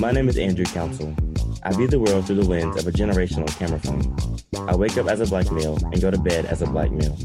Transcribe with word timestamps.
My 0.00 0.10
name 0.10 0.28
is 0.28 0.36
Andrew 0.36 0.64
Council. 0.64 1.14
I 1.62 1.72
view 1.72 1.86
the 1.86 2.00
world 2.00 2.26
through 2.26 2.36
the 2.36 2.44
lens 2.44 2.76
of 2.76 2.86
a 2.88 2.90
generational 2.90 3.46
camera 3.56 3.78
phone. 3.78 4.68
I 4.68 4.74
wake 4.74 4.98
up 4.98 5.06
as 5.06 5.20
a 5.20 5.26
black 5.26 5.52
male 5.52 5.76
and 5.76 6.00
go 6.00 6.10
to 6.10 6.18
bed 6.18 6.46
as 6.46 6.62
a 6.62 6.66
black 6.66 6.90
male. 6.90 7.16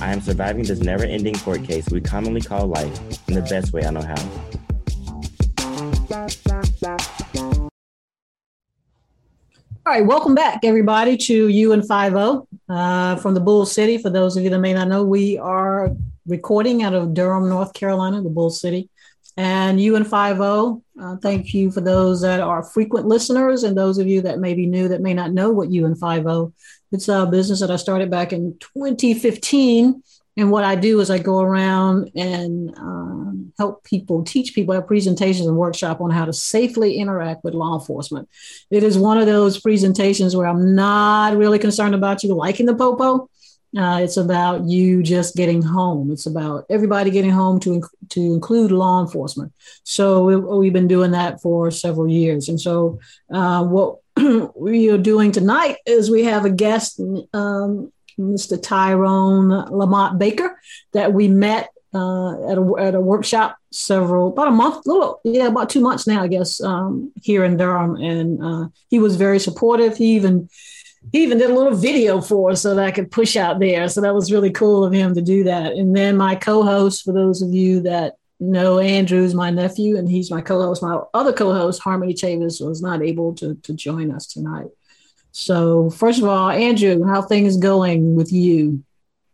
I 0.00 0.12
am 0.12 0.22
surviving 0.22 0.64
this 0.64 0.80
never 0.80 1.04
ending 1.04 1.34
court 1.34 1.62
case 1.62 1.90
we 1.90 2.00
commonly 2.00 2.40
call 2.40 2.68
life 2.68 2.98
in 3.28 3.34
the 3.34 3.42
best 3.42 3.74
way 3.74 3.84
I 3.84 3.90
know 3.90 4.00
how. 4.00 4.16
All 9.84 9.92
right, 9.92 10.04
welcome 10.04 10.34
back, 10.34 10.60
everybody, 10.64 11.18
to 11.18 11.48
You 11.48 11.72
and 11.72 11.82
50 11.82 12.46
uh, 12.70 13.16
from 13.16 13.34
the 13.34 13.40
Bull 13.40 13.66
City. 13.66 13.98
For 13.98 14.08
those 14.08 14.38
of 14.38 14.42
you 14.42 14.48
that 14.50 14.58
may 14.58 14.72
not 14.72 14.88
know, 14.88 15.04
we 15.04 15.36
are 15.36 15.94
recording 16.26 16.82
out 16.82 16.94
of 16.94 17.12
Durham, 17.12 17.50
North 17.50 17.74
Carolina, 17.74 18.22
the 18.22 18.30
Bull 18.30 18.50
City. 18.50 18.88
And 19.36 19.78
You 19.78 19.96
and 19.96 20.06
50, 20.06 20.82
uh, 21.00 21.16
thank 21.16 21.52
you 21.52 21.70
for 21.70 21.80
those 21.80 22.22
that 22.22 22.40
are 22.40 22.62
frequent 22.62 23.06
listeners 23.06 23.64
and 23.64 23.76
those 23.76 23.98
of 23.98 24.06
you 24.06 24.22
that 24.22 24.38
may 24.38 24.54
be 24.54 24.66
new 24.66 24.88
that 24.88 25.02
may 25.02 25.14
not 25.14 25.32
know 25.32 25.50
what 25.50 25.70
UN 25.70 25.94
50. 25.94 26.54
It's 26.92 27.08
a 27.08 27.26
business 27.26 27.60
that 27.60 27.70
I 27.70 27.76
started 27.76 28.10
back 28.10 28.32
in 28.32 28.56
2015 28.60 30.02
and 30.38 30.50
what 30.50 30.64
I 30.64 30.74
do 30.74 31.00
is 31.00 31.10
I 31.10 31.18
go 31.18 31.40
around 31.40 32.10
and 32.14 32.76
um, 32.76 33.52
help 33.58 33.84
people, 33.84 34.22
teach 34.22 34.54
people, 34.54 34.74
have 34.74 34.86
presentations 34.86 35.46
and 35.46 35.56
workshop 35.56 36.00
on 36.02 36.10
how 36.10 36.26
to 36.26 36.32
safely 36.32 36.96
interact 36.96 37.42
with 37.42 37.54
law 37.54 37.78
enforcement. 37.78 38.28
It 38.70 38.82
is 38.82 38.98
one 38.98 39.16
of 39.16 39.26
those 39.26 39.58
presentations 39.58 40.36
where 40.36 40.46
I'm 40.46 40.74
not 40.74 41.36
really 41.36 41.58
concerned 41.58 41.94
about 41.94 42.22
you 42.22 42.34
liking 42.34 42.66
the 42.66 42.74
popo. 42.74 43.30
Uh, 43.76 44.00
it's 44.00 44.16
about 44.16 44.64
you 44.64 45.02
just 45.02 45.36
getting 45.36 45.60
home. 45.60 46.10
It's 46.10 46.26
about 46.26 46.64
everybody 46.70 47.10
getting 47.10 47.30
home 47.30 47.60
to 47.60 47.82
to 48.10 48.20
include 48.20 48.72
law 48.72 49.02
enforcement. 49.02 49.52
So 49.84 50.24
we, 50.24 50.66
have 50.66 50.72
been 50.72 50.88
doing 50.88 51.10
that 51.10 51.40
for 51.42 51.70
several 51.70 52.08
years. 52.08 52.48
And 52.48 52.60
so 52.60 52.98
uh, 53.30 53.64
what 53.64 53.98
we 54.56 54.90
are 54.90 54.98
doing 54.98 55.30
tonight 55.30 55.76
is 55.84 56.10
we 56.10 56.24
have 56.24 56.44
a 56.44 56.50
guest 56.50 57.00
um, 57.34 57.92
Mr. 58.18 58.60
Tyrone 58.60 59.48
Lamont 59.48 60.18
Baker 60.18 60.58
that 60.92 61.12
we 61.12 61.28
met 61.28 61.68
uh, 61.94 62.50
at, 62.50 62.58
a, 62.58 62.74
at 62.78 62.94
a 62.94 63.00
workshop 63.00 63.56
several 63.70 64.28
about 64.28 64.48
a 64.48 64.52
month, 64.52 64.86
little 64.86 65.20
yeah, 65.24 65.46
about 65.46 65.70
two 65.70 65.80
months 65.80 66.06
now, 66.06 66.22
I 66.22 66.28
guess, 66.28 66.60
um, 66.62 67.12
here 67.22 67.44
in 67.44 67.56
Durham, 67.56 67.96
and 67.96 68.42
uh, 68.42 68.68
he 68.88 68.98
was 68.98 69.16
very 69.16 69.38
supportive. 69.38 69.96
He 69.96 70.16
even 70.16 70.48
he 71.12 71.22
even 71.22 71.38
did 71.38 71.50
a 71.50 71.54
little 71.54 71.76
video 71.76 72.20
for 72.20 72.50
us 72.50 72.62
so 72.62 72.74
that 72.74 72.84
I 72.84 72.90
could 72.90 73.10
push 73.10 73.36
out 73.36 73.60
there. 73.60 73.88
So 73.88 74.00
that 74.00 74.14
was 74.14 74.32
really 74.32 74.50
cool 74.50 74.84
of 74.84 74.92
him 74.92 75.14
to 75.14 75.22
do 75.22 75.44
that. 75.44 75.72
And 75.72 75.94
then 75.96 76.16
my 76.16 76.34
co-host, 76.34 77.04
for 77.04 77.12
those 77.12 77.42
of 77.42 77.54
you 77.54 77.80
that 77.82 78.16
know 78.40 78.78
Andrew's 78.78 79.34
my 79.34 79.50
nephew, 79.50 79.96
and 79.96 80.08
he's 80.08 80.30
my 80.30 80.40
co-host. 80.40 80.82
My 80.82 81.00
other 81.14 81.32
co-host, 81.32 81.82
Harmony 81.82 82.14
Chavis, 82.14 82.66
was 82.66 82.82
not 82.82 83.02
able 83.02 83.34
to 83.36 83.54
to 83.62 83.72
join 83.72 84.10
us 84.10 84.26
tonight. 84.26 84.68
So, 85.32 85.90
first 85.90 86.20
of 86.20 86.28
all, 86.28 86.50
Andrew, 86.50 87.04
how 87.04 87.22
things 87.22 87.56
going 87.56 88.14
with 88.14 88.32
you? 88.32 88.82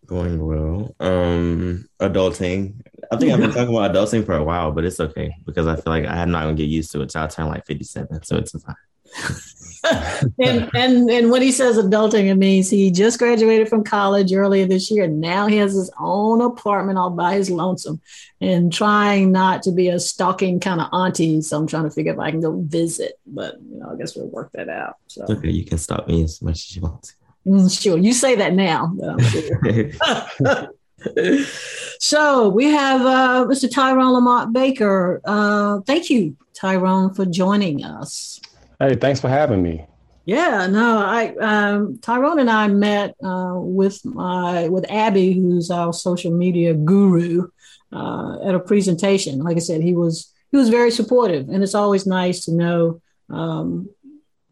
Going 0.06 0.44
well. 0.44 0.94
Um, 0.98 1.88
adulting. 2.00 2.74
I 3.10 3.16
think 3.16 3.32
I've 3.32 3.41
been 3.41 3.52
talking 3.52 3.74
about 3.74 3.92
adulting 3.92 4.24
for 4.24 4.34
a 4.34 4.44
while, 4.44 4.72
but 4.72 4.84
it's 4.84 5.00
okay 5.00 5.34
because 5.44 5.66
I 5.66 5.74
feel 5.76 5.92
like 5.92 6.06
I'm 6.06 6.30
not 6.30 6.44
gonna 6.44 6.54
get 6.54 6.68
used 6.68 6.92
to 6.92 7.02
it. 7.02 7.12
So 7.12 7.22
I 7.22 7.26
turn 7.26 7.48
like 7.48 7.66
57, 7.66 8.22
so 8.24 8.36
it's 8.36 8.52
fine. 8.62 8.74
and, 9.84 10.70
and 10.75 11.10
and 11.10 11.31
when 11.31 11.43
he 11.43 11.53
says 11.53 11.76
adulting, 11.76 12.28
it 12.28 12.37
means 12.37 12.70
he 12.70 12.91
just 12.91 13.19
graduated 13.19 13.69
from 13.69 13.84
college 13.84 14.32
earlier 14.32 14.66
this 14.66 14.91
year. 14.91 15.04
And 15.04 15.20
Now 15.20 15.47
he 15.47 15.56
has 15.56 15.75
his 15.75 15.91
own 15.98 16.41
apartment 16.41 16.98
all 16.98 17.10
by 17.10 17.34
his 17.34 17.50
lonesome, 17.50 18.00
and 18.41 18.72
trying 18.72 19.32
not 19.32 19.62
to 19.65 19.72
be 19.72 19.88
a 19.88 19.98
stalking 19.98 20.60
kind 20.60 20.81
of 20.81 20.88
auntie. 20.92 21.41
So 21.42 21.59
I'm 21.59 21.66
trying 21.66 21.84
to 21.84 21.91
figure 21.91 22.12
if 22.12 22.19
I 22.19 22.31
can 22.31 22.41
go 22.41 22.60
visit, 22.60 23.19
but 23.26 23.60
you 23.71 23.78
know, 23.78 23.91
I 23.92 23.97
guess 23.97 24.16
we'll 24.16 24.28
work 24.28 24.50
that 24.53 24.69
out. 24.69 24.97
So 25.09 25.25
okay, 25.28 25.50
you 25.50 25.65
can 25.65 25.78
stop 25.78 26.09
me 26.09 26.25
as 26.25 26.41
much 26.42 26.69
as 26.69 26.76
you 26.76 26.82
want. 26.82 27.15
Mm, 27.47 27.82
sure, 27.82 27.98
you 27.98 28.12
say 28.12 28.37
that 28.37 28.54
now. 28.54 28.94
Sure. 29.21 30.69
so 31.98 32.48
we 32.48 32.66
have 32.66 33.00
uh, 33.00 33.47
Mr. 33.48 33.71
Tyrone 33.71 34.12
Lamont 34.12 34.53
Baker. 34.53 35.21
Uh, 35.25 35.81
thank 35.81 36.10
you, 36.10 36.37
Tyrone, 36.54 37.15
for 37.15 37.25
joining 37.25 37.84
us. 37.84 38.41
Hey, 38.82 38.97
thanks 38.97 39.20
for 39.20 39.28
having 39.28 39.62
me. 39.62 39.87
Yeah, 40.25 40.66
no, 40.66 40.98
I 40.98 41.37
um, 41.37 41.98
Tyrone 41.98 42.41
and 42.41 42.50
I 42.50 42.66
met 42.66 43.15
uh, 43.22 43.53
with 43.54 44.04
my 44.04 44.69
with 44.70 44.91
Abby, 44.91 45.34
who's 45.34 45.70
our 45.70 45.93
social 45.93 46.32
media 46.32 46.75
guru, 46.75 47.47
uh, 47.92 48.38
at 48.44 48.56
a 48.56 48.59
presentation. 48.59 49.38
Like 49.38 49.56
I 49.56 49.60
said, 49.60 49.82
he 49.82 49.94
was 49.94 50.32
he 50.50 50.56
was 50.56 50.69
very 50.69 50.91
supportive, 50.91 51.48
and 51.48 51.62
it's 51.62 51.76
always 51.76 52.06
nice 52.06 52.44
to 52.47 52.53
know 52.53 53.00
um, 53.31 53.88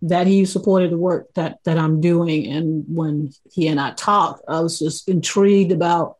that 0.03 0.29
he 0.29 0.45
supported 0.45 0.93
the 0.93 0.99
work 0.99 1.27
that 1.35 1.59
that 1.65 1.77
I'm 1.77 2.01
doing. 2.01 2.47
And 2.47 2.85
when 2.87 3.33
he 3.51 3.67
and 3.67 3.81
I 3.81 3.95
talked, 3.95 4.45
I 4.47 4.61
was 4.61 4.79
just 4.79 5.09
intrigued 5.09 5.73
about 5.73 6.19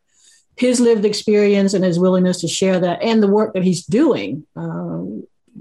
his 0.56 0.81
lived 0.81 1.04
experience 1.04 1.75
and 1.75 1.84
his 1.84 1.99
willingness 1.99 2.41
to 2.41 2.49
share 2.49 2.81
that 2.81 3.03
and 3.03 3.22
the 3.22 3.28
work 3.28 3.54
that 3.54 3.62
he's 3.62 3.87
doing. 3.87 4.47
Uh, 4.56 5.04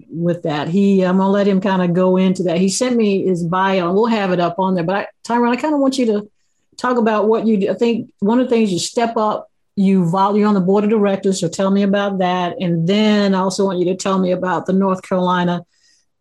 with 0.10 0.44
that. 0.44 0.68
He, 0.68 1.04
I'm 1.04 1.18
gonna 1.18 1.30
let 1.30 1.48
him 1.48 1.62
kind 1.62 1.82
of 1.82 1.94
go 1.94 2.18
into 2.18 2.44
that. 2.44 2.58
He 2.58 2.70
sent 2.70 2.96
me 2.96 3.26
his 3.26 3.44
bio, 3.44 3.94
we'll 3.94 4.06
have 4.06 4.32
it 4.32 4.40
up 4.40 4.60
on 4.60 4.76
there. 4.76 4.84
But 4.84 4.96
I, 4.96 5.08
Tyrone, 5.24 5.52
I 5.52 5.56
kind 5.56 5.74
of 5.74 5.80
want 5.80 5.98
you 5.98 6.06
to 6.08 6.32
talk 6.78 6.98
about 6.98 7.28
what 7.28 7.46
you 7.46 7.58
do. 7.58 7.70
I 7.70 7.74
think 7.74 8.12
one 8.20 8.40
of 8.40 8.46
the 8.46 8.50
things 8.50 8.72
you 8.72 8.80
step 8.80 9.18
up, 9.18 9.52
you 9.76 10.04
you're 10.36 10.48
on 10.48 10.54
the 10.54 10.62
board 10.62 10.84
of 10.84 10.90
directors, 10.90 11.40
so 11.40 11.48
tell 11.48 11.72
me 11.72 11.84
about 11.84 12.20
that, 12.20 12.56
and 12.60 12.88
then 12.88 13.34
I 13.34 13.40
also 13.40 13.66
want 13.66 13.80
you 13.80 13.86
to 13.86 13.96
tell 13.96 14.20
me 14.20 14.32
about 14.32 14.66
the 14.66 14.74
North 14.74 15.02
Carolina, 15.02 15.66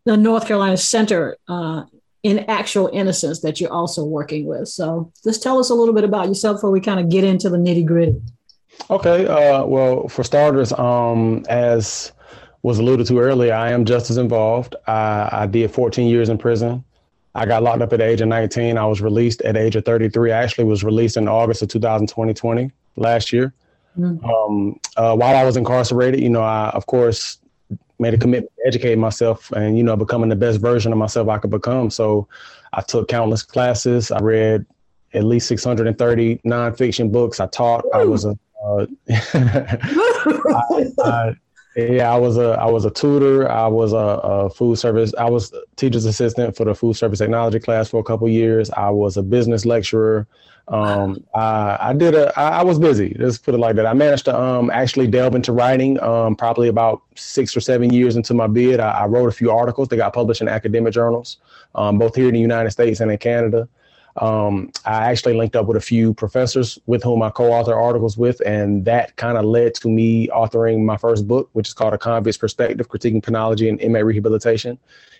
the 0.05 0.17
North 0.17 0.47
Carolina 0.47 0.77
Center 0.77 1.37
uh, 1.47 1.83
in 2.23 2.39
Actual 2.39 2.89
Innocence 2.91 3.41
that 3.41 3.59
you're 3.59 3.71
also 3.71 4.03
working 4.03 4.45
with. 4.45 4.67
So 4.67 5.11
just 5.23 5.43
tell 5.43 5.59
us 5.59 5.69
a 5.69 5.75
little 5.75 5.93
bit 5.93 6.03
about 6.03 6.27
yourself 6.27 6.57
before 6.57 6.71
we 6.71 6.81
kind 6.81 6.99
of 6.99 7.09
get 7.09 7.23
into 7.23 7.49
the 7.49 7.57
nitty 7.57 7.85
gritty. 7.85 8.21
Okay. 8.89 9.27
Uh, 9.27 9.65
well, 9.65 10.07
for 10.07 10.23
starters, 10.23 10.71
um, 10.73 11.45
as 11.49 12.11
was 12.61 12.79
alluded 12.79 13.07
to 13.07 13.19
earlier, 13.19 13.53
I 13.53 13.71
am 13.71 13.85
just 13.85 14.09
as 14.09 14.17
involved. 14.17 14.75
I, 14.87 15.29
I 15.31 15.47
did 15.47 15.71
14 15.71 16.07
years 16.07 16.29
in 16.29 16.37
prison. 16.37 16.83
I 17.35 17.45
got 17.45 17.63
locked 17.63 17.81
up 17.81 17.93
at 17.93 17.99
the 17.99 18.05
age 18.05 18.21
of 18.21 18.27
19. 18.27 18.77
I 18.77 18.85
was 18.85 19.01
released 19.01 19.41
at 19.43 19.53
the 19.53 19.61
age 19.61 19.75
of 19.75 19.85
33. 19.85 20.31
I 20.31 20.43
actually 20.43 20.65
was 20.65 20.83
released 20.83 21.15
in 21.15 21.27
August 21.27 21.61
of 21.61 21.69
2020, 21.69 22.71
last 22.95 23.31
year. 23.31 23.53
Mm-hmm. 23.97 24.25
Um, 24.25 24.79
uh, 24.97 25.15
while 25.15 25.35
I 25.35 25.43
was 25.43 25.55
incarcerated, 25.55 26.19
you 26.19 26.29
know, 26.29 26.41
I, 26.41 26.69
of 26.69 26.85
course, 26.85 27.37
made 27.99 28.13
a 28.13 28.17
commitment 28.17 28.51
to 28.57 28.67
educate 28.67 28.97
myself 28.97 29.51
and, 29.51 29.77
you 29.77 29.83
know, 29.83 29.95
becoming 29.95 30.29
the 30.29 30.35
best 30.35 30.59
version 30.59 30.91
of 30.91 30.97
myself 30.97 31.29
I 31.29 31.37
could 31.37 31.51
become. 31.51 31.89
So 31.89 32.27
I 32.73 32.81
took 32.81 33.07
countless 33.07 33.43
classes. 33.43 34.11
I 34.11 34.19
read 34.19 34.65
at 35.13 35.23
least 35.23 35.47
630 35.47 36.37
nonfiction 36.45 37.11
books. 37.11 37.39
I 37.39 37.47
taught. 37.47 37.85
I 37.93 38.05
was 38.05 38.25
a 38.25 38.37
uh, 38.65 38.85
I, 39.09 40.85
I, 41.03 41.35
yeah, 41.75 42.11
I 42.11 42.17
was 42.17 42.37
a 42.37 42.57
I 42.59 42.65
was 42.65 42.85
a 42.85 42.89
tutor. 42.89 43.49
I 43.49 43.67
was 43.67 43.93
a, 43.93 43.97
a, 43.97 44.49
food 44.49 44.77
service. 44.77 45.13
I 45.17 45.29
was 45.29 45.53
teacher's 45.75 46.05
assistant 46.05 46.55
for 46.55 46.65
the 46.65 46.73
food 46.73 46.95
service 46.95 47.19
technology 47.19 47.59
class 47.59 47.89
for 47.89 47.99
a 47.99 48.03
couple 48.03 48.27
years. 48.27 48.71
I 48.71 48.89
was 48.89 49.17
a 49.17 49.23
business 49.23 49.65
lecturer. 49.65 50.27
Um, 50.67 51.23
I, 51.33 51.77
I 51.79 51.93
did 51.93 52.15
a. 52.15 52.37
I, 52.39 52.59
I 52.59 52.63
was 52.63 52.79
busy. 52.79 53.15
Let's 53.19 53.37
put 53.37 53.53
it 53.53 53.59
like 53.59 53.75
that. 53.75 53.85
I 53.85 53.93
managed 53.93 54.25
to 54.25 54.39
um, 54.39 54.69
actually 54.71 55.07
delve 55.07 55.35
into 55.35 55.51
writing. 55.51 56.01
Um, 56.01 56.35
probably 56.35 56.69
about 56.69 57.01
six 57.15 57.55
or 57.55 57.59
seven 57.59 57.91
years 57.93 58.15
into 58.15 58.33
my 58.33 58.47
bid, 58.47 58.79
I, 58.79 58.89
I 58.89 59.05
wrote 59.05 59.27
a 59.27 59.31
few 59.31 59.51
articles 59.51 59.87
that 59.89 59.97
got 59.97 60.13
published 60.13 60.41
in 60.41 60.47
academic 60.47 60.93
journals, 60.93 61.37
um, 61.75 61.97
both 61.97 62.15
here 62.15 62.27
in 62.27 62.33
the 62.33 62.39
United 62.39 62.71
States 62.71 62.99
and 62.99 63.11
in 63.11 63.17
Canada. 63.17 63.67
Um, 64.17 64.71
I 64.85 65.11
actually 65.11 65.35
linked 65.35 65.55
up 65.55 65.67
with 65.67 65.77
a 65.77 65.81
few 65.81 66.13
professors 66.13 66.79
with 66.87 67.03
whom 67.03 67.21
I 67.21 67.29
co-author 67.29 67.73
articles 67.73 68.17
with, 68.17 68.41
and 68.45 68.83
that 68.85 69.15
kind 69.15 69.37
of 69.37 69.45
led 69.45 69.75
to 69.75 69.89
me 69.89 70.27
authoring 70.27 70.83
my 70.83 70.97
first 70.97 71.27
book, 71.27 71.49
which 71.53 71.69
is 71.69 71.73
called 71.73 71.93
A 71.93 71.97
Convict's 71.97 72.37
Perspective: 72.37 72.89
Critiquing 72.89 73.23
Penology 73.23 73.69
and 73.69 73.79
Inmate 73.79 74.05
Rehabilitation. 74.05 74.77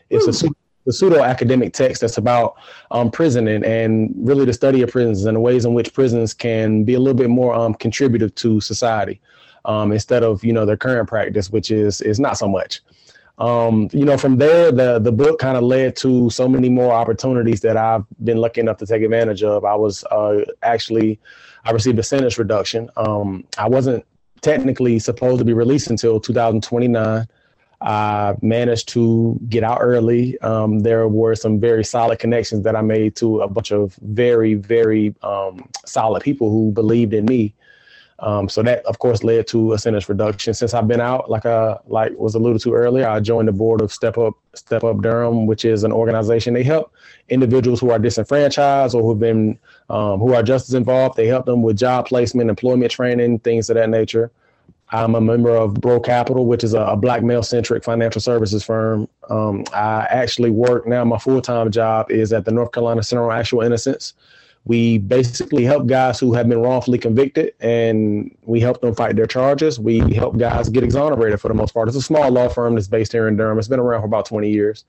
It's 0.09 0.27
a 0.27 0.49
the 0.85 0.93
pseudo 0.93 1.21
academic 1.21 1.73
text 1.73 2.01
that's 2.01 2.17
about 2.17 2.55
um, 2.89 3.11
prison 3.11 3.47
and, 3.47 3.63
and 3.63 4.11
really 4.17 4.45
the 4.45 4.53
study 4.53 4.81
of 4.81 4.89
prisons 4.89 5.25
and 5.25 5.35
the 5.35 5.39
ways 5.39 5.65
in 5.65 5.73
which 5.73 5.93
prisons 5.93 6.33
can 6.33 6.83
be 6.83 6.95
a 6.95 6.99
little 6.99 7.13
bit 7.13 7.29
more 7.29 7.53
um, 7.53 7.73
contributive 7.75 8.33
to 8.33 8.59
society 8.59 9.21
um, 9.65 9.91
instead 9.91 10.23
of 10.23 10.43
you 10.43 10.53
know 10.53 10.65
their 10.65 10.77
current 10.77 11.07
practice, 11.07 11.51
which 11.51 11.69
is 11.69 12.01
is 12.01 12.19
not 12.19 12.37
so 12.37 12.47
much. 12.47 12.81
Um, 13.39 13.89
you 13.93 14.03
know, 14.03 14.17
from 14.17 14.37
there, 14.37 14.71
the 14.71 14.99
the 14.99 15.11
book 15.11 15.39
kind 15.39 15.55
of 15.55 15.63
led 15.63 15.95
to 15.97 16.29
so 16.29 16.47
many 16.47 16.69
more 16.69 16.91
opportunities 16.91 17.61
that 17.61 17.77
I've 17.77 18.03
been 18.23 18.37
lucky 18.37 18.59
enough 18.59 18.77
to 18.77 18.85
take 18.85 19.01
advantage 19.01 19.43
of. 19.43 19.63
I 19.63 19.75
was 19.75 20.03
uh, 20.05 20.43
actually, 20.61 21.19
I 21.63 21.71
received 21.71 21.97
a 21.99 22.03
sentence 22.03 22.37
reduction. 22.37 22.89
Um, 22.97 23.45
I 23.57 23.69
wasn't 23.69 24.05
technically 24.41 24.99
supposed 24.99 25.39
to 25.39 25.45
be 25.45 25.53
released 25.53 25.89
until 25.89 26.19
2029. 26.19 27.27
I 27.81 28.35
managed 28.41 28.89
to 28.89 29.39
get 29.47 29.63
out 29.63 29.77
early. 29.79 30.37
Um, 30.41 30.79
there 30.79 31.07
were 31.07 31.33
some 31.35 31.61
very 31.61 31.85
solid 31.85 32.19
connections 32.19 32.63
that 32.63 32.75
I 32.75 32.81
made 32.81 33.15
to 33.17 33.39
a 33.39 33.47
bunch 33.47 33.71
of 33.71 33.95
very, 34.01 34.55
very 34.55 35.15
um, 35.23 35.69
solid 35.85 36.23
people 36.23 36.49
who 36.49 36.71
believed 36.71 37.13
in 37.13 37.25
me 37.25 37.53
um, 38.21 38.49
so 38.49 38.61
that, 38.63 38.85
of 38.85 38.99
course, 38.99 39.23
led 39.23 39.47
to 39.47 39.73
a 39.73 39.77
sentence 39.77 40.09
reduction. 40.09 40.53
Since 40.53 40.73
I've 40.73 40.87
been 40.87 40.99
out, 40.99 41.29
like 41.29 41.45
I 41.45 41.77
like 41.87 42.11
was 42.17 42.35
alluded 42.35 42.61
to 42.63 42.73
earlier, 42.73 43.07
I 43.07 43.19
joined 43.19 43.47
the 43.47 43.53
board 43.53 43.81
of 43.81 43.93
Step 43.93 44.17
Up 44.17 44.33
Step 44.53 44.83
Up 44.83 45.01
Durham, 45.01 45.45
which 45.45 45.63
is 45.63 45.83
an 45.83 45.91
organization. 45.91 46.53
They 46.53 46.63
help 46.63 46.91
individuals 47.29 47.79
who 47.79 47.91
are 47.91 47.99
disenfranchised 47.99 48.93
or 48.93 49.03
who've 49.03 49.19
been 49.19 49.57
um, 49.89 50.19
who 50.19 50.33
are 50.33 50.43
justice 50.43 50.73
involved. 50.73 51.15
They 51.15 51.27
help 51.27 51.45
them 51.45 51.61
with 51.61 51.77
job 51.77 52.07
placement, 52.07 52.49
employment 52.49 52.91
training, 52.91 53.39
things 53.39 53.69
of 53.69 53.75
that 53.75 53.89
nature. 53.89 54.31
I'm 54.91 55.13
a 55.13 55.21
member 55.21 55.55
of 55.55 55.75
Bro 55.75 56.01
Capital, 56.01 56.45
which 56.45 56.63
is 56.63 56.73
a, 56.73 56.81
a 56.81 56.97
black 56.97 57.21
male 57.21 57.43
centric 57.43 57.83
financial 57.83 58.21
services 58.21 58.65
firm. 58.65 59.07
Um, 59.29 59.63
I 59.71 60.07
actually 60.09 60.49
work 60.49 60.87
now. 60.87 61.05
My 61.05 61.19
full 61.19 61.41
time 61.41 61.71
job 61.71 62.11
is 62.11 62.33
at 62.33 62.45
the 62.45 62.51
North 62.51 62.71
Carolina 62.71 63.03
Center 63.03 63.29
on 63.29 63.39
Actual 63.39 63.61
Innocence 63.61 64.13
we 64.69 64.99
basically 64.99 65.63
help 65.63 65.87
guys 65.87 66.19
who 66.19 66.31
have 66.31 66.47
been 66.47 66.61
wrongfully 66.61 66.99
convicted 66.99 67.55
and 67.59 68.37
we 68.43 68.59
help 68.59 68.79
them 68.81 68.93
fight 68.93 69.15
their 69.15 69.25
charges. 69.25 69.79
We 69.79 70.13
help 70.13 70.37
guys 70.37 70.69
get 70.69 70.83
exonerated 70.83 71.41
for 71.41 71.47
the 71.47 71.55
most 71.55 71.73
part. 71.73 71.87
It's 71.87 71.97
a 71.97 72.03
small 72.03 72.29
law 72.29 72.49
firm 72.49 72.75
that's 72.75 72.87
based 72.87 73.11
here 73.11 73.27
in 73.27 73.35
Durham. 73.35 73.57
It's 73.57 73.67
been 73.67 73.79
around 73.79 74.01
for 74.01 74.05
about 74.05 74.27
20 74.27 74.47
years. 74.47 74.85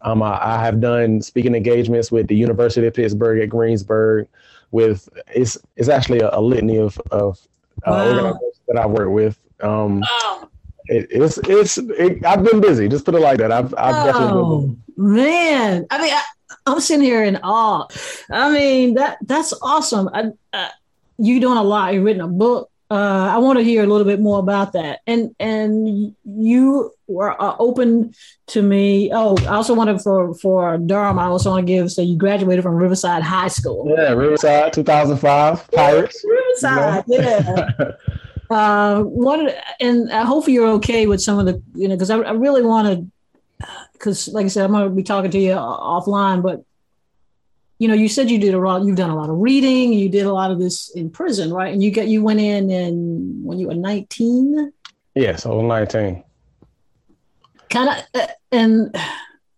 Um, 0.00 0.20
I, 0.20 0.56
I, 0.56 0.64
have 0.64 0.80
done 0.80 1.22
speaking 1.22 1.54
engagements 1.54 2.10
with 2.10 2.26
the 2.26 2.34
University 2.34 2.88
of 2.88 2.94
Pittsburgh 2.94 3.40
at 3.40 3.50
Greensburg. 3.50 4.26
With 4.72 5.08
it's 5.28 5.56
it's 5.76 5.88
actually 5.88 6.18
a, 6.18 6.30
a 6.32 6.40
litany 6.40 6.78
of 6.78 7.00
of 7.12 7.38
uh, 7.86 7.92
wow. 7.92 8.08
organizations 8.08 8.60
that 8.66 8.78
I've 8.78 8.90
worked 8.90 9.12
with. 9.12 9.38
Um, 9.60 10.00
wow. 10.00 10.50
It, 10.86 11.06
it's 11.10 11.38
it's 11.38 11.78
it, 11.78 12.24
I've 12.26 12.42
been 12.42 12.60
busy. 12.60 12.88
Just 12.88 13.04
put 13.04 13.14
it 13.14 13.20
like 13.20 13.38
that. 13.38 13.52
I've 13.52 13.72
I've 13.78 13.94
oh, 13.94 14.04
definitely 14.06 14.42
been 14.42 14.74
busy. 14.96 15.22
man. 15.22 15.86
I 15.90 16.02
mean, 16.02 16.12
I, 16.12 16.22
I'm 16.66 16.80
sitting 16.80 17.04
here 17.04 17.22
in 17.22 17.36
awe. 17.42 17.86
I 18.30 18.50
mean, 18.50 18.94
that 18.94 19.18
that's 19.22 19.52
awesome. 19.62 20.08
I, 20.12 20.30
uh, 20.52 20.68
you 21.18 21.40
doing 21.40 21.58
a 21.58 21.62
lot. 21.62 21.94
You've 21.94 22.04
written 22.04 22.22
a 22.22 22.28
book. 22.28 22.70
Uh, 22.90 23.30
I 23.34 23.38
want 23.38 23.58
to 23.58 23.64
hear 23.64 23.82
a 23.82 23.86
little 23.86 24.06
bit 24.06 24.20
more 24.20 24.38
about 24.38 24.72
that. 24.72 25.00
And 25.06 25.34
and 25.38 26.14
you 26.24 26.92
were 27.06 27.40
uh, 27.40 27.56
open 27.58 28.14
to 28.48 28.62
me. 28.62 29.10
Oh, 29.12 29.36
I 29.42 29.56
also 29.56 29.74
wanted 29.74 30.00
for 30.00 30.34
for 30.34 30.78
Durham. 30.78 31.18
I 31.18 31.26
also 31.26 31.50
want 31.50 31.66
to 31.66 31.72
give. 31.72 31.92
So 31.92 32.02
you 32.02 32.16
graduated 32.16 32.62
from 32.62 32.76
Riverside 32.76 33.22
High 33.22 33.48
School. 33.48 33.94
Yeah, 33.96 34.12
Riverside, 34.12 34.72
2005 34.72 35.70
Pirates. 35.70 36.24
Riverside, 36.26 37.04
yeah. 37.08 37.68
uh, 38.50 39.02
what 39.02 39.54
and 39.80 40.10
hopefully 40.10 40.54
you're 40.54 40.68
okay 40.68 41.06
with 41.06 41.20
some 41.20 41.38
of 41.38 41.46
the 41.46 41.62
you 41.74 41.88
know 41.88 41.94
because 41.94 42.10
I, 42.10 42.18
I 42.18 42.32
really 42.32 42.62
want 42.62 42.88
to 42.88 43.13
because 43.94 44.28
like 44.28 44.44
I 44.44 44.48
said, 44.48 44.64
I'm 44.64 44.72
going 44.72 44.84
to 44.84 44.94
be 44.94 45.02
talking 45.02 45.30
to 45.30 45.38
you 45.38 45.52
offline, 45.52 46.42
but 46.42 46.64
you 47.78 47.88
know, 47.88 47.94
you 47.94 48.08
said 48.08 48.30
you 48.30 48.38
did 48.38 48.54
a 48.54 48.58
lot, 48.58 48.84
you've 48.84 48.96
done 48.96 49.10
a 49.10 49.16
lot 49.16 49.30
of 49.30 49.38
reading, 49.38 49.92
you 49.92 50.08
did 50.08 50.26
a 50.26 50.32
lot 50.32 50.50
of 50.50 50.60
this 50.60 50.90
in 50.90 51.10
prison, 51.10 51.52
right? 51.52 51.72
And 51.72 51.82
you 51.82 51.90
get, 51.90 52.06
you 52.06 52.22
went 52.22 52.40
in 52.40 52.70
and 52.70 53.44
when 53.44 53.58
you 53.58 53.66
were 53.66 53.74
19? 53.74 54.72
Yes, 55.14 55.44
I 55.44 55.48
was 55.50 55.64
19. 55.64 56.22
Kind 57.70 57.88
of, 57.88 58.20
uh, 58.20 58.26
and 58.52 58.96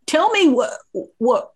tell 0.06 0.31
me 0.31 0.49
what, 0.49 0.71
what 1.19 1.53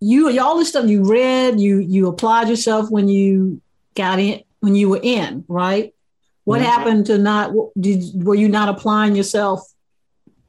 you, 0.00 0.38
all 0.40 0.58
this 0.58 0.68
stuff 0.68 0.88
you 0.88 1.04
read, 1.04 1.58
you, 1.58 1.78
you 1.78 2.06
applied 2.08 2.48
yourself 2.48 2.90
when 2.90 3.08
you 3.08 3.60
got 3.94 4.20
in, 4.20 4.42
when 4.60 4.76
you 4.76 4.88
were 4.88 5.00
in, 5.02 5.44
right? 5.48 5.92
What 6.44 6.60
mm-hmm. 6.60 6.70
happened 6.70 7.06
to 7.06 7.18
not, 7.18 7.52
did, 7.80 8.04
were 8.14 8.36
you 8.36 8.48
not 8.48 8.68
applying 8.68 9.16
yourself 9.16 9.60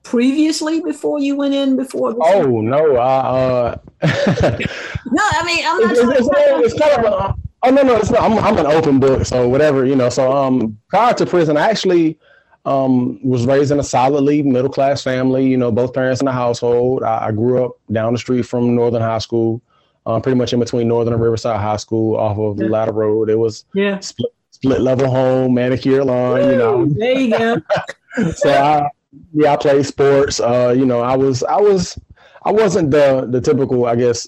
previously 0.10 0.80
before 0.80 1.20
you 1.20 1.36
went 1.36 1.54
in 1.54 1.76
before? 1.76 2.16
Oh 2.22 2.62
no, 2.62 2.96
I, 2.96 3.18
uh, 3.20 3.78
no, 4.04 5.24
I 5.24 5.44
mean 5.46 5.66
I'm 5.66 5.82
not. 5.82 5.92
It's, 5.92 6.00
it's, 6.00 6.74
it's 6.74 6.80
kind 6.80 7.06
of 7.06 7.14
a, 7.14 7.36
oh 7.64 7.70
no 7.70 7.84
no, 7.84 7.98
it's 7.98 8.10
not. 8.10 8.22
I'm, 8.22 8.38
I'm 8.40 8.58
an 8.58 8.68
open 8.68 9.00
book, 9.00 9.26
so 9.26 9.48
whatever 9.50 9.86
you 9.86 9.96
know. 9.96 10.10
So 10.10 10.32
um, 10.32 10.78
prior 10.88 11.14
to 11.16 11.26
prison, 11.26 11.58
I 11.58 11.70
actually 11.70 12.18
um 12.66 13.20
was 13.24 13.46
raised 13.46 13.72
in 13.72 13.80
a 13.80 13.84
solidly 13.84 14.44
middle 14.44 14.70
class 14.70 15.04
family. 15.04 15.46
You 15.46 15.58
know, 15.58 15.72
both 15.72 15.94
parents 15.94 16.22
in 16.22 16.26
the 16.26 16.32
household. 16.32 17.04
I, 17.04 17.28
I 17.28 17.32
grew 17.32 17.66
up 17.66 17.72
down 17.92 18.14
the 18.14 18.20
street 18.20 18.44
from 18.44 18.76
Northern 18.76 19.02
High 19.02 19.20
School. 19.20 19.62
Um, 20.06 20.22
pretty 20.22 20.38
much 20.38 20.54
in 20.54 20.62
between 20.62 20.88
Northern 20.88 21.14
and 21.14 21.22
Riverside 21.22 21.60
High 21.60 21.76
School, 21.76 22.16
off 22.16 22.38
of 22.38 22.56
the 22.56 22.70
Latta 22.70 22.94
Road. 22.94 23.30
It 23.30 23.38
was 23.38 23.66
yeah 23.74 24.00
split, 24.00 24.32
split 24.52 24.80
level 24.80 25.10
home, 25.10 25.54
manicure 25.54 26.06
lawn. 26.06 26.50
You 26.50 26.58
know, 26.58 26.86
there 26.86 27.12
you 27.12 27.30
go. 27.30 27.62
so 28.32 28.54
I 28.54 28.90
yeah, 29.34 29.54
I 29.54 29.58
played 29.58 29.86
sports. 29.86 30.40
Uh, 30.40 30.74
you 30.78 30.86
know, 30.86 31.02
I 31.02 31.16
was 31.16 31.44
I 31.44 31.58
was 31.60 31.98
I 32.44 32.52
wasn't 32.52 32.92
the 32.92 33.28
the 33.30 33.42
typical, 33.42 33.86
I 33.86 33.96
guess, 33.96 34.28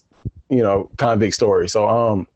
you 0.49 0.63
know, 0.63 0.89
convict 0.97 1.35
story. 1.35 1.69
So 1.69 1.87
um 1.87 2.27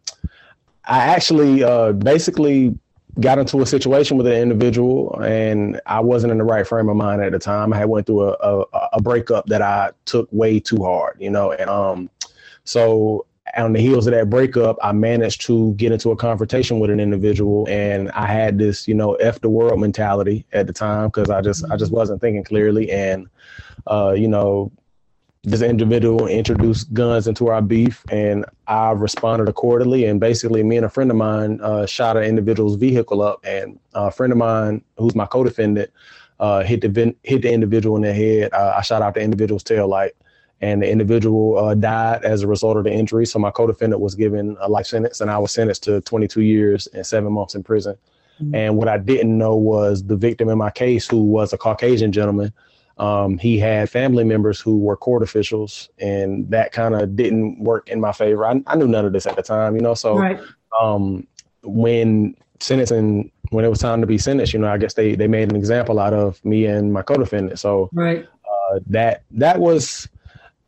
I 0.86 1.00
actually 1.00 1.64
uh 1.64 1.94
basically 1.94 2.78
got 3.20 3.38
into 3.38 3.62
a 3.62 3.66
situation 3.66 4.18
with 4.18 4.26
an 4.26 4.34
individual 4.34 5.20
and 5.22 5.80
I 5.86 6.00
wasn't 6.00 6.32
in 6.32 6.40
the 6.40 6.44
right 6.44 6.66
frame 6.66 6.90
of 6.90 6.96
mind 6.96 7.22
at 7.22 7.32
the 7.32 7.40
time. 7.40 7.72
I 7.72 7.78
had 7.78 7.88
went 7.88 8.08
through 8.08 8.30
a, 8.30 8.34
a, 8.34 8.90
a 8.94 9.02
breakup 9.02 9.46
that 9.48 9.62
I 9.62 9.92
took 10.06 10.28
way 10.32 10.60
too 10.60 10.84
hard, 10.84 11.18
you 11.20 11.30
know, 11.30 11.52
and 11.52 11.70
um 11.70 12.10
so 12.66 13.26
on 13.56 13.74
the 13.74 13.80
heels 13.80 14.08
of 14.08 14.14
that 14.14 14.30
breakup, 14.30 14.78
I 14.82 14.92
managed 14.92 15.42
to 15.42 15.74
get 15.76 15.92
into 15.92 16.12
a 16.12 16.16
confrontation 16.16 16.80
with 16.80 16.90
an 16.90 17.00
individual, 17.00 17.68
and 17.70 18.10
I 18.12 18.26
had 18.26 18.58
this, 18.58 18.88
you 18.88 18.96
know, 18.96 19.14
f 19.16 19.42
the 19.42 19.50
world 19.50 19.80
mentality 19.80 20.46
at 20.54 20.68
the 20.68 20.74
time 20.74 21.08
because 21.08 21.30
I 21.30 21.42
just, 21.42 21.64
I 21.66 21.78
just 21.78 21.92
mm-hmm. 21.92 21.98
wasn't 21.98 22.22
thinking 22.22 22.44
clearly, 22.44 22.92
and, 22.92 23.28
uh, 23.88 24.14
you 24.18 24.28
know, 24.28 24.72
this 25.44 25.62
individual 25.62 26.26
introduced 26.28 26.94
guns 26.94 27.28
into 27.28 27.50
our 27.50 27.62
beef, 27.62 28.04
and 28.10 28.46
I 28.68 28.92
responded 28.92 29.50
accordingly. 29.50 30.06
And 30.06 30.20
basically, 30.20 30.64
me 30.64 30.78
and 30.78 30.86
a 30.86 30.90
friend 30.90 31.12
of 31.12 31.18
mine 31.18 31.60
uh, 31.62 31.86
shot 31.86 32.16
an 32.16 32.24
individual's 32.24 32.78
vehicle 32.78 33.22
up, 33.22 33.42
and 33.44 33.78
a 33.94 34.10
friend 34.10 34.32
of 34.32 34.38
mine, 34.38 34.84
who's 34.98 35.16
my 35.16 35.26
co-defendant, 35.26 35.92
uh, 36.40 36.64
hit 36.64 36.82
the 36.82 37.16
hit 37.24 37.42
the 37.42 37.52
individual 37.52 37.98
in 37.98 38.04
the 38.04 38.14
head. 38.14 38.54
Uh, 38.54 38.76
I 38.78 38.82
shot 38.82 39.02
out 39.02 39.16
the 39.16 39.22
individual's 39.22 39.64
tail 39.64 39.88
light 39.88 40.14
and 40.62 40.82
the 40.82 40.90
individual 40.90 41.58
uh, 41.58 41.74
died 41.74 42.24
as 42.24 42.42
a 42.42 42.48
result 42.48 42.78
of 42.78 42.86
the 42.86 42.92
injury. 42.92 43.26
So 43.26 43.38
my 43.40 43.52
co-defendant 43.52 44.02
was 44.02 44.16
given 44.16 44.56
a 44.62 44.70
life 44.70 44.88
sentence, 44.88 45.22
and 45.22 45.30
I 45.30 45.38
was 45.38 45.52
sentenced 45.52 45.84
to 45.84 46.02
22 46.02 46.42
years 46.42 46.88
and 46.88 47.06
seven 47.06 47.34
months 47.34 47.56
in 47.56 47.64
prison. 47.64 47.98
Mm-hmm. 48.42 48.56
And 48.56 48.78
what 48.78 48.88
I 48.88 48.98
didn't 48.98 49.38
know 49.38 49.56
was 49.56 50.04
the 50.04 50.16
victim 50.16 50.50
in 50.50 50.58
my 50.58 50.72
case, 50.72 51.08
who 51.08 51.24
was 51.24 51.54
a 51.54 51.58
Caucasian 51.58 52.12
gentleman, 52.12 52.54
um, 52.98 53.38
he 53.38 53.58
had 53.58 53.90
family 53.90 54.24
members 54.24 54.60
who 54.60 54.78
were 54.78 54.96
court 54.96 55.24
officials, 55.24 55.90
and 55.98 56.50
that 56.52 56.72
kind 56.72 56.94
of 56.94 57.16
didn't 57.16 57.60
work 57.60 57.90
in 57.90 58.00
my 58.00 58.12
favor. 58.12 58.46
I, 58.46 58.62
I, 58.68 58.76
knew 58.76 58.88
none 58.88 59.06
of 59.06 59.14
this 59.14 59.26
at 59.26 59.36
the 59.36 59.42
time, 59.42 59.76
you 59.76 59.82
know. 59.82 59.96
So 59.96 60.18
right. 60.18 60.40
um, 60.80 61.26
when 61.64 62.36
sentencing, 62.60 63.32
when 63.50 63.66
it 63.66 63.70
was 63.70 63.80
time 63.80 64.02
to 64.02 64.08
be 64.08 64.20
sentenced, 64.20 64.54
you 64.54 64.60
know, 64.60 64.68
I 64.68 64.78
guess 64.78 64.94
they 64.94 65.16
they 65.16 65.28
made 65.28 65.50
an 65.50 65.56
example 65.56 66.00
out 66.00 66.14
of 66.14 66.44
me 66.46 66.68
and 66.68 66.94
my 66.94 67.02
co-defendant. 67.02 67.60
So 67.60 67.90
right. 67.94 68.28
Uh, 68.46 68.80
that 68.88 69.24
that 69.32 69.60
was 69.60 70.08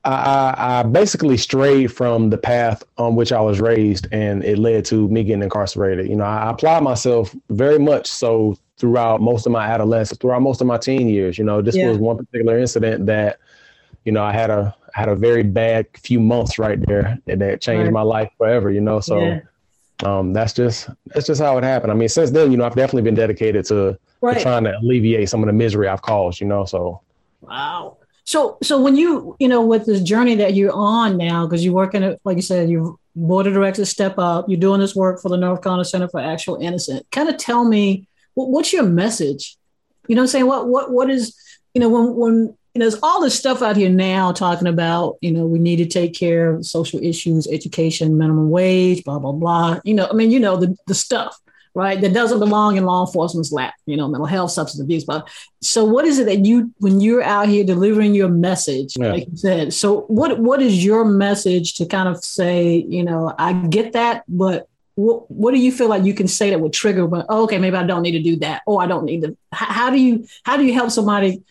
I, 0.05 0.79
I, 0.79 0.83
basically 0.83 1.35
strayed 1.35 1.91
from 1.91 2.29
the 2.29 2.37
path 2.37 2.83
on 2.97 3.15
which 3.15 3.31
I 3.31 3.41
was 3.41 3.59
raised, 3.59 4.07
and 4.11 4.43
it 4.43 4.59
led 4.59 4.85
to 4.85 5.07
me 5.09 5.23
getting 5.23 5.41
incarcerated. 5.41 6.07
You 6.07 6.15
know, 6.15 6.25
I 6.25 6.51
applied 6.51 6.83
myself 6.83 7.35
very 7.49 7.79
much 7.79 8.07
so 8.07 8.57
throughout 8.77 9.19
most 9.19 9.47
of 9.47 9.51
my 9.51 9.65
adolescence, 9.65 10.19
throughout 10.19 10.43
most 10.43 10.61
of 10.61 10.67
my 10.67 10.77
teen 10.77 11.07
years. 11.07 11.37
You 11.39 11.43
know, 11.43 11.61
this 11.61 11.75
yeah. 11.75 11.89
was 11.89 11.97
one 11.97 12.17
particular 12.17 12.59
incident 12.59 13.07
that, 13.07 13.39
you 14.03 14.11
know, 14.11 14.23
I 14.23 14.31
had 14.31 14.51
a 14.51 14.75
had 14.93 15.09
a 15.09 15.15
very 15.15 15.43
bad 15.43 15.87
few 15.97 16.19
months 16.19 16.59
right 16.59 16.79
there 16.85 17.17
that, 17.25 17.39
that 17.39 17.61
changed 17.61 17.85
right. 17.85 17.93
my 17.93 18.03
life 18.03 18.29
forever. 18.37 18.69
You 18.69 18.81
know, 18.81 18.99
so 18.99 19.19
yeah. 19.19 19.39
um, 20.03 20.33
that's 20.33 20.53
just 20.53 20.87
that's 21.07 21.25
just 21.25 21.41
how 21.41 21.57
it 21.57 21.63
happened. 21.63 21.91
I 21.91 21.95
mean, 21.95 22.09
since 22.09 22.29
then, 22.29 22.51
you 22.51 22.57
know, 22.57 22.65
I've 22.65 22.75
definitely 22.75 23.01
been 23.01 23.15
dedicated 23.15 23.65
to, 23.65 23.97
right. 24.21 24.37
to 24.37 24.43
trying 24.43 24.65
to 24.65 24.77
alleviate 24.77 25.29
some 25.29 25.41
of 25.41 25.47
the 25.47 25.53
misery 25.53 25.87
I've 25.87 26.03
caused. 26.03 26.39
You 26.39 26.47
know, 26.47 26.65
so 26.65 27.01
wow. 27.41 27.97
So, 28.25 28.57
so 28.63 28.81
when 28.81 28.95
you, 28.95 29.35
you 29.39 29.47
know, 29.47 29.61
with 29.61 29.85
this 29.85 30.01
journey 30.01 30.35
that 30.35 30.55
you're 30.55 30.73
on 30.73 31.17
now, 31.17 31.45
because 31.45 31.63
you're 31.63 31.73
working 31.73 32.03
at, 32.03 32.19
like 32.23 32.37
you 32.37 32.41
said, 32.41 32.69
you 32.69 32.99
board 33.15 33.47
of 33.47 33.53
directors 33.53 33.89
step 33.89 34.17
up, 34.17 34.45
you're 34.49 34.59
doing 34.59 34.79
this 34.79 34.95
work 34.95 35.21
for 35.21 35.29
the 35.29 35.37
North 35.37 35.61
Carolina 35.61 35.85
Center 35.85 36.09
for 36.09 36.19
Actual 36.19 36.57
Innocent. 36.57 37.05
Kind 37.11 37.29
of 37.29 37.37
tell 37.37 37.63
me 37.63 38.07
what, 38.33 38.49
what's 38.49 38.73
your 38.73 38.83
message? 38.83 39.57
You 40.07 40.15
know, 40.15 40.23
I'm 40.23 40.27
saying 40.27 40.47
what, 40.47 40.67
what, 40.67 40.91
what 40.91 41.09
is, 41.09 41.35
you 41.73 41.81
know, 41.81 41.89
when, 41.89 42.15
when, 42.15 42.35
you 42.73 42.79
know, 42.79 42.89
there's 42.89 43.01
all 43.01 43.21
this 43.21 43.37
stuff 43.37 43.61
out 43.61 43.77
here 43.77 43.89
now 43.89 44.31
talking 44.31 44.67
about, 44.67 45.17
you 45.21 45.31
know, 45.31 45.45
we 45.45 45.59
need 45.59 45.77
to 45.77 45.85
take 45.85 46.13
care 46.13 46.55
of 46.55 46.65
social 46.65 47.01
issues, 47.01 47.47
education, 47.47 48.17
minimum 48.17 48.49
wage, 48.49 49.03
blah, 49.03 49.19
blah, 49.19 49.31
blah. 49.31 49.79
You 49.83 49.93
know, 49.93 50.07
I 50.09 50.13
mean, 50.13 50.31
you 50.31 50.39
know, 50.39 50.57
the, 50.57 50.75
the 50.87 50.95
stuff. 50.95 51.39
Right? 51.75 51.99
That 51.99 52.13
doesn't 52.13 52.39
belong 52.39 52.77
in 52.77 52.85
law 52.85 53.05
enforcement's 53.05 53.51
lap, 53.51 53.75
you 53.85 53.97
know, 53.97 54.07
mental 54.07 54.25
health, 54.25 54.51
substance 54.51 54.81
abuse. 54.81 55.03
But 55.03 55.27
so 55.61 55.83
what 55.83 56.05
is 56.05 56.17
it 56.17 56.25
that 56.25 56.45
you 56.45 56.73
when 56.79 57.01
you're 57.01 57.21
out 57.21 57.49
here 57.49 57.63
delivering 57.63 58.15
your 58.15 58.29
message, 58.29 58.93
yeah. 58.97 59.11
like 59.11 59.27
you 59.27 59.37
said, 59.37 59.73
so 59.73 60.01
what 60.03 60.39
what 60.39 60.61
is 60.61 60.83
your 60.83 61.05
message 61.05 61.75
to 61.75 61.85
kind 61.85 62.07
of 62.07 62.23
say, 62.23 62.77
you 62.87 63.03
know, 63.03 63.35
I 63.37 63.53
get 63.53 63.93
that, 63.93 64.23
but 64.27 64.67
what, 64.95 65.29
what 65.29 65.53
do 65.53 65.59
you 65.59 65.73
feel 65.73 65.89
like 65.89 66.05
you 66.05 66.13
can 66.13 66.27
say 66.27 66.49
that 66.49 66.59
would 66.59 66.71
trigger 66.71 67.05
when 67.05 67.23
oh, 67.27 67.43
okay 67.43 67.57
maybe 67.57 67.75
i 67.75 67.83
don't 67.83 68.01
need 68.01 68.13
to 68.13 68.23
do 68.23 68.37
that 68.37 68.61
or 68.65 68.81
i 68.81 68.87
don't 68.87 69.03
need 69.03 69.23
to 69.23 69.37
how, 69.51 69.65
how 69.65 69.89
do 69.89 69.99
you 69.99 70.25
how 70.43 70.55
do 70.55 70.63
you 70.63 70.73
help 70.73 70.89
somebody 70.89 71.43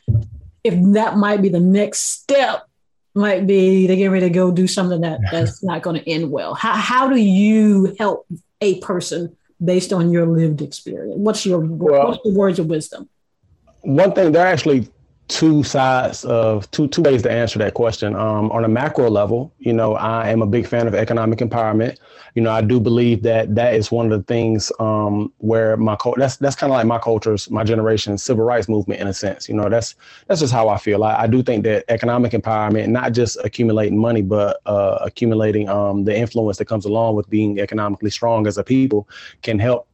if 0.62 0.74
that 0.94 1.18
might 1.18 1.42
be 1.42 1.50
the 1.50 1.60
next 1.60 1.98
step 1.98 2.66
might 3.14 3.46
be 3.46 3.86
they 3.86 3.96
get 3.96 4.06
ready 4.06 4.26
to 4.26 4.32
go 4.32 4.50
do 4.50 4.66
something 4.66 5.02
that 5.02 5.20
that's 5.30 5.62
not 5.62 5.82
going 5.82 6.00
to 6.00 6.10
end 6.10 6.30
well 6.30 6.54
how, 6.54 6.72
how 6.72 7.06
do 7.06 7.16
you 7.16 7.94
help 7.98 8.26
a 8.62 8.80
person 8.80 9.36
based 9.62 9.92
on 9.92 10.10
your 10.10 10.26
lived 10.26 10.62
experience? 10.62 11.14
What's 11.16 11.44
your 11.44 11.60
well, 11.60 12.08
what's 12.08 12.22
the 12.24 12.32
words 12.32 12.58
of 12.58 12.66
wisdom? 12.66 13.08
one 13.84 14.12
thing 14.12 14.32
there 14.32 14.44
are 14.46 14.52
actually 14.52 14.88
two 15.28 15.62
sides 15.62 16.24
of 16.26 16.70
two 16.70 16.86
two 16.88 17.02
ways 17.02 17.22
to 17.22 17.30
answer 17.30 17.58
that 17.58 17.74
question. 17.74 18.14
Um, 18.14 18.52
on 18.52 18.64
a 18.64 18.68
macro 18.68 19.08
level, 19.08 19.52
you 19.58 19.72
know, 19.72 19.94
I 19.94 20.28
am 20.28 20.42
a 20.42 20.46
big 20.46 20.66
fan 20.66 20.86
of 20.86 20.94
economic 20.94 21.38
empowerment. 21.38 21.98
You 22.34 22.42
know, 22.42 22.50
I 22.50 22.60
do 22.60 22.78
believe 22.78 23.22
that 23.22 23.54
that 23.54 23.74
is 23.74 23.90
one 23.90 24.12
of 24.12 24.18
the 24.18 24.24
things 24.24 24.70
um, 24.80 25.32
where 25.38 25.76
my 25.76 25.96
co- 25.96 26.14
that's 26.16 26.36
that's 26.36 26.56
kind 26.56 26.70
of 26.72 26.76
like 26.76 26.86
my 26.86 26.98
culture's, 26.98 27.50
my 27.50 27.64
generation's 27.64 28.22
civil 28.22 28.44
rights 28.44 28.68
movement 28.68 29.00
in 29.00 29.06
a 29.06 29.14
sense. 29.14 29.48
You 29.48 29.54
know, 29.54 29.68
that's 29.68 29.94
that's 30.26 30.40
just 30.40 30.52
how 30.52 30.68
I 30.68 30.76
feel. 30.76 31.04
I, 31.04 31.22
I 31.22 31.26
do 31.26 31.42
think 31.42 31.64
that 31.64 31.84
economic 31.88 32.32
empowerment, 32.32 32.88
not 32.88 33.12
just 33.12 33.38
accumulating 33.44 33.98
money, 33.98 34.22
but 34.22 34.60
uh, 34.66 34.98
accumulating 35.00 35.68
um, 35.68 36.04
the 36.04 36.16
influence 36.16 36.58
that 36.58 36.66
comes 36.66 36.84
along 36.84 37.14
with 37.14 37.30
being 37.30 37.60
economically 37.60 38.10
strong 38.10 38.46
as 38.46 38.58
a 38.58 38.64
people, 38.64 39.08
can 39.42 39.58
help 39.58 39.88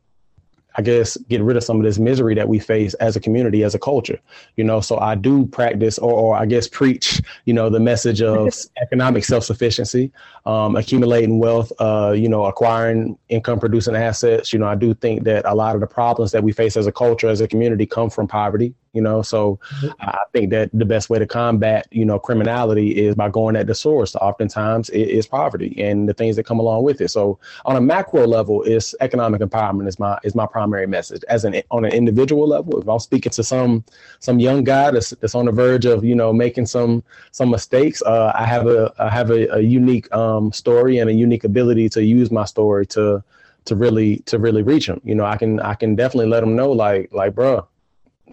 I 0.77 0.83
guess, 0.83 1.17
get 1.29 1.43
rid 1.43 1.57
of 1.57 1.65
some 1.65 1.79
of 1.79 1.83
this 1.83 1.99
misery 1.99 2.35
that 2.35 2.49
we 2.49 2.59
face 2.59 2.95
as 2.95 3.17
a 3.17 3.21
community, 3.21 3.65
as 3.65 3.75
a 3.75 3.79
culture. 3.79 4.21
You 4.57 4.65
know, 4.65 4.81
so 4.81 4.99
I 4.99 5.15
do 5.15 5.47
practice, 5.47 5.99
or, 5.99 6.13
or 6.13 6.37
I 6.37 6.47
guess, 6.47 6.69
preach, 6.69 7.21
you 7.45 7.55
know, 7.55 7.69
the 7.69 7.81
message 7.81 8.23
of 8.23 8.55
economic 8.83 9.25
self 9.25 9.45
sufficiency, 9.45 10.13
um, 10.47 10.77
accumulating 10.77 11.39
wealth, 11.39 11.73
uh, 11.81 12.15
you 12.17 12.29
know, 12.29 12.45
acquiring 12.45 13.19
income 13.29 13.59
producing 13.59 13.97
assets. 13.97 14.53
You 14.53 14.59
know, 14.59 14.67
I 14.67 14.75
do 14.75 14.95
think 14.95 15.25
that 15.25 15.45
a 15.45 15.55
lot 15.55 15.75
of 15.75 15.81
the 15.81 15.87
problems 15.87 16.33
that 16.33 16.43
we 16.43 16.53
face 16.53 16.77
as 16.77 16.87
a 16.87 16.93
culture, 16.93 17.29
as 17.29 17.41
a 17.41 17.49
community, 17.49 17.87
come 17.87 18.11
from 18.11 18.29
poverty 18.29 18.75
you 18.93 19.01
know? 19.01 19.23
So 19.23 19.59
mm-hmm. 19.81 19.89
i 20.01 20.19
think 20.33 20.51
that 20.51 20.71
the 20.73 20.85
best 20.85 21.11
way 21.11 21.19
to 21.19 21.27
combat 21.27 21.87
you 21.91 22.05
know 22.05 22.19
criminality 22.19 22.91
is 23.05 23.15
by 23.15 23.29
going 23.29 23.57
at 23.57 23.67
the 23.67 23.75
source. 23.75 24.15
Oftentimes 24.17 24.91
it 24.91 25.09
is 25.09 25.27
poverty 25.27 25.75
and 25.79 26.09
the 26.09 26.15
things 26.15 26.37
that 26.37 26.45
come 26.45 26.61
along 26.61 26.83
with 26.83 27.01
it. 27.01 27.09
So 27.09 27.39
on 27.65 27.77
a 27.77 27.81
macro 27.81 28.27
level 28.27 28.63
it's 28.63 28.95
economic 29.01 29.41
empowerment 29.41 29.89
is 29.89 29.99
my 29.99 30.19
is 30.25 30.35
my 30.35 30.47
primary 30.47 30.87
message. 30.87 31.23
As 31.29 31.45
an 31.45 31.63
on 31.71 31.85
an 31.85 31.93
individual 31.93 32.47
level 32.47 32.81
if 32.81 32.89
i'm 32.89 32.99
speaking 32.99 33.31
to 33.33 33.43
some 33.43 33.85
some 34.19 34.39
young 34.39 34.65
guy 34.65 34.91
that's, 34.91 35.11
that's 35.11 35.35
on 35.35 35.47
the 35.47 35.53
verge 35.53 35.85
of 35.85 36.05
you 36.05 36.15
know 36.15 36.33
making 36.33 36.67
some 36.67 37.03
some 37.33 37.51
mistakes 37.51 38.03
uh, 38.03 38.33
i 38.35 38.45
have 38.45 38.67
a 38.67 38.93
i 38.99 39.09
have 39.09 39.31
a, 39.31 39.47
a 39.55 39.61
unique 39.61 40.13
um, 40.15 40.53
story 40.53 40.99
and 40.99 41.11
a 41.11 41.13
unique 41.13 41.45
ability 41.45 41.89
to 41.89 42.03
use 42.03 42.31
my 42.31 42.45
story 42.45 42.87
to 42.87 43.23
to 43.65 43.77
really 43.77 44.19
to 44.27 44.39
really 44.39 44.63
reach 44.63 44.87
them 44.87 45.01
you 45.05 45.15
know 45.15 45.25
i 45.25 45.37
can 45.37 45.61
i 45.61 45.75
can 45.75 45.95
definitely 45.95 46.27
let 46.27 46.41
them 46.41 46.57
know 46.57 46.71
like 46.71 47.13
like 47.13 47.35
bro 47.35 47.67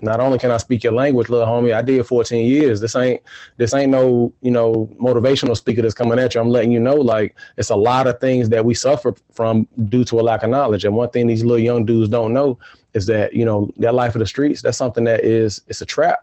not 0.01 0.19
only 0.19 0.37
can 0.37 0.51
I 0.51 0.57
speak 0.57 0.83
your 0.83 0.93
language, 0.93 1.29
little 1.29 1.47
homie, 1.47 1.73
I 1.73 1.81
did 1.81 2.05
14 2.05 2.45
years. 2.45 2.79
This 2.79 2.95
ain't 2.95 3.21
this 3.57 3.73
ain't 3.73 3.91
no, 3.91 4.33
you 4.41 4.51
know, 4.51 4.89
motivational 5.01 5.57
speaker 5.57 5.81
that's 5.81 5.93
coming 5.93 6.19
at 6.19 6.35
you. 6.35 6.41
I'm 6.41 6.49
letting 6.49 6.71
you 6.71 6.79
know, 6.79 6.95
like 6.95 7.35
it's 7.57 7.69
a 7.69 7.75
lot 7.75 8.07
of 8.07 8.19
things 8.19 8.49
that 8.49 8.65
we 8.65 8.73
suffer 8.73 9.15
from 9.31 9.67
due 9.89 10.03
to 10.05 10.19
a 10.19 10.21
lack 10.21 10.43
of 10.43 10.49
knowledge. 10.49 10.85
And 10.85 10.95
one 10.95 11.09
thing 11.09 11.27
these 11.27 11.43
little 11.43 11.63
young 11.63 11.85
dudes 11.85 12.09
don't 12.09 12.33
know 12.33 12.57
is 12.93 13.05
that, 13.07 13.33
you 13.33 13.45
know, 13.45 13.71
that 13.77 13.93
life 13.93 14.15
of 14.15 14.19
the 14.19 14.25
streets, 14.25 14.61
that's 14.61 14.77
something 14.77 15.03
that 15.05 15.23
is 15.23 15.61
it's 15.67 15.81
a 15.81 15.85
trap. 15.85 16.19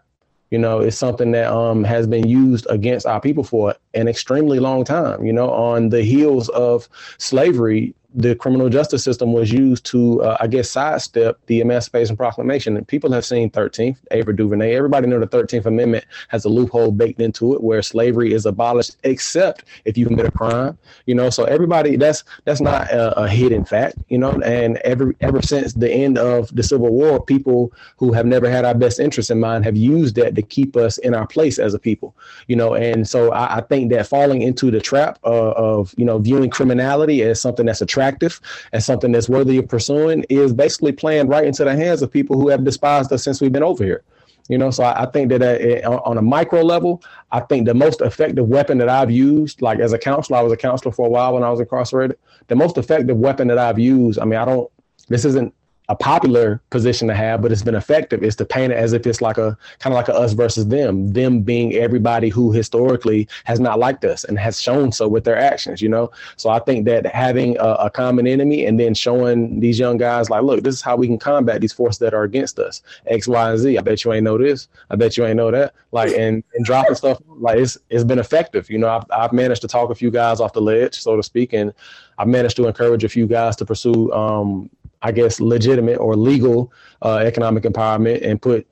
You 0.51 0.59
know, 0.59 0.79
it's 0.79 0.97
something 0.97 1.31
that 1.31 1.51
um 1.51 1.83
has 1.83 2.07
been 2.07 2.27
used 2.27 2.67
against 2.69 3.05
our 3.05 3.19
people 3.19 3.43
for 3.43 3.75
an 3.93 4.07
extremely 4.07 4.59
long 4.59 4.83
time. 4.83 5.25
You 5.25 5.33
know, 5.33 5.49
on 5.49 5.89
the 5.89 6.03
heels 6.03 6.49
of 6.49 6.87
slavery, 7.17 7.95
the 8.15 8.33
criminal 8.33 8.69
justice 8.69 9.03
system 9.03 9.33
was 9.33 9.51
used 9.51 9.85
to, 9.87 10.23
uh, 10.23 10.37
I 10.39 10.47
guess, 10.47 10.69
sidestep 10.69 11.37
the 11.47 11.59
Emancipation 11.59 12.15
Proclamation. 12.15 12.77
And 12.77 12.87
people 12.87 13.11
have 13.11 13.25
seen 13.25 13.49
13th, 13.49 13.97
Ava 14.11 14.31
DuVernay. 14.31 14.73
Everybody 14.73 15.07
know 15.07 15.19
the 15.19 15.27
13th 15.27 15.65
Amendment 15.65 16.05
has 16.29 16.45
a 16.45 16.49
loophole 16.49 16.91
baked 16.91 17.19
into 17.19 17.53
it 17.53 17.61
where 17.61 17.81
slavery 17.81 18.33
is 18.33 18.45
abolished, 18.45 18.95
except 19.03 19.65
if 19.83 19.97
you 19.97 20.05
commit 20.05 20.25
a 20.25 20.31
crime. 20.31 20.77
You 21.05 21.15
know, 21.15 21.29
so 21.29 21.43
everybody 21.43 21.97
that's 21.97 22.23
that's 22.45 22.61
not 22.61 22.89
a, 22.89 23.19
a 23.19 23.27
hidden 23.27 23.65
fact. 23.65 23.97
You 24.07 24.17
know, 24.17 24.31
and 24.41 24.77
every 24.77 25.15
ever 25.19 25.41
since 25.41 25.73
the 25.73 25.91
end 25.91 26.17
of 26.17 26.55
the 26.55 26.63
Civil 26.63 26.91
War, 26.91 27.23
people 27.23 27.73
who 27.97 28.13
have 28.13 28.25
never 28.25 28.49
had 28.49 28.63
our 28.63 28.75
best 28.75 28.99
interests 28.99 29.29
in 29.29 29.41
mind 29.41 29.65
have 29.65 29.75
used 29.75 30.15
that 30.15 30.35
to 30.35 30.41
keep 30.41 30.77
us 30.77 30.97
in 30.99 31.13
our 31.13 31.27
place 31.27 31.59
as 31.59 31.73
a 31.73 31.79
people. 31.79 32.15
You 32.47 32.55
know, 32.55 32.75
and 32.75 33.07
so 33.07 33.33
I, 33.33 33.57
I 33.57 33.61
think 33.61 33.91
that 33.91 34.07
falling 34.07 34.41
into 34.41 34.71
the 34.71 34.79
trap 34.79 35.19
uh, 35.25 35.51
of 35.51 35.93
you 35.97 36.05
know 36.05 36.17
viewing 36.17 36.49
criminality 36.49 37.21
as 37.21 37.41
something 37.41 37.65
that's 37.65 37.81
a 37.81 37.85
trap 37.85 38.04
attractive 38.05 38.41
and 38.71 38.83
something 38.83 39.11
that's 39.11 39.29
worthy 39.29 39.57
of 39.57 39.67
pursuing 39.67 40.25
is 40.29 40.53
basically 40.53 40.91
playing 40.91 41.27
right 41.27 41.45
into 41.45 41.63
the 41.63 41.75
hands 41.75 42.01
of 42.01 42.11
people 42.11 42.39
who 42.39 42.49
have 42.49 42.63
despised 42.63 43.11
us 43.11 43.23
since 43.23 43.41
we've 43.41 43.51
been 43.51 43.63
over 43.63 43.83
here. 43.83 44.03
You 44.47 44.59
know, 44.59 44.69
so 44.69 44.83
I, 44.83 45.03
I 45.03 45.05
think 45.07 45.29
that 45.29 45.41
uh, 45.41 45.89
on 46.05 46.19
a 46.19 46.21
micro 46.21 46.61
level, 46.61 47.01
I 47.31 47.39
think 47.39 47.65
the 47.65 47.73
most 47.73 48.01
effective 48.01 48.47
weapon 48.47 48.77
that 48.77 48.89
I've 48.89 49.09
used, 49.09 49.61
like 49.61 49.79
as 49.79 49.91
a 49.91 49.97
counselor, 49.97 50.37
I 50.37 50.41
was 50.43 50.53
a 50.53 50.57
counselor 50.57 50.91
for 50.91 51.07
a 51.07 51.09
while 51.09 51.33
when 51.33 51.43
I 51.43 51.49
was 51.49 51.59
incarcerated. 51.59 52.19
The 52.47 52.55
most 52.55 52.77
effective 52.77 53.17
weapon 53.17 53.47
that 53.47 53.57
I've 53.57 53.79
used, 53.79 54.19
I 54.19 54.25
mean, 54.25 54.39
I 54.39 54.45
don't, 54.45 54.69
this 55.07 55.25
isn't 55.25 55.51
a 55.89 55.95
popular 55.95 56.61
position 56.69 57.07
to 57.07 57.13
have, 57.13 57.41
but 57.41 57.51
it's 57.51 57.61
been 57.61 57.75
effective 57.75 58.23
is 58.23 58.35
to 58.37 58.45
paint 58.45 58.71
it 58.71 58.75
as 58.75 58.93
if 58.93 59.05
it's 59.05 59.21
like 59.21 59.37
a 59.37 59.57
kind 59.79 59.93
of 59.93 59.97
like 59.97 60.07
a 60.07 60.13
us 60.15 60.33
versus 60.33 60.67
them, 60.67 61.13
them 61.13 61.41
being 61.41 61.73
everybody 61.73 62.29
who 62.29 62.51
historically 62.51 63.27
has 63.43 63.59
not 63.59 63.79
liked 63.79 64.03
us 64.03 64.23
and 64.23 64.39
has 64.39 64.61
shown 64.61 64.91
so 64.91 65.07
with 65.07 65.23
their 65.23 65.37
actions, 65.37 65.81
you 65.81 65.89
know? 65.89 66.11
So 66.37 66.49
I 66.49 66.59
think 66.59 66.85
that 66.85 67.05
having 67.05 67.57
a, 67.57 67.73
a, 67.85 67.89
common 67.89 68.27
enemy 68.27 68.65
and 68.65 68.79
then 68.79 68.93
showing 68.93 69.59
these 69.59 69.79
young 69.79 69.97
guys 69.97 70.29
like, 70.29 70.43
look, 70.43 70.63
this 70.63 70.75
is 70.75 70.81
how 70.81 70.95
we 70.95 71.07
can 71.07 71.17
combat 71.17 71.61
these 71.61 71.71
forces 71.71 71.99
that 71.99 72.13
are 72.13 72.23
against 72.23 72.59
us, 72.59 72.81
X, 73.07 73.27
Y, 73.27 73.49
and 73.49 73.59
Z. 73.59 73.77
I 73.77 73.81
bet 73.81 74.03
you 74.03 74.11
ain't 74.11 74.23
know 74.23 74.37
this. 74.37 74.67
I 74.89 74.95
bet 74.95 75.15
you 75.17 75.25
ain't 75.25 75.37
know 75.37 75.51
that. 75.51 75.73
Like, 75.91 76.11
and, 76.11 76.43
and 76.55 76.65
dropping 76.65 76.95
stuff 76.95 77.21
like 77.27 77.57
it's, 77.57 77.77
it's 77.89 78.03
been 78.03 78.19
effective. 78.19 78.69
You 78.69 78.79
know, 78.79 78.89
I've, 78.89 79.05
I've 79.11 79.33
managed 79.33 79.61
to 79.61 79.67
talk 79.67 79.91
a 79.91 79.95
few 79.95 80.11
guys 80.11 80.41
off 80.41 80.53
the 80.53 80.61
ledge, 80.61 80.99
so 80.99 81.15
to 81.15 81.23
speak, 81.23 81.53
and 81.53 81.73
I've 82.17 82.27
managed 82.27 82.55
to 82.57 82.67
encourage 82.67 83.03
a 83.03 83.09
few 83.09 83.27
guys 83.27 83.55
to 83.57 83.65
pursue 83.65 84.11
um, 84.11 84.69
I 85.05 85.11
guess, 85.11 85.39
legitimate 85.39 85.97
or 85.97 86.15
legal 86.15 86.73
uh, 87.03 87.17
economic 87.17 87.63
empowerment 87.63 88.27
and 88.27 88.41
put 88.41 88.65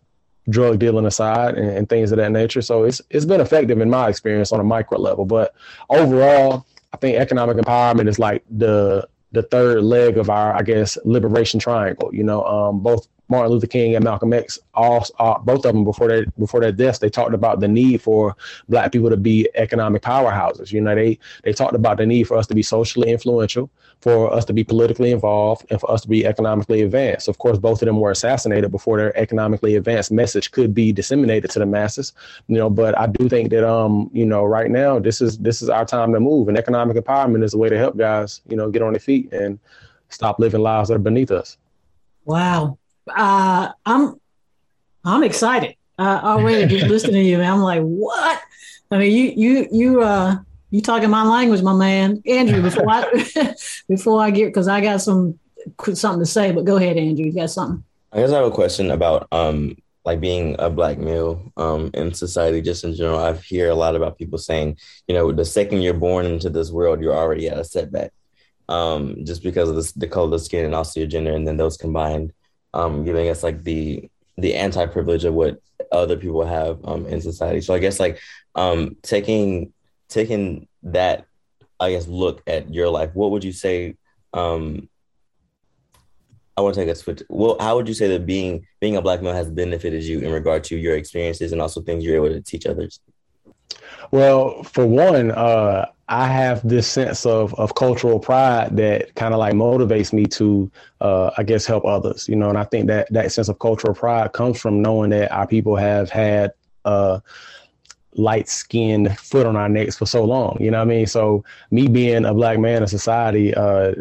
drug 0.50 0.80
dealing 0.80 1.06
aside 1.06 1.56
and, 1.56 1.70
and, 1.70 1.88
things 1.88 2.12
of 2.12 2.18
that 2.18 2.32
nature. 2.32 2.64
So 2.64 2.86
it's 2.86 3.02
it's 3.12 3.24
been 3.24 3.40
effective 3.40 3.80
in 3.80 3.90
my 3.90 4.10
experience 4.10 4.52
on 4.52 4.60
a 4.60 4.64
micro 4.64 4.98
level. 4.98 5.26
But 5.26 5.54
overall, 5.92 6.66
I 6.92 6.98
think 6.98 7.18
economic 7.18 7.58
empowerment 7.58 8.08
is 8.10 8.18
like 8.18 8.44
the 8.50 9.08
the 9.32 9.44
third 9.44 9.84
leg 9.84 10.18
of 10.18 10.32
our, 10.32 10.56
I 10.56 10.64
guess, 10.64 10.98
liberation 11.06 11.60
triangle. 11.60 12.10
You 12.12 12.24
know, 12.24 12.44
um, 12.46 12.80
both 12.80 13.08
Martin 13.30 13.52
Luther 13.52 13.68
King 13.68 13.96
and 13.96 14.04
Malcolm 14.04 14.34
X, 14.34 14.60
all, 14.74 15.06
all, 15.20 15.40
both 15.40 15.66
of 15.66 15.74
them 15.74 15.84
before 15.84 16.08
their 16.08 16.26
before 16.40 16.62
their 16.62 16.72
deaths, 16.72 16.98
they 16.98 17.10
talked 17.10 17.36
about 17.36 17.60
the 17.60 17.68
need 17.68 18.02
for 18.02 18.36
Black 18.70 18.92
people 18.92 19.10
to 19.12 19.18
be 19.18 19.48
economic 19.54 20.02
powerhouses. 20.02 20.72
You 20.72 20.82
know, 20.82 20.96
they 20.96 21.20
they 21.44 21.54
talked 21.54 21.76
about 21.76 21.98
the 21.98 22.08
need 22.08 22.24
for 22.24 22.38
us 22.38 22.48
to 22.48 22.56
be 22.56 22.64
socially 22.64 23.12
influential, 23.12 23.70
for 24.04 24.34
us 24.34 24.44
to 24.44 24.52
be 24.52 24.66
politically 24.66 25.12
involved 25.12 25.66
and 25.70 25.80
for 25.80 25.90
us 25.90 26.02
to 26.02 26.10
be 26.10 26.26
economically 26.26 26.82
advanced. 26.82 27.30
Of 27.30 27.38
course, 27.38 27.58
both 27.58 27.82
of 27.82 27.86
them 27.86 28.02
were 28.02 28.12
assassinated 28.12 28.70
before 28.70 28.98
their 28.98 29.18
economically 29.18 29.78
advanced 29.78 30.12
message 30.12 30.52
could 30.52 30.74
be 30.74 30.92
disseminated 30.92 31.50
to 31.52 31.60
the 31.60 31.66
masses. 31.66 32.12
You 32.50 32.58
know, 32.58 32.70
but 32.70 33.00
I 33.00 33.08
do 33.08 33.30
think 33.30 33.50
that 33.52 33.66
um, 33.66 34.10
you 34.12 34.26
know, 34.26 34.44
right 34.44 34.70
now 34.70 35.00
this 35.00 35.22
is 35.22 35.38
this 35.38 35.62
is 35.62 35.70
our 35.70 35.86
time 35.86 36.12
to 36.12 36.20
move, 36.20 36.50
and 36.50 36.58
economic 36.58 36.98
empowerment 36.98 37.46
is 37.46 37.54
a 37.54 37.58
way 37.58 37.70
to 37.70 37.78
help 37.78 37.96
guys, 37.96 38.42
you 38.50 38.58
know, 38.58 38.70
get 38.70 38.82
on 38.82 38.92
their 38.92 39.00
feet 39.00 39.32
and 39.32 39.58
stop 40.10 40.38
living 40.38 40.60
lives 40.60 40.90
that 40.90 40.96
are 40.96 41.00
beneath 41.00 41.32
us. 41.32 41.58
Wow, 42.26 42.78
uh, 43.08 43.70
I'm 43.86 44.20
I'm 45.06 45.24
excited 45.24 45.78
uh, 45.98 46.20
already 46.22 46.68
just 46.68 46.88
listening 46.90 47.24
to 47.24 47.30
you. 47.30 47.38
Man. 47.38 47.54
I'm 47.54 47.62
like, 47.62 47.82
what? 47.82 48.42
I 48.92 48.98
mean, 48.98 49.14
you 49.14 49.34
you 49.38 49.68
you 49.72 50.02
uh 50.02 50.36
you 50.74 50.82
talking 50.82 51.12
my 51.12 51.24
language, 51.24 51.62
my 51.62 51.76
man, 51.76 52.24
Andrew. 52.26 52.60
Before 52.60 52.90
I 52.90 53.54
before 53.88 54.20
I 54.20 54.32
get 54.32 54.48
because 54.48 54.68
I 54.68 54.82
got 54.82 55.02
some 55.02 55.38
something 55.94 56.20
to 56.20 56.26
say, 56.26 56.52
but 56.52 56.66
go 56.66 56.78
ahead, 56.78 56.98
Andrew. 56.98 57.26
You 57.26 57.32
got 57.32 57.52
something? 57.52 57.84
I 58.12 58.18
guess 58.18 58.32
I 58.32 58.38
have 58.38 58.48
a 58.48 58.52
question 58.52 58.90
about 58.90 59.28
um 59.32 59.76
like 60.04 60.20
being 60.20 60.56
a 60.58 60.72
black 60.72 60.98
male 60.98 61.54
um 61.58 61.92
in 61.94 62.12
society 62.16 62.60
just 62.60 62.84
in 62.84 62.96
general. 62.96 63.20
I 63.20 63.34
hear 63.34 63.70
a 63.70 63.76
lot 63.76 63.96
about 63.96 64.18
people 64.18 64.40
saying, 64.40 64.80
you 65.08 65.14
know, 65.14 65.32
the 65.32 65.46
second 65.46 65.84
you're 65.84 65.94
born 65.94 66.26
into 66.26 66.50
this 66.50 66.72
world, 66.72 67.02
you're 67.02 67.16
already 67.16 67.48
at 67.50 67.60
a 67.60 67.64
setback. 67.64 68.12
Um, 68.68 69.26
just 69.26 69.44
because 69.44 69.70
of 69.70 70.00
the 70.00 70.08
color 70.08 70.26
of 70.26 70.32
the 70.32 70.40
skin 70.40 70.66
and 70.66 70.74
also 70.74 71.02
your 71.02 71.08
gender, 71.08 71.34
and 71.34 71.48
then 71.48 71.58
those 71.58 71.78
combined, 71.78 72.34
um, 72.74 73.06
giving 73.06 73.30
us 73.30 73.44
like 73.44 73.62
the 73.62 74.10
the 74.40 74.56
anti 74.56 74.88
privilege 74.88 75.24
of 75.24 75.36
what 75.36 75.62
other 75.92 76.18
people 76.18 76.44
have 76.44 76.84
um 76.84 77.06
in 77.06 77.22
society. 77.22 77.62
So 77.62 77.76
I 77.76 77.80
guess 77.80 78.00
like 78.00 78.20
um 78.56 78.98
taking 79.04 79.72
taking 80.14 80.68
that, 80.84 81.26
I 81.80 81.92
guess, 81.92 82.08
look 82.08 82.44
at 82.48 82.74
your 82.74 82.90
life, 82.90 83.10
what 83.14 83.32
would 83.32 83.44
you 83.44 83.52
say? 83.52 83.96
Um, 84.34 84.90
I 86.56 86.62
want 86.62 86.76
to 86.76 86.82
take 86.82 86.90
a 86.90 86.96
switch. 86.96 87.24
Well, 87.30 87.58
how 87.60 87.76
would 87.76 87.88
you 87.88 87.96
say 87.96 88.08
that 88.10 88.28
being 88.28 88.68
being 88.80 88.96
a 88.96 89.02
black 89.02 89.24
male 89.24 89.34
has 89.34 89.50
benefited 89.50 90.04
you 90.04 90.20
in 90.20 90.32
regard 90.32 90.64
to 90.66 90.78
your 90.78 90.96
experiences 90.96 91.52
and 91.52 91.60
also 91.60 91.82
things 91.82 92.04
you're 92.04 92.16
able 92.16 92.30
to 92.30 92.42
teach 92.42 92.68
others? 92.68 93.00
Well, 94.12 94.62
for 94.62 94.86
one, 94.86 95.32
uh, 95.32 95.88
I 96.10 96.28
have 96.28 96.68
this 96.68 96.88
sense 96.88 97.26
of 97.26 97.56
of 97.56 97.74
cultural 97.74 98.20
pride 98.20 98.78
that 98.78 99.16
kind 99.16 99.34
of 99.34 99.40
like 99.40 99.56
motivates 99.56 100.14
me 100.14 100.26
to, 100.28 100.72
uh, 101.02 101.32
I 101.38 101.44
guess, 101.44 101.66
help 101.66 101.86
others. 101.86 102.30
You 102.30 102.36
know, 102.36 102.50
and 102.50 102.58
I 102.58 102.66
think 102.66 102.86
that 102.88 103.12
that 103.12 103.32
sense 103.32 103.50
of 103.50 103.58
cultural 103.58 103.96
pride 103.96 104.34
comes 104.34 104.62
from 104.62 104.80
knowing 104.80 105.10
that 105.10 105.32
our 105.32 105.48
people 105.48 105.76
have 105.76 106.12
had 106.12 106.54
uh, 106.86 107.20
light 108.16 108.48
skinned 108.48 109.18
foot 109.18 109.46
on 109.46 109.56
our 109.56 109.70
necks 109.70 109.98
for 109.98 110.06
so 110.06 110.24
long. 110.24 110.58
You 110.60 110.72
know 110.72 110.80
what 110.80 110.88
I 110.88 110.96
mean? 110.96 111.08
So 111.08 111.44
me 111.72 111.88
being 111.88 112.26
a 112.26 112.34
black 112.34 112.60
man 112.60 112.82
in 112.82 112.88
society, 112.88 113.54
uh, 113.54 113.94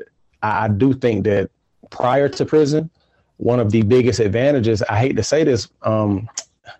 I, 0.42 0.64
I 0.64 0.68
do 0.68 0.92
think 0.92 1.24
that 1.24 1.50
prior 1.90 2.28
to 2.28 2.44
prison, 2.44 2.90
one 3.38 3.60
of 3.60 3.70
the 3.70 3.82
biggest 3.82 4.20
advantages, 4.20 4.82
I 4.82 4.98
hate 4.98 5.16
to 5.16 5.22
say 5.22 5.44
this, 5.44 5.68
um, 5.82 6.28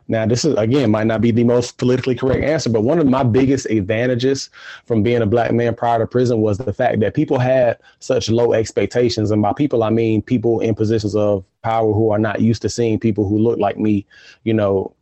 now 0.09 0.27
this 0.27 0.45
is 0.45 0.55
again 0.57 0.91
might 0.91 1.07
not 1.07 1.21
be 1.21 1.31
the 1.31 1.45
most 1.45 1.79
politically 1.79 2.15
correct 2.15 2.45
answer, 2.45 2.71
but 2.71 2.83
one 2.83 2.99
of 2.99 3.07
my 3.09 3.23
biggest 3.23 3.67
advantages 3.67 4.51
from 4.85 5.03
being 5.03 5.23
a 5.23 5.27
black 5.27 5.53
man 5.53 5.75
prior 5.75 5.99
to 5.99 6.07
prison 6.07 6.41
was 6.41 6.59
the 6.59 6.73
fact 6.73 7.01
that 7.01 7.15
people 7.15 7.39
had 7.39 7.79
such 7.99 8.31
low 8.31 8.53
expectations. 8.53 9.31
And 9.31 9.43
by 9.43 9.53
people 9.53 9.83
I 9.83 9.91
mean 9.91 10.23
people 10.23 10.61
in 10.61 10.75
positions 10.75 11.17
of 11.17 11.45
power 11.62 11.93
who 11.93 12.11
are 12.11 12.19
not 12.19 12.41
used 12.41 12.62
to 12.62 12.69
seeing 12.69 12.99
people 12.99 13.27
who 13.27 13.39
look 13.39 13.59
like 13.59 13.77
me, 13.77 14.07
you 14.45 14.55
know, 14.55 14.95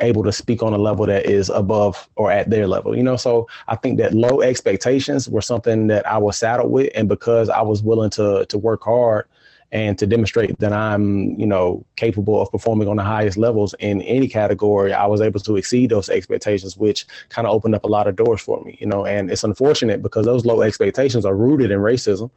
able 0.00 0.24
to 0.24 0.32
speak 0.32 0.62
on 0.62 0.72
a 0.72 0.78
level 0.78 1.06
that 1.06 1.26
is 1.26 1.48
above 1.50 2.08
or 2.16 2.30
at 2.30 2.50
their 2.50 2.66
level, 2.66 2.96
you 2.96 3.02
know. 3.02 3.16
So 3.16 3.48
I 3.68 3.76
think 3.76 3.98
that 3.98 4.14
low 4.14 4.40
expectations 4.40 5.28
were 5.28 5.42
something 5.42 5.86
that 5.88 6.06
I 6.06 6.18
was 6.18 6.36
saddled 6.36 6.70
with, 6.70 6.90
and 6.94 7.08
because 7.08 7.48
I 7.48 7.62
was 7.62 7.82
willing 7.82 8.10
to 8.10 8.46
to 8.46 8.58
work 8.58 8.82
hard 8.82 9.26
and 9.72 9.98
to 9.98 10.06
demonstrate 10.06 10.56
that 10.60 10.72
I'm, 10.72 11.38
you 11.38 11.46
know, 11.46 11.84
capable 11.96 12.40
of 12.40 12.50
performing 12.50 12.86
on 12.86 12.96
the 12.96 13.02
highest 13.02 13.36
levels 13.36 13.74
in 13.80 14.02
any 14.02 14.28
category, 14.28 14.92
I 14.92 15.06
was 15.06 15.20
able 15.20 15.40
to 15.40 15.56
exceed 15.56 15.90
those 15.90 16.08
expectations, 16.08 16.76
which 16.76 17.04
kind 17.28 17.46
of 17.48 17.52
opened 17.52 17.74
up 17.74 17.82
a 17.82 17.88
lot 17.88 18.06
of 18.06 18.14
doors 18.14 18.40
for 18.40 18.62
me, 18.62 18.78
you 18.80 18.86
know. 18.86 19.04
And 19.04 19.32
it's 19.32 19.42
unfortunate 19.42 20.00
because 20.00 20.26
those 20.26 20.46
low 20.46 20.62
expectations 20.62 21.24
are 21.24 21.34
rooted 21.34 21.72
in 21.72 21.80
racism 21.80 22.30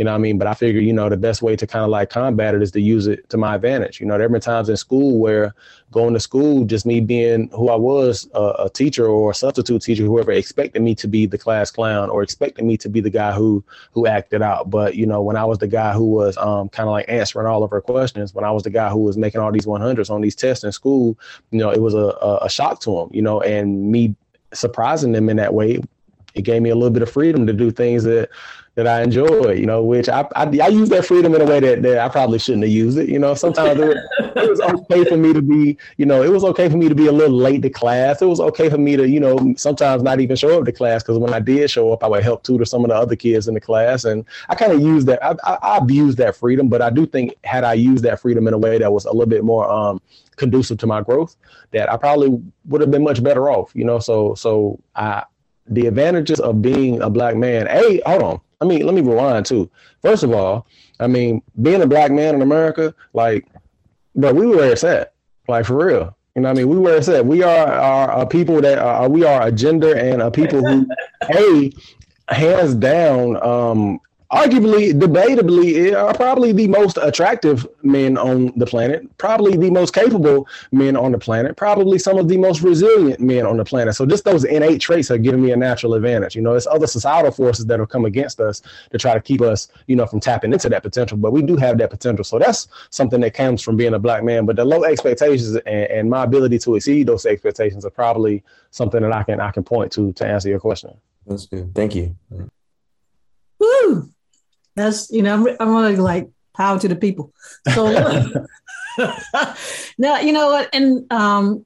you 0.00 0.04
know 0.04 0.12
what 0.12 0.16
I 0.16 0.20
mean? 0.20 0.38
But 0.38 0.48
I 0.48 0.54
figure, 0.54 0.80
you 0.80 0.94
know, 0.94 1.10
the 1.10 1.18
best 1.18 1.42
way 1.42 1.56
to 1.56 1.66
kind 1.66 1.84
of 1.84 1.90
like 1.90 2.08
combat 2.08 2.54
it 2.54 2.62
is 2.62 2.70
to 2.70 2.80
use 2.80 3.06
it 3.06 3.28
to 3.28 3.36
my 3.36 3.56
advantage. 3.56 4.00
You 4.00 4.06
know, 4.06 4.14
there 4.14 4.22
have 4.22 4.32
been 4.32 4.40
times 4.40 4.70
in 4.70 4.78
school 4.78 5.18
where 5.18 5.54
going 5.90 6.14
to 6.14 6.20
school, 6.20 6.64
just 6.64 6.86
me 6.86 7.00
being 7.00 7.50
who 7.50 7.68
I 7.68 7.76
was, 7.76 8.26
uh, 8.34 8.54
a 8.60 8.70
teacher 8.70 9.06
or 9.06 9.32
a 9.32 9.34
substitute 9.34 9.82
teacher, 9.82 10.04
whoever 10.04 10.32
expected 10.32 10.80
me 10.80 10.94
to 10.94 11.06
be 11.06 11.26
the 11.26 11.36
class 11.36 11.70
clown 11.70 12.08
or 12.08 12.22
expected 12.22 12.64
me 12.64 12.78
to 12.78 12.88
be 12.88 13.00
the 13.02 13.10
guy 13.10 13.32
who 13.32 13.62
who 13.92 14.06
acted 14.06 14.40
out. 14.40 14.70
But 14.70 14.96
you 14.96 15.04
know, 15.04 15.20
when 15.20 15.36
I 15.36 15.44
was 15.44 15.58
the 15.58 15.68
guy 15.68 15.92
who 15.92 16.06
was 16.06 16.34
um, 16.38 16.70
kind 16.70 16.88
of 16.88 16.92
like 16.92 17.04
answering 17.06 17.46
all 17.46 17.62
of 17.62 17.70
her 17.70 17.82
questions, 17.82 18.32
when 18.32 18.46
I 18.46 18.50
was 18.52 18.62
the 18.62 18.70
guy 18.70 18.88
who 18.88 19.00
was 19.00 19.18
making 19.18 19.42
all 19.42 19.52
these 19.52 19.66
100s 19.66 20.08
on 20.08 20.22
these 20.22 20.34
tests 20.34 20.64
in 20.64 20.72
school, 20.72 21.18
you 21.50 21.58
know, 21.58 21.70
it 21.70 21.82
was 21.82 21.92
a, 21.92 22.16
a, 22.22 22.38
a 22.44 22.48
shock 22.48 22.80
to 22.84 22.90
them. 22.90 23.10
You 23.12 23.20
know, 23.20 23.42
and 23.42 23.92
me 23.92 24.16
surprising 24.54 25.12
them 25.12 25.28
in 25.28 25.36
that 25.36 25.52
way, 25.52 25.82
it 26.34 26.42
gave 26.42 26.62
me 26.62 26.70
a 26.70 26.74
little 26.74 26.90
bit 26.90 27.02
of 27.02 27.10
freedom 27.10 27.46
to 27.46 27.52
do 27.52 27.70
things 27.70 28.04
that 28.04 28.30
that 28.76 28.86
I 28.86 29.02
enjoy, 29.02 29.52
you 29.52 29.66
know, 29.66 29.82
which 29.82 30.08
I, 30.08 30.20
I, 30.36 30.44
I 30.44 30.68
use 30.68 30.88
that 30.90 31.04
freedom 31.04 31.34
in 31.34 31.40
a 31.40 31.44
way 31.44 31.58
that, 31.60 31.82
that 31.82 31.98
I 31.98 32.08
probably 32.08 32.38
shouldn't 32.38 32.62
have 32.62 32.72
used 32.72 32.98
it. 32.98 33.08
You 33.08 33.18
know, 33.18 33.34
sometimes 33.34 33.80
it, 33.80 33.96
it, 34.36 34.48
was 34.48 34.60
okay 34.60 35.04
for 35.04 35.16
me 35.16 35.32
to 35.32 35.42
be, 35.42 35.76
you 35.96 36.06
know, 36.06 36.22
it 36.22 36.30
was 36.30 36.44
okay 36.44 36.68
for 36.68 36.76
me 36.76 36.88
to 36.88 36.94
be 36.94 37.08
a 37.08 37.12
little 37.12 37.36
late 37.36 37.62
to 37.62 37.70
class. 37.70 38.22
It 38.22 38.26
was 38.26 38.38
okay 38.40 38.70
for 38.70 38.78
me 38.78 38.96
to, 38.96 39.08
you 39.08 39.18
know, 39.18 39.54
sometimes 39.56 40.04
not 40.04 40.20
even 40.20 40.36
show 40.36 40.60
up 40.60 40.66
to 40.66 40.72
class 40.72 41.02
because 41.02 41.18
when 41.18 41.34
I 41.34 41.40
did 41.40 41.68
show 41.68 41.92
up, 41.92 42.04
I 42.04 42.06
would 42.06 42.22
help 42.22 42.44
tutor 42.44 42.64
some 42.64 42.84
of 42.84 42.90
the 42.90 42.94
other 42.94 43.16
kids 43.16 43.48
in 43.48 43.54
the 43.54 43.60
class. 43.60 44.04
And 44.04 44.24
I 44.48 44.54
kind 44.54 44.72
of 44.72 44.80
used 44.80 45.08
that. 45.08 45.22
I, 45.22 45.34
I, 45.42 45.58
I 45.62 45.76
abused 45.78 46.18
that 46.18 46.36
freedom, 46.36 46.68
but 46.68 46.80
I 46.80 46.90
do 46.90 47.06
think 47.06 47.34
had 47.42 47.64
I 47.64 47.74
used 47.74 48.04
that 48.04 48.20
freedom 48.20 48.46
in 48.46 48.54
a 48.54 48.58
way 48.58 48.78
that 48.78 48.92
was 48.92 49.04
a 49.04 49.12
little 49.12 49.26
bit 49.26 49.42
more 49.42 49.68
um, 49.68 50.00
conducive 50.36 50.78
to 50.78 50.86
my 50.86 51.02
growth, 51.02 51.36
that 51.72 51.92
I 51.92 51.96
probably 51.96 52.40
would 52.66 52.80
have 52.80 52.90
been 52.90 53.04
much 53.04 53.22
better 53.22 53.50
off, 53.50 53.72
you 53.74 53.84
know. 53.84 53.98
So, 53.98 54.34
so 54.36 54.80
I, 54.94 55.24
the 55.70 55.86
advantages 55.86 56.40
of 56.40 56.60
being 56.60 57.00
a 57.00 57.08
black 57.08 57.36
man. 57.36 57.66
Hey, 57.66 58.02
hold 58.04 58.22
on 58.22 58.40
I 58.60 58.66
mean, 58.66 58.84
let 58.84 58.94
me 58.94 59.00
rewind 59.00 59.46
too. 59.46 59.70
First 60.02 60.22
of 60.22 60.32
all, 60.32 60.66
I 60.98 61.06
mean, 61.06 61.42
being 61.62 61.80
a 61.80 61.86
black 61.86 62.10
man 62.10 62.34
in 62.34 62.42
America, 62.42 62.94
like, 63.14 63.46
but 64.14 64.34
we 64.34 64.46
were 64.46 64.76
set, 64.76 65.14
like 65.48 65.64
for 65.64 65.86
real. 65.86 66.16
You 66.34 66.42
know, 66.42 66.48
what 66.50 66.58
I 66.58 66.62
mean, 66.62 66.68
we 66.68 66.78
were 66.78 67.00
set. 67.02 67.24
We 67.24 67.42
are, 67.42 67.66
are 67.66 68.20
a 68.20 68.26
people 68.26 68.60
that 68.60 68.78
are, 68.78 69.08
we 69.08 69.24
are 69.24 69.46
a 69.46 69.52
gender 69.52 69.96
and 69.96 70.20
a 70.20 70.30
people 70.30 70.64
who, 70.64 70.86
a 72.28 72.34
hands 72.34 72.74
down, 72.74 73.42
um, 73.42 74.00
arguably, 74.32 74.92
debatably, 74.92 75.90
eh, 75.90 75.94
are 75.94 76.14
probably 76.14 76.52
the 76.52 76.68
most 76.68 76.98
attractive 77.02 77.66
men 77.82 78.16
on 78.16 78.52
the 78.56 78.66
planet, 78.66 79.04
probably 79.18 79.56
the 79.56 79.70
most 79.70 79.92
capable 79.92 80.46
men 80.70 80.96
on 80.96 81.10
the 81.12 81.18
planet, 81.18 81.56
probably 81.56 81.98
some 81.98 82.16
of 82.16 82.28
the 82.28 82.36
most 82.36 82.62
resilient 82.62 83.18
men 83.20 83.44
on 83.44 83.56
the 83.56 83.64
planet. 83.64 83.94
So 83.96 84.06
just 84.06 84.24
those 84.24 84.44
innate 84.44 84.80
traits 84.80 85.10
are 85.10 85.18
giving 85.18 85.42
me 85.42 85.50
a 85.50 85.56
natural 85.56 85.94
advantage. 85.94 86.36
You 86.36 86.42
know, 86.42 86.54
it's 86.54 86.68
other 86.68 86.86
societal 86.86 87.32
forces 87.32 87.66
that 87.66 87.80
have 87.80 87.88
come 87.88 88.04
against 88.04 88.40
us 88.40 88.62
to 88.92 88.98
try 88.98 89.14
to 89.14 89.20
keep 89.20 89.40
us, 89.40 89.68
you 89.88 89.96
know, 89.96 90.06
from 90.06 90.20
tapping 90.20 90.52
into 90.52 90.68
that 90.68 90.84
potential. 90.84 91.16
But 91.16 91.32
we 91.32 91.42
do 91.42 91.56
have 91.56 91.78
that 91.78 91.90
potential. 91.90 92.24
So 92.24 92.38
that's 92.38 92.68
something 92.90 93.20
that 93.22 93.34
comes 93.34 93.62
from 93.62 93.76
being 93.76 93.94
a 93.94 93.98
black 93.98 94.22
man. 94.22 94.46
But 94.46 94.56
the 94.56 94.64
low 94.64 94.84
expectations 94.84 95.56
and, 95.56 95.66
and 95.66 96.10
my 96.10 96.22
ability 96.22 96.60
to 96.60 96.76
exceed 96.76 97.08
those 97.08 97.26
expectations 97.26 97.84
are 97.84 97.90
probably 97.90 98.44
something 98.70 99.02
that 99.02 99.12
I 99.12 99.24
can 99.24 99.40
I 99.40 99.50
can 99.50 99.64
point 99.64 99.90
to 99.92 100.12
to 100.12 100.26
answer 100.26 100.48
your 100.48 100.60
question. 100.60 100.96
That's 101.26 101.46
good. 101.46 101.74
Thank 101.74 101.96
you. 101.96 102.16
Woo! 103.58 104.08
That's 104.80 105.10
you 105.10 105.22
know, 105.22 105.34
I'm, 105.34 105.56
I'm 105.60 105.74
really 105.74 105.96
like 105.96 106.30
power 106.54 106.78
to 106.78 106.88
the 106.88 106.96
people. 106.96 107.32
So 107.74 107.90
now 109.98 110.18
you 110.20 110.32
know 110.32 110.46
what, 110.48 110.68
and 110.72 111.10
um, 111.12 111.64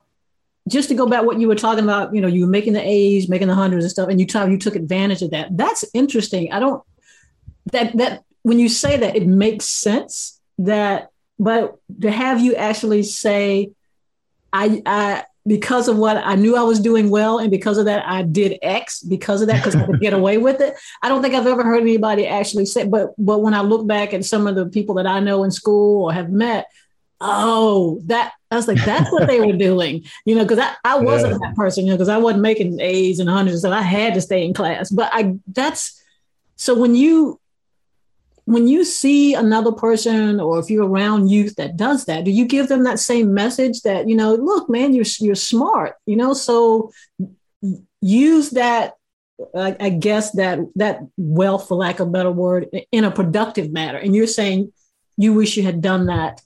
just 0.69 0.89
to 0.89 0.95
go 0.95 1.07
back 1.07 1.25
what 1.25 1.39
you 1.39 1.49
were 1.49 1.55
talking 1.55 1.85
about, 1.85 2.15
you 2.15 2.21
know, 2.21 2.29
you 2.29 2.43
were 2.43 2.51
making 2.51 2.73
the 2.73 2.87
A's, 2.87 3.29
making 3.29 3.49
the 3.49 3.55
hundreds 3.55 3.85
and 3.85 3.91
stuff, 3.91 4.09
and 4.09 4.21
you 4.21 4.27
t- 4.27 4.51
you 4.51 4.59
took 4.59 4.77
advantage 4.77 5.23
of 5.23 5.31
that. 5.31 5.57
That's 5.57 5.85
interesting. 5.95 6.53
I 6.53 6.59
don't 6.61 6.83
that 7.73 7.97
that 7.97 8.25
when 8.43 8.59
you 8.59 8.69
say 8.69 8.97
that, 8.97 9.17
it 9.17 9.27
makes 9.27 9.67
sense. 9.67 10.41
That, 10.59 11.11
but 11.39 11.79
to 12.01 12.11
have 12.11 12.41
you 12.41 12.55
actually 12.55 13.03
say, 13.03 13.73
I 14.53 14.83
I 14.87 15.25
because 15.47 15.89
of 15.89 15.99
what 15.99 16.17
I 16.17 16.35
knew 16.37 16.57
I 16.57 16.63
was 16.63 16.81
doing 16.81 17.11
well, 17.11 17.39
and 17.39 17.51
because 17.51 17.77
of 17.77 17.85
that, 17.85 18.07
I 18.07 18.23
did 18.23 18.59
X 18.63 19.03
because 19.03 19.43
of 19.43 19.49
that, 19.49 19.57
because 19.57 19.77
I 19.77 19.85
could 19.85 20.01
get 20.01 20.15
away 20.15 20.39
with 20.39 20.61
it. 20.61 20.75
I 21.03 21.09
don't 21.09 21.23
think 21.23 21.35
I've 21.35 21.47
ever 21.47 21.63
heard 21.63 21.83
anybody 21.83 22.27
actually 22.27 22.67
say, 22.67 22.87
but 22.87 23.15
but 23.19 23.43
when 23.43 23.55
I 23.55 23.61
look 23.61 23.87
back 23.87 24.15
at 24.15 24.25
some 24.25 24.47
of 24.47 24.55
the 24.55 24.67
people 24.67 24.95
that 24.97 25.07
I 25.07 25.21
know 25.21 25.45
in 25.45 25.51
school 25.51 26.05
or 26.05 26.13
have 26.13 26.31
met, 26.31 26.67
oh, 27.21 28.01
that 28.07 28.33
I 28.51 28.57
was 28.57 28.69
like, 28.69 28.83
that's 28.85 29.13
what 29.13 29.27
they 29.27 29.41
were 29.41 29.57
doing, 29.57 30.05
you 30.25 30.35
know, 30.35 30.45
because 30.45 30.59
I, 30.59 30.75
I 30.85 30.99
wasn't 30.99 31.33
yeah. 31.33 31.39
that 31.49 31.57
person, 31.57 31.85
you 31.85 31.91
know, 31.91 31.97
because 31.97 32.09
I 32.09 32.19
wasn't 32.19 32.43
making 32.43 32.81
A's 32.81 33.19
and 33.19 33.29
hundreds, 33.29 33.63
so 33.63 33.71
I 33.73 33.83
had 33.83 34.15
to 34.15 34.21
stay 34.21 34.45
in 34.45 34.55
class. 34.55 34.91
But 34.91 35.11
I 35.13 35.37
that's 35.49 36.03
so 36.57 36.75
when 36.75 36.95
you 36.95 37.39
when 38.47 38.69
you 38.69 38.85
see 38.85 39.35
another 39.35 39.73
person 39.73 40.39
or 40.39 40.59
if 40.59 40.69
you're 40.69 40.87
around 40.87 41.29
youth 41.29 41.55
that 41.57 41.77
does 41.77 42.05
that 42.05 42.25
do 42.25 42.31
you 42.31 42.45
give 42.45 42.69
them 42.69 42.85
that 42.85 42.99
same 42.99 43.33
message 43.33 43.81
that 43.83 44.07
you 44.09 44.15
know 44.15 44.35
look 44.35 44.69
man 44.69 44.93
you're 44.93 45.07
you're 45.21 45.35
smart 45.35 45.95
you 46.07 46.17
know? 46.17 46.35
So 46.35 46.93
use 48.01 48.51
that 48.51 48.95
I, 49.55 49.77
I 49.81 49.89
guess 49.89 50.33
that 50.33 50.61
that 50.77 51.01
wealth 51.17 51.69
for 51.69 51.77
lack 51.77 52.01
of 52.01 52.09
a 52.09 52.11
better 52.11 52.31
word 52.31 52.69
in 52.93 53.05
a 53.05 53.11
productive 53.11 53.73
manner. 53.73 53.99
And 53.99 54.15
you're 54.15 54.27
saying 54.27 54.73
you 55.17 55.33
wish 55.33 55.57
you 55.57 55.65
had 55.65 55.81
done 55.81 56.07
that. 56.07 56.41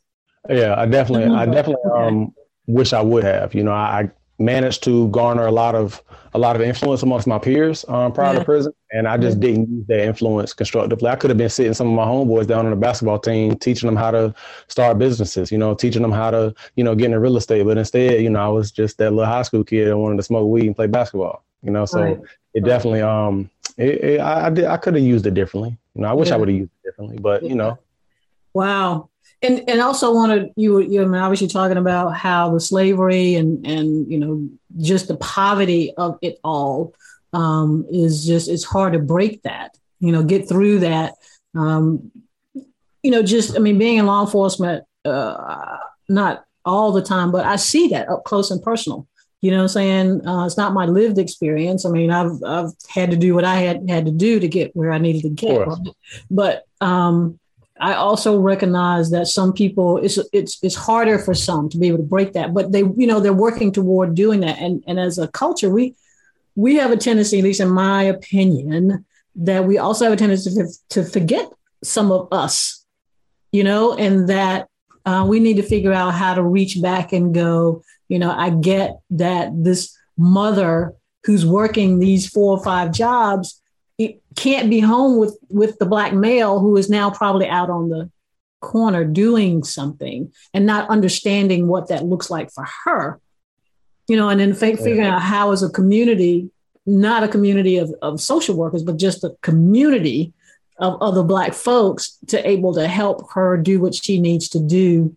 Yeah 0.49 0.75
i 0.79 0.87
definitely 0.87 1.35
i 1.35 1.45
definitely 1.45 1.91
um 1.93 2.35
wish 2.67 2.93
i 2.93 3.03
would 3.03 3.25
have. 3.25 3.55
You 3.55 3.65
know 3.65 3.73
i 3.73 4.11
managed 4.39 4.83
to 4.85 5.09
garner 5.09 5.47
a 5.47 5.53
lot 5.53 5.75
of 5.75 6.03
a 6.35 6.39
lot 6.39 6.57
of 6.57 6.63
influence 6.63 7.03
amongst 7.03 7.27
my 7.27 7.39
peers 7.39 7.85
um, 7.89 8.13
prior 8.13 8.35
yeah. 8.35 8.39
to 8.41 8.45
prison, 8.45 8.73
and 8.93 9.09
I 9.09 9.17
just 9.17 9.41
didn't 9.41 9.69
use 9.71 9.87
that 9.87 10.01
influence 10.01 10.53
constructively. 10.53 11.09
I 11.09 11.17
could 11.17 11.31
have 11.31 11.39
been 11.39 11.49
sitting 11.49 11.73
some 11.73 11.89
of 11.89 11.95
my 11.95 12.05
homeboys 12.05 12.47
down 12.47 12.67
on 12.67 12.71
the 12.71 12.77
basketball 12.77 13.19
team, 13.19 13.57
teaching 13.57 13.87
them 13.87 13.97
how 13.97 14.11
to 14.11 14.35
start 14.69 14.99
businesses, 14.99 15.51
you 15.51 15.59
know, 15.59 15.75
teaching 15.75 16.03
them 16.03 16.13
how 16.13 16.31
to, 16.31 16.55
you 16.77 16.85
know, 16.85 16.95
get 16.95 17.07
into 17.07 17.19
real 17.19 17.39
estate. 17.39 17.65
But 17.65 17.79
instead, 17.79 18.21
you 18.21 18.31
know, 18.31 18.41
I 18.41 18.49
was 18.49 18.71
just 18.71 18.99
that 18.99 19.13
little 19.13 19.25
high 19.25 19.43
school 19.43 19.65
kid 19.65 19.87
that 19.89 19.97
wanted 19.97 20.19
to 20.19 20.23
smoke 20.23 20.49
weed 20.49 20.67
and 20.67 20.77
play 20.77 20.87
basketball, 20.87 21.43
you 21.63 21.71
know. 21.71 21.87
So 21.87 22.03
right. 22.03 22.21
it 22.53 22.65
definitely, 22.65 23.01
um, 23.01 23.51
it, 23.79 24.05
it, 24.05 24.21
I, 24.21 24.47
I 24.47 24.51
did, 24.51 24.67
I 24.67 24.77
could 24.77 24.95
have 24.95 25.05
used 25.05 25.27
it 25.27 25.35
differently. 25.35 25.77
You 25.95 26.03
know, 26.03 26.09
I 26.09 26.13
wish 26.13 26.29
yeah. 26.29 26.35
I 26.35 26.39
would 26.39 26.49
have 26.49 26.59
used 26.59 26.71
it 26.85 26.89
differently, 26.89 27.19
but 27.19 27.43
you 27.43 27.55
know. 27.55 27.79
Wow 28.53 29.09
and 29.43 29.69
and 29.69 29.81
also 29.81 30.13
wanted 30.13 30.51
you 30.57 30.81
you 30.81 31.05
know 31.05 31.19
obviously 31.19 31.47
talking 31.47 31.77
about 31.77 32.17
how 32.17 32.53
the 32.53 32.61
slavery 32.61 33.35
and 33.35 33.67
and 33.67 34.11
you 34.11 34.19
know 34.19 34.49
just 34.79 35.09
the 35.09 35.17
poverty 35.17 35.93
of 35.97 36.19
it 36.23 36.39
all 36.43 36.95
um, 37.33 37.87
is 37.91 38.27
just 38.27 38.49
it's 38.49 38.65
hard 38.65 38.95
to 38.95 38.99
break 38.99 39.43
that 39.43 39.77
you 40.01 40.13
know 40.13 40.23
get 40.23 40.49
through 40.49 40.81
that. 40.81 41.15
Um, 41.55 42.11
you 43.03 43.11
know 43.11 43.23
just 43.23 43.57
I 43.57 43.59
mean 43.59 43.79
being 43.79 43.99
in 43.99 44.07
law 44.07 44.25
enforcement 44.25 44.85
uh, 45.05 45.79
not 46.09 46.45
all 46.65 46.93
the 46.93 47.03
time 47.03 47.33
but 47.33 47.47
I 47.47 47.57
see 47.57 47.89
that 47.89 48.09
up 48.09 48.25
close 48.25 48.51
and 48.51 48.63
personal. 48.63 49.07
You 49.41 49.53
know 49.53 49.59
what 49.59 49.63
I'm 49.63 49.69
saying? 49.69 50.27
Uh, 50.27 50.47
it's 50.47 50.57
not 50.57 50.73
my 50.73 50.85
lived 50.85 51.17
experience. 51.17 51.87
I 51.87 51.91
mean 51.91 52.11
I've 52.11 52.43
I've 52.45 52.73
had 52.89 53.13
to 53.13 53.17
do 53.17 53.35
what 53.35 53.45
I 53.45 53.57
had 53.57 53.89
had 53.89 54.07
to 54.07 54.11
do 54.11 54.41
to 54.41 54.49
get 54.49 54.75
where 54.75 54.91
I 54.91 54.99
needed 54.99 55.23
to 55.23 55.31
get. 55.31 55.69
But 56.29 56.65
um, 56.81 57.39
I 57.81 57.95
also 57.95 58.39
recognize 58.39 59.11
that 59.11 59.29
some 59.29 59.53
people 59.53 59.99
it's 59.99 60.19
it's 60.33 60.59
it's 60.63 60.75
harder 60.75 61.19
for 61.19 61.35
some 61.35 61.69
to 61.71 61.79
be 61.79 61.89
able 61.89 61.99
to 61.99 62.05
break 62.05 62.33
that, 62.33 62.53
but 62.53 62.73
they 62.73 62.81
you 62.81 63.07
know 63.07 63.21
they're 63.21 63.33
working 63.33 63.73
toward 63.73 64.15
doing 64.15 64.41
that. 64.41 64.59
And 64.59 64.83
and 64.87 64.99
as 64.99 65.19
a 65.19 65.29
culture, 65.29 65.71
we 65.71 65.95
we 66.57 66.77
have 66.77 66.91
a 66.91 66.97
tendency, 66.97 67.39
at 67.39 67.45
least 67.45 67.61
in 67.61 67.71
my 67.71 68.03
opinion, 68.03 69.05
that 69.37 69.65
we 69.65 69.79
also 69.79 70.05
have 70.07 70.15
a 70.15 70.17
tendency 70.17 70.51
to, 70.51 70.67
to 70.89 71.05
forget 71.05 71.49
some 71.85 72.11
of 72.11 72.29
us, 72.33 72.85
you 73.53 73.63
know, 73.63 73.95
and 73.95 74.29
that 74.29 74.69
uh, 75.07 75.25
we 75.27 75.39
need 75.39 75.57
to 75.57 75.63
figure 75.63 75.93
out 75.93 76.11
how 76.11 76.35
to 76.35 76.43
reach 76.43 76.83
back 76.83 77.13
and 77.13 77.33
go, 77.33 77.83
you 78.09 78.19
know, 78.19 78.33
I 78.33 78.51
get 78.51 78.99
that 79.11 79.51
this 79.55 79.97
mother 80.17 80.95
who's 81.25 81.47
working 81.47 81.99
these 81.99 82.29
four 82.29 82.59
or 82.59 82.65
five 82.65 82.93
jobs 82.93 83.61
can't 84.37 84.71
be 84.71 84.81
home 84.81 85.19
with 85.19 85.37
with 85.49 85.79
the 85.79 85.87
black 85.87 86.13
male 86.13 86.61
who 86.61 86.77
is 86.77 86.89
now 86.89 87.11
probably 87.11 87.49
out 87.49 87.71
on 87.71 87.89
the 87.89 88.11
corner 88.61 89.05
doing 89.05 89.63
something 89.65 90.33
and 90.55 90.67
not 90.67 90.89
understanding 90.89 91.67
what 91.67 91.89
that 91.89 92.05
looks 92.05 92.31
like 92.31 92.51
for 92.51 92.67
her 92.85 93.21
you 94.09 94.17
know 94.17 94.29
and 94.29 94.41
then 94.41 94.55
figuring 94.55 95.01
out 95.01 95.23
how 95.23 95.53
as 95.53 95.63
a 95.63 95.71
community 95.71 96.51
not 96.87 97.23
a 97.23 97.29
community 97.29 97.77
of, 97.77 97.93
of 98.03 98.21
social 98.21 98.57
workers 98.57 98.83
but 98.83 98.97
just 98.97 99.25
a 99.25 99.37
community 99.43 100.33
of 100.79 101.01
other 101.03 101.23
black 101.23 101.53
folks 101.53 102.19
to 102.29 102.49
able 102.49 102.73
to 102.73 102.87
help 102.87 103.31
her 103.33 103.57
do 103.57 103.81
what 103.81 103.95
she 103.95 104.21
needs 104.21 104.49
to 104.49 104.61
do. 104.61 105.17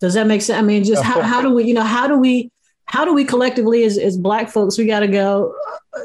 Does 0.00 0.14
that 0.14 0.26
make 0.26 0.42
sense 0.42 0.58
i 0.58 0.62
mean 0.62 0.84
just 0.84 1.02
how, 1.02 1.22
how 1.22 1.40
do 1.40 1.54
we 1.54 1.64
you 1.64 1.72
know 1.72 1.82
how 1.82 2.06
do 2.06 2.18
we 2.18 2.50
how 2.86 3.04
do 3.04 3.14
we 3.14 3.24
collectively 3.24 3.84
as, 3.84 3.98
as 3.98 4.16
black 4.16 4.50
folks 4.50 4.78
we 4.78 4.86
got 4.86 5.00
to 5.00 5.08
go 5.08 5.54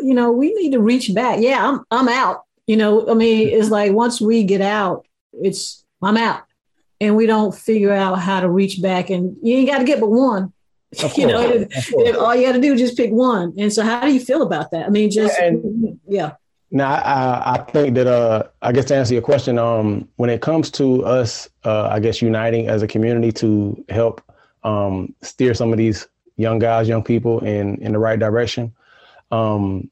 you 0.01 0.13
know 0.13 0.31
we 0.31 0.53
need 0.53 0.71
to 0.71 0.79
reach 0.79 1.13
back. 1.13 1.39
Yeah 1.41 1.67
i'm 1.67 1.83
i'm 1.91 2.07
out. 2.07 2.43
You 2.67 2.77
know 2.77 3.09
i 3.09 3.13
mean 3.13 3.49
it's 3.51 3.69
like 3.69 3.91
once 3.91 4.21
we 4.21 4.43
get 4.43 4.61
out 4.61 5.05
it's 5.33 5.83
i'm 6.01 6.17
out. 6.17 6.43
And 7.01 7.15
we 7.15 7.27
don't 7.27 7.55
figure 7.55 7.93
out 7.93 8.19
how 8.19 8.41
to 8.41 8.49
reach 8.49 8.81
back. 8.81 9.09
And 9.09 9.37
you 9.41 9.55
ain't 9.55 9.69
got 9.69 9.77
to 9.77 9.85
get 9.85 10.01
but 10.01 10.09
one. 10.09 10.51
You 11.15 11.27
know 11.27 11.65
all 12.19 12.35
you 12.35 12.45
got 12.45 12.53
to 12.53 12.61
do 12.61 12.73
is 12.73 12.81
just 12.81 12.97
pick 12.97 13.11
one. 13.11 13.53
And 13.57 13.71
so 13.71 13.83
how 13.83 14.01
do 14.01 14.11
you 14.11 14.19
feel 14.19 14.41
about 14.41 14.71
that? 14.71 14.85
I 14.85 14.89
mean 14.89 15.09
just 15.09 15.39
and, 15.39 15.99
yeah. 16.07 16.33
Now 16.71 16.93
I, 16.93 17.53
I 17.55 17.57
think 17.71 17.95
that 17.95 18.05
uh 18.05 18.43
i 18.61 18.71
guess 18.71 18.85
to 18.85 18.95
answer 18.95 19.13
your 19.13 19.23
question 19.23 19.57
um 19.57 20.07
when 20.17 20.29
it 20.29 20.41
comes 20.41 20.69
to 20.71 21.03
us 21.05 21.49
uh 21.63 21.87
i 21.91 21.99
guess 21.99 22.21
uniting 22.21 22.67
as 22.67 22.83
a 22.83 22.87
community 22.87 23.31
to 23.31 23.83
help 23.89 24.21
um 24.63 25.15
steer 25.21 25.53
some 25.53 25.71
of 25.71 25.77
these 25.77 26.07
young 26.39 26.57
guys, 26.57 26.87
young 26.87 27.03
people 27.03 27.39
in 27.41 27.75
in 27.83 27.91
the 27.91 27.99
right 27.99 28.17
direction. 28.17 28.73
Um, 29.31 29.89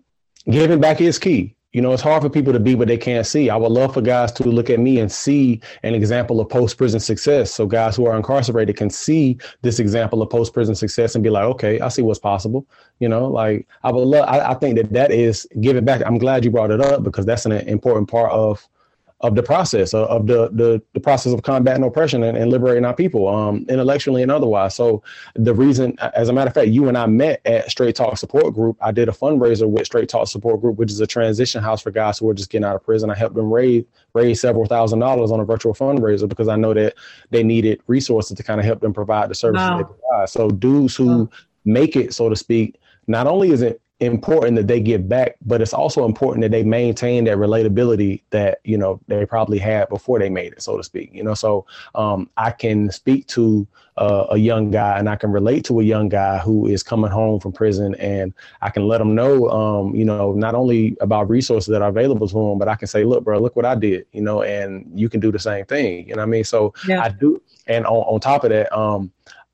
giving 0.50 0.80
back 0.80 1.02
is 1.02 1.20
key. 1.20 1.54
You 1.74 1.82
know, 1.82 1.92
it's 1.92 2.02
hard 2.02 2.24
for 2.24 2.30
people 2.30 2.54
to 2.54 2.60
be 2.60 2.74
what 2.74 2.88
they 2.88 2.98
can't 2.98 3.28
see. 3.28 3.50
I 3.50 3.58
would 3.58 3.72
love 3.72 3.94
for 3.94 4.02
guys 4.02 4.32
to 4.32 4.44
look 4.46 4.70
at 4.70 4.80
me 4.80 5.00
and 5.00 5.12
see 5.12 5.62
an 5.84 5.94
example 5.94 6.40
of 6.40 6.50
post 6.50 6.78
prison 6.78 7.00
success. 7.00 7.54
So 7.54 7.68
guys 7.68 7.96
who 7.96 8.08
are 8.08 8.16
incarcerated 8.16 8.78
can 8.78 8.90
see 8.90 9.38
this 9.62 9.78
example 9.78 10.22
of 10.22 10.30
post 10.30 10.54
prison 10.54 10.74
success 10.74 11.14
and 11.14 11.24
be 11.24 11.30
like, 11.30 11.44
okay, 11.44 11.80
I 11.82 11.90
see 11.90 12.02
what's 12.02 12.20
possible. 12.20 12.66
You 13.00 13.10
know, 13.10 13.28
like 13.28 13.68
I 13.84 13.92
would 13.92 14.08
love. 14.08 14.28
I, 14.28 14.52
I 14.52 14.54
think 14.56 14.78
that 14.78 14.94
that 14.94 15.12
is 15.12 15.46
giving 15.60 15.86
back. 15.86 16.02
I'm 16.06 16.18
glad 16.18 16.46
you 16.46 16.52
brought 16.52 16.72
it 16.72 16.82
up 16.82 17.04
because 17.04 17.26
that's 17.26 17.46
an 17.46 17.52
important 17.52 18.10
part 18.10 18.32
of 18.32 18.68
of 19.22 19.34
the 19.34 19.42
process 19.42 19.96
of, 19.96 20.08
of 20.10 20.28
the, 20.28 20.50
the, 20.50 20.82
the 20.94 21.00
process 21.00 21.34
of 21.34 21.42
combating 21.42 21.84
oppression 21.84 22.22
and, 22.22 22.38
and, 22.38 22.52
liberating 22.52 22.86
our 22.86 22.94
people, 22.94 23.28
um, 23.28 23.66
intellectually 23.68 24.22
and 24.22 24.32
otherwise. 24.32 24.76
So 24.76 25.02
the 25.34 25.56
reason, 25.56 25.98
as 26.14 26.30
a 26.30 26.34
matter 26.34 26.50
of 26.50 26.54
fact, 26.54 26.68
you 26.68 26.88
and 26.88 26.96
I 26.96 27.08
met 27.08 27.42
at 27.44 27.72
Straight 27.72 27.96
Talk 27.96 28.18
Support 28.18 28.54
Group. 28.54 28.78
I 28.80 28.92
did 28.92 29.10
a 29.10 29.12
fundraiser 29.12 29.68
with 29.68 29.88
Straight 29.88 30.08
Talk 30.08 30.28
Support 30.28 30.62
Group, 30.62 30.78
which 30.78 30.92
is 30.92 31.00
a 31.00 31.08
transition 31.08 31.64
house 31.64 31.82
for 31.82 31.90
guys 31.90 32.20
who 32.20 32.30
are 32.30 32.34
just 32.36 32.52
getting 32.52 32.66
out 32.66 32.76
of 32.76 32.84
prison. 32.84 33.10
I 33.10 33.16
helped 33.16 33.36
them 33.36 33.52
raise 33.52 33.86
raise 34.14 34.40
several 34.40 34.66
thousand 34.66 35.00
dollars 35.00 35.32
on 35.32 35.40
a 35.40 35.46
virtual 35.46 35.74
fundraiser 35.74 36.30
because 36.30 36.48
I 36.48 36.56
know 36.56 36.74
that 36.76 36.94
they 37.32 37.44
needed 37.44 37.82
resources 37.88 38.38
to 38.38 38.44
kind 38.44 38.60
of 38.60 38.66
help 38.66 38.82
them 38.82 38.94
provide 38.94 39.30
the 39.30 39.36
services 39.36 39.68
wow. 39.68 39.78
they 39.78 39.84
provide. 39.84 40.30
So 40.30 40.50
dudes 40.50 40.96
who 40.96 41.24
wow. 41.24 41.30
make 41.66 41.96
it, 41.96 42.14
so 42.14 42.30
to 42.30 42.36
speak, 42.36 42.80
not 43.08 43.26
only 43.26 43.50
is 43.50 43.64
it 43.64 43.82
important 44.00 44.56
that 44.58 44.68
they 44.68 44.80
give 44.80 45.10
back, 45.10 45.36
but 45.46 45.62
it's 45.62 45.74
also 45.74 46.06
important 46.06 46.44
that 46.44 46.52
they 46.52 46.64
maintain 46.64 47.24
that 47.24 47.38
relatability 47.38 48.22
that 48.30 48.60
you 48.64 48.78
know 48.78 49.00
they 49.08 49.26
probably 49.26 49.58
had 49.58 49.90
before 49.90 50.20
they 50.20 50.30
made 50.30 50.54
it, 50.54 50.62
so 50.62 50.78
to 50.78 50.84
speak. 50.84 51.10
You 51.14 51.24
know, 51.24 51.34
so 51.34 51.66
um, 51.96 52.30
I 52.38 52.52
can 52.52 52.92
speak 52.92 53.28
to 53.28 53.68
uh, 53.98 54.28
a 54.30 54.38
young 54.38 54.70
guy 54.70 55.00
and 55.00 55.10
I 55.10 55.16
can 55.16 55.32
relate 55.32 55.66
to 55.66 55.80
a 55.80 55.84
young 55.84 56.10
guy 56.10 56.38
who 56.38 56.68
is 56.68 56.84
coming 56.84 57.10
home 57.10 57.40
from 57.40 57.52
prison, 57.52 57.96
and 57.96 58.34
I 58.62 58.70
can 58.70 58.88
let 58.88 59.00
them 59.00 59.16
know, 59.16 59.50
um, 59.50 59.96
you 59.96 60.06
know, 60.06 60.34
not 60.34 60.54
only 60.54 60.96
about 61.02 61.30
resources 61.30 61.72
that 61.72 61.82
are 61.82 61.90
available 61.90 62.28
to 62.28 62.34
them, 62.34 62.60
but 62.60 62.68
I 62.68 62.76
can 62.76 62.88
say, 62.88 63.04
look, 63.04 63.24
bro, 63.24 63.40
look 63.40 63.56
what 63.56 63.66
I 63.66 63.76
did, 63.76 64.06
you 64.12 64.22
know, 64.22 64.44
and 64.44 64.88
you 64.94 65.10
can 65.10 65.20
do 65.20 65.32
the 65.32 65.40
same 65.40 65.66
thing. 65.66 66.08
You 66.08 66.16
know 66.16 66.22
what 66.22 66.28
I 66.28 66.32
mean? 66.32 66.44
So 66.44 66.74
yeah. 66.88 67.02
I 67.02 67.10
do, 67.10 67.42
and 67.66 67.86
on, 67.88 68.14
on 68.14 68.20
top 68.20 68.44
of 68.44 68.52
that, 68.52 68.72
um, 68.78 69.12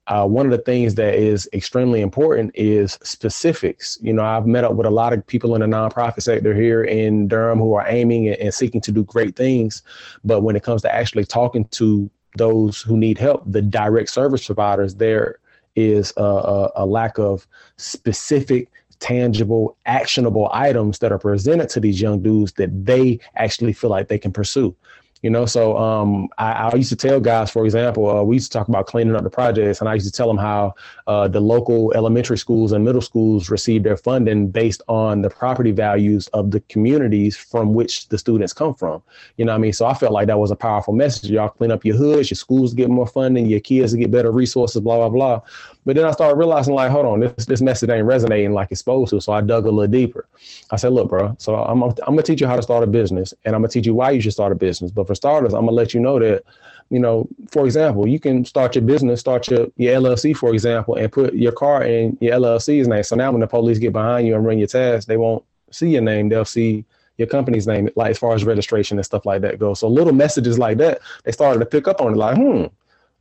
uh, 0.08 0.28
one 0.28 0.46
of 0.46 0.52
the 0.52 0.58
things 0.58 0.96
that 0.96 1.16
is 1.16 1.48
extremely 1.54 2.02
important 2.02 2.52
is 2.56 3.00
specifics. 3.04 3.98
You 4.02 4.14
know, 4.14 4.24
I've 4.24 4.46
met 4.46 4.66
up 4.66 4.74
with 4.74 4.86
a 4.86 4.92
lot 4.92 5.14
of 5.14 5.26
people 5.26 5.56
in 5.56 5.62
the 5.62 5.68
nonprofit 5.68 6.24
sector 6.24 6.54
here 6.54 6.84
in 6.84 7.28
Durham 7.28 7.60
who 7.60 7.74
are 7.74 7.86
aiming 7.88 8.28
and, 8.28 8.54
seeking 8.54 8.82
to 8.82 8.92
do 8.92 9.04
great 9.06 9.36
things. 9.36 9.82
But 10.24 10.42
when 10.42 10.56
it 10.56 10.64
comes 10.64 10.82
to 10.82 10.94
actually 10.94 11.26
talking 11.26 11.66
to 11.66 12.10
those 12.38 12.82
who 12.82 12.98
need 12.98 13.18
help, 13.18 13.44
the 13.46 13.62
direct 13.62 14.10
service 14.10 14.46
providers, 14.46 14.96
there 14.96 15.40
is 15.76 16.14
a, 16.18 16.24
a, 16.24 16.72
a 16.78 16.86
lack 16.86 17.18
of 17.18 17.48
specific 17.78 18.70
tangible, 19.00 19.76
actionable 19.86 20.50
items 20.54 21.00
that 21.00 21.12
are 21.12 21.20
presented 21.20 21.70
to 21.70 21.80
these 21.80 22.02
young 22.02 22.22
dudes 22.22 22.54
that 22.54 22.86
they 22.86 23.20
actually 23.36 23.74
feel 23.74 23.90
like 23.90 24.08
they 24.08 24.18
can 24.18 24.32
pursue. 24.32 24.76
You 25.24 25.30
know, 25.30 25.46
so 25.46 25.78
um, 25.78 26.28
I, 26.38 26.52
I, 26.52 26.76
used 26.76 26.90
to 26.90 26.98
tell 26.98 27.22
guys, 27.22 27.50
for 27.50 27.64
example, 27.64 28.10
uh, 28.10 28.22
we 28.24 28.36
used 28.36 28.52
to 28.52 28.58
talk 28.58 28.68
about 28.68 28.88
cleaning 28.88 29.16
up 29.16 29.24
the 29.24 29.30
projects, 29.30 29.80
and 29.80 29.88
I 29.88 29.94
used 29.94 30.06
to 30.06 30.12
tell 30.12 30.28
them 30.28 30.38
how 30.38 30.76
uh, 31.08 31.30
the 31.30 31.40
local 31.40 31.94
elementary 31.94 32.38
schools 32.38 32.74
and 32.74 32.84
middle 32.84 33.02
schools 33.02 33.50
receive 33.50 33.84
their 33.84 33.96
funding 33.96 34.50
based 34.50 34.82
on 34.90 35.22
the 35.22 35.30
property 35.30 35.72
values 35.72 36.28
of 36.34 36.52
the 36.52 36.60
communities 36.62 37.38
from 37.38 37.74
which 37.74 38.10
the 38.10 38.18
students 38.18 38.52
come 38.52 38.76
from. 38.76 39.02
You 39.38 39.46
know 39.46 39.54
what 39.54 39.60
I 39.60 39.62
mean? 39.62 39.72
So 39.72 39.86
I 39.86 39.94
felt 39.94 40.12
like 40.12 40.28
that 40.28 40.40
was 40.40 40.52
a 40.52 40.58
powerful 40.58 40.94
message. 40.94 41.32
Y'all 41.32 41.48
clean 41.48 41.72
up 41.72 41.86
your 41.86 41.96
hoods, 41.96 42.30
your 42.30 42.36
schools 42.36 42.74
get 42.74 42.90
more 42.90 43.08
funding, 43.08 43.46
your 43.46 43.62
kids 43.62 43.94
get 43.94 44.12
better 44.12 44.30
resources, 44.30 44.82
blah 44.82 44.98
blah 44.98 45.10
blah. 45.10 45.42
But 45.86 45.96
then 45.96 46.06
I 46.06 46.12
started 46.12 46.38
realizing, 46.38 46.74
like, 46.74 46.92
hold 46.92 47.06
on, 47.06 47.20
this 47.20 47.46
this 47.46 47.62
message 47.62 47.90
ain't 47.90 48.06
resonating 48.06 48.54
like 48.54 48.70
it's 48.72 48.80
supposed 48.80 49.10
to. 49.12 49.22
So 49.22 49.34
I 49.34 49.42
dug 49.42 49.66
a 49.66 49.72
little 49.72 49.92
deeper. 49.92 50.28
I 50.72 50.78
said, 50.78 50.94
look, 50.94 51.10
bro, 51.10 51.36
so 51.40 51.56
I'm 51.56 51.84
I'm 51.84 51.94
gonna 52.06 52.24
teach 52.24 52.42
you 52.42 52.48
how 52.48 52.56
to 52.56 52.62
start 52.62 52.84
a 52.84 52.88
business, 52.88 53.34
and 53.46 53.56
I'm 53.56 53.62
gonna 53.62 53.70
teach 53.70 53.86
you 53.86 53.94
why 53.94 54.12
you 54.12 54.22
should 54.22 54.34
start 54.34 54.52
a 54.52 54.56
business. 54.56 54.92
But 54.92 55.08
for 55.08 55.16
starters, 55.16 55.54
I'm 55.54 55.66
gonna 55.66 55.72
let 55.72 55.94
you 55.94 56.00
know 56.00 56.20
that, 56.20 56.44
you 56.90 57.00
know, 57.00 57.28
for 57.52 57.66
example, 57.66 58.08
you 58.08 58.20
can 58.20 58.46
start 58.46 58.76
your 58.76 58.84
business, 58.84 59.20
start 59.20 59.50
your 59.50 59.68
your 59.78 60.00
LLC, 60.00 60.36
for 60.36 60.54
example, 60.54 60.96
and 60.96 61.12
put 61.12 61.34
your 61.34 61.52
car 61.52 61.84
in 61.84 62.18
your 62.22 62.34
LLC's 62.40 62.88
name. 62.88 63.04
So 63.04 63.16
now 63.16 63.32
when 63.32 63.42
the 63.42 63.48
police 63.48 63.80
get 63.80 63.94
behind 63.94 64.28
you 64.28 64.36
and 64.36 64.46
run 64.46 64.58
your 64.58 64.68
test, 64.68 65.08
they 65.08 65.18
won't 65.18 65.44
see 65.72 65.90
your 65.90 66.02
name. 66.02 66.30
They'll 66.30 66.46
see 66.46 66.86
your 67.18 67.28
company's 67.28 67.68
name, 67.68 67.90
like 67.96 68.12
as 68.12 68.18
far 68.18 68.34
as 68.34 68.44
registration 68.44 68.98
and 68.98 69.06
stuff 69.06 69.26
like 69.26 69.42
that 69.42 69.60
goes. 69.60 69.80
So 69.80 69.88
little 69.88 70.14
messages 70.14 70.58
like 70.58 70.78
that, 70.80 71.00
they 71.24 71.32
started 71.32 71.60
to 71.60 71.66
pick 71.66 71.88
up 71.88 72.02
on 72.02 72.14
it, 72.14 72.18
like, 72.18 72.38
hmm, 72.38 72.66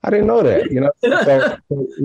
I 0.04 0.10
didn't 0.10 0.26
know 0.26 0.42
that, 0.42 0.70
you 0.70 0.80
know. 0.80 0.90
So, 1.00 1.58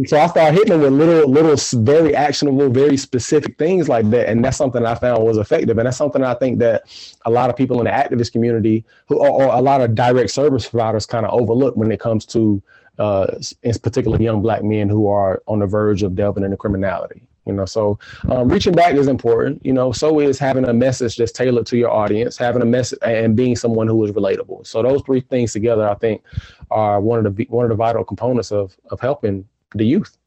so 0.06 0.20
I 0.20 0.28
started 0.28 0.54
hitting 0.54 0.70
them 0.70 0.82
with 0.82 0.94
little, 0.94 1.30
little, 1.30 1.56
very 1.84 2.16
actionable, 2.16 2.70
very 2.70 2.96
specific 2.96 3.58
things 3.58 3.90
like 3.90 4.10
that, 4.12 4.30
and 4.30 4.46
that's 4.46 4.58
something 4.58 4.86
I 4.86 4.96
found 4.96 5.24
was 5.24 5.38
effective, 5.38 5.78
and 5.78 5.88
that's 5.88 5.98
something 5.98 6.24
I 6.24 6.36
think 6.36 6.60
that 6.60 6.84
a 7.26 7.32
lot 7.32 7.50
of 7.50 7.56
people 7.56 7.80
in 7.80 7.86
the 7.86 7.92
activist 7.92 8.32
community, 8.32 8.86
who 9.08 9.18
or, 9.18 9.30
or 9.30 9.56
a 9.56 9.62
lot 9.62 9.82
of 9.82 9.96
direct 9.96 10.30
service 10.30 10.70
providers, 10.70 11.08
kind 11.08 11.26
of 11.26 11.34
overlook 11.34 11.76
when 11.76 11.92
it 11.92 12.00
comes 12.00 12.26
to, 12.28 12.62
uh, 13.00 13.36
in 13.64 13.74
particular, 13.80 14.22
young 14.22 14.44
black 14.44 14.64
men 14.64 14.90
who 14.90 15.08
are 15.08 15.42
on 15.48 15.60
the 15.60 15.68
verge 15.68 16.04
of 16.04 16.16
delving 16.16 16.44
into 16.44 16.58
criminality 16.58 17.28
you 17.48 17.54
know? 17.54 17.66
So 17.66 17.98
um, 18.30 18.50
reaching 18.50 18.74
back 18.74 18.94
is 18.96 19.08
important 19.08 19.66
you 19.66 19.74
know? 19.74 19.92
So 19.92 20.20
is 20.20 20.38
having 20.38 20.68
a 20.68 20.74
message 20.74 21.16
that's 21.16 21.32
tailored 21.32 21.66
to 21.68 21.78
your 21.78 21.90
audience 21.90 22.38
having 22.38 22.62
a 22.62 22.66
message 22.66 23.00
and 23.02 23.36
being 23.36 23.56
someone 23.56 23.88
who 23.88 24.04
is 24.04 24.12
relatable. 24.12 24.68
So 24.68 24.84
those 24.84 25.02
three 25.04 25.22
things 25.22 25.54
together 25.54 25.88
i 25.88 25.96
think 25.96 26.22
are 26.70 27.00
one 27.00 27.26
of 27.26 27.36
the 27.36 27.46
one 27.50 27.66
of 27.66 27.70
the 27.70 27.76
vital 27.76 28.04
components 28.04 28.52
of 28.52 28.76
of 28.92 29.00
helping 29.00 29.48
the 29.76 29.86
youth. 29.86 30.18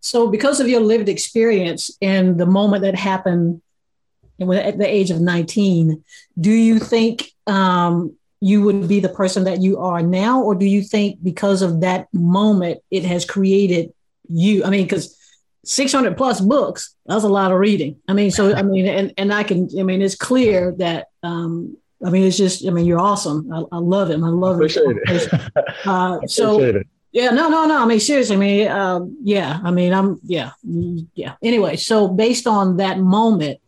So 0.00 0.28
because 0.28 0.60
of 0.60 0.68
your 0.68 0.80
lived 0.80 1.08
experience 1.08 1.90
and 2.00 2.38
the 2.38 2.46
moment 2.46 2.82
that 2.82 2.94
happened 2.94 3.60
at 4.40 4.78
the 4.78 4.86
age 4.88 5.10
of 5.10 5.20
19 5.20 6.02
do 6.40 6.50
you 6.50 6.78
think 6.78 7.32
um, 7.46 8.16
you 8.40 8.62
would 8.62 8.88
be 8.88 9.00
the 9.00 9.10
person 9.10 9.44
that 9.44 9.60
you 9.60 9.76
are 9.78 10.00
now? 10.00 10.40
Or 10.40 10.54
do 10.54 10.64
you 10.64 10.80
think 10.80 11.22
because 11.22 11.60
of 11.60 11.82
that 11.82 12.08
moment 12.14 12.80
it 12.90 13.04
has 13.04 13.26
created 13.26 13.92
you? 14.28 14.64
I 14.64 14.70
mean 14.70 14.84
because 14.84 15.16
600 15.64 16.16
plus 16.16 16.40
books 16.40 16.94
that's 17.04 17.24
a 17.24 17.28
lot 17.28 17.52
of 17.52 17.58
reading. 17.58 18.00
I 18.08 18.14
mean 18.14 18.30
so 18.30 18.54
i 18.54 18.62
mean 18.62 18.86
and, 18.86 19.12
and 19.18 19.32
i 19.32 19.42
can 19.42 19.68
i 19.78 19.82
mean 19.82 20.00
it's 20.00 20.14
clear 20.14 20.72
that 20.78 21.08
um 21.22 21.76
i 22.04 22.10
mean 22.10 22.24
it's 22.24 22.36
just 22.36 22.66
i 22.66 22.70
mean 22.70 22.86
you're 22.86 23.00
awesome. 23.00 23.50
I, 23.52 23.62
I 23.72 23.78
love 23.78 24.10
it 24.10 24.14
i 24.14 24.28
love 24.28 24.56
Appreciate 24.56 24.96
it, 25.04 25.32
it. 25.32 25.64
Uh, 25.84 26.18
so 26.26 26.60
it. 26.60 26.86
yeah 27.12 27.30
no 27.30 27.48
no 27.48 27.66
no. 27.66 27.82
I 27.82 27.86
mean 27.86 28.00
seriously 28.00 28.36
i 28.36 28.38
mean 28.38 28.68
uh, 28.68 29.00
yeah 29.22 29.60
i 29.64 29.70
mean 29.70 29.92
i'm 29.92 30.20
yeah 30.24 30.50
yeah. 31.14 31.34
Anyway 31.42 31.76
so 31.76 32.08
based 32.08 32.46
on 32.46 32.76
that 32.78 32.98
moment 32.98 33.60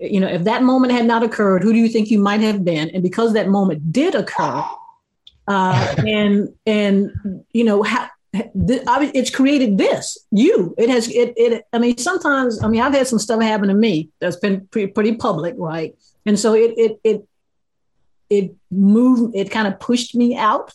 you 0.00 0.20
know 0.20 0.28
if 0.28 0.44
that 0.44 0.62
moment 0.62 0.92
had 0.92 1.06
not 1.06 1.22
occurred 1.22 1.62
who 1.62 1.72
do 1.72 1.78
you 1.78 1.88
think 1.88 2.10
you 2.10 2.18
might 2.18 2.40
have 2.40 2.64
been? 2.64 2.90
And 2.90 3.02
because 3.02 3.32
that 3.32 3.48
moment 3.48 3.92
did 3.92 4.14
occur 4.14 4.64
uh, 5.48 5.94
and 6.06 6.48
and 6.66 7.10
you 7.52 7.64
know 7.64 7.82
how 7.82 8.08
it's 8.32 9.30
created 9.30 9.76
this 9.76 10.16
you. 10.30 10.74
It 10.78 10.88
has 10.88 11.08
it, 11.08 11.34
it 11.36 11.64
i 11.72 11.78
mean 11.78 11.98
sometimes 11.98 12.62
i 12.62 12.68
mean 12.68 12.80
i've 12.80 12.94
had 12.94 13.08
some 13.08 13.18
stuff 13.18 13.42
happen 13.42 13.68
to 13.68 13.74
me 13.74 14.10
that's 14.20 14.36
been 14.36 14.68
pretty, 14.68 14.92
pretty 14.92 15.16
public 15.16 15.54
right? 15.58 15.96
And 16.26 16.38
so 16.38 16.54
it 16.54 16.74
it 16.76 17.00
it 17.02 17.28
it 18.30 18.54
moved 18.70 19.34
it 19.34 19.50
kind 19.50 19.68
of 19.68 19.78
pushed 19.80 20.14
me 20.14 20.36
out. 20.36 20.72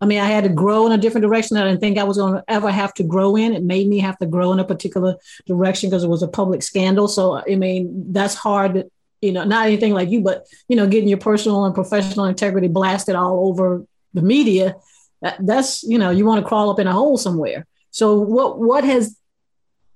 I 0.00 0.06
mean 0.06 0.20
i 0.20 0.26
had 0.26 0.44
to 0.44 0.50
grow 0.50 0.86
in 0.86 0.92
a 0.92 0.98
different 0.98 1.26
direction. 1.26 1.56
I 1.56 1.64
didn't 1.64 1.80
think 1.80 1.98
i 1.98 2.04
was 2.04 2.16
going 2.16 2.34
to 2.34 2.44
ever 2.48 2.70
have 2.70 2.92
to 2.94 3.04
grow 3.04 3.36
in. 3.36 3.54
It 3.54 3.62
made 3.62 3.88
me 3.88 3.98
have 4.00 4.18
to 4.18 4.26
grow 4.26 4.52
in 4.52 4.58
a 4.58 4.64
particular 4.64 5.16
direction 5.46 5.90
because 5.90 6.04
it 6.04 6.08
was 6.08 6.22
a 6.22 6.28
public 6.28 6.62
scandal. 6.62 7.08
So 7.08 7.42
i 7.48 7.54
mean 7.54 8.12
that's 8.12 8.34
hard 8.34 8.90
you 9.22 9.32
know 9.32 9.44
not 9.44 9.66
anything 9.66 9.94
like 9.94 10.10
you 10.10 10.20
but 10.20 10.46
you 10.68 10.76
know 10.76 10.86
getting 10.86 11.08
your 11.08 11.18
personal 11.18 11.64
and 11.64 11.74
professional 11.74 12.26
integrity 12.26 12.68
blasted 12.68 13.14
all 13.14 13.48
over 13.48 13.86
the 14.12 14.20
media 14.20 14.76
that, 15.24 15.38
that's 15.40 15.82
you 15.82 15.98
know 15.98 16.10
you 16.10 16.26
want 16.26 16.42
to 16.42 16.46
crawl 16.46 16.70
up 16.70 16.78
in 16.78 16.86
a 16.86 16.92
hole 16.92 17.16
somewhere. 17.16 17.66
So 17.90 18.20
what 18.20 18.58
what 18.58 18.84
has 18.84 19.16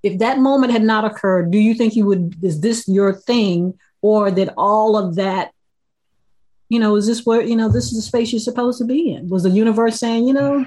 if 0.03 0.19
that 0.21 0.39
moment 0.39 0.73
had 0.73 0.83
not 0.83 1.05
occurred 1.05 1.51
do 1.51 1.59
you 1.59 1.75
think 1.75 1.95
you 1.95 2.07
would 2.07 2.43
is 2.43 2.61
this 2.61 2.89
your 2.89 3.13
thing 3.13 3.79
or 4.01 4.31
that 4.31 4.55
all 4.57 4.97
of 4.97 5.17
that 5.17 5.53
you 6.69 6.79
know 6.79 6.97
is 6.97 7.07
this 7.07 7.25
where 7.25 7.43
you 7.43 7.57
know 7.57 7.69
this 7.69 7.87
is 7.87 7.97
the 7.97 8.03
space 8.03 8.33
you're 8.33 8.41
supposed 8.41 8.79
to 8.79 8.85
be 8.85 9.13
in 9.13 9.29
was 9.29 9.43
the 9.43 9.51
universe 9.51 9.99
saying 9.99 10.27
you 10.27 10.33
know 10.33 10.67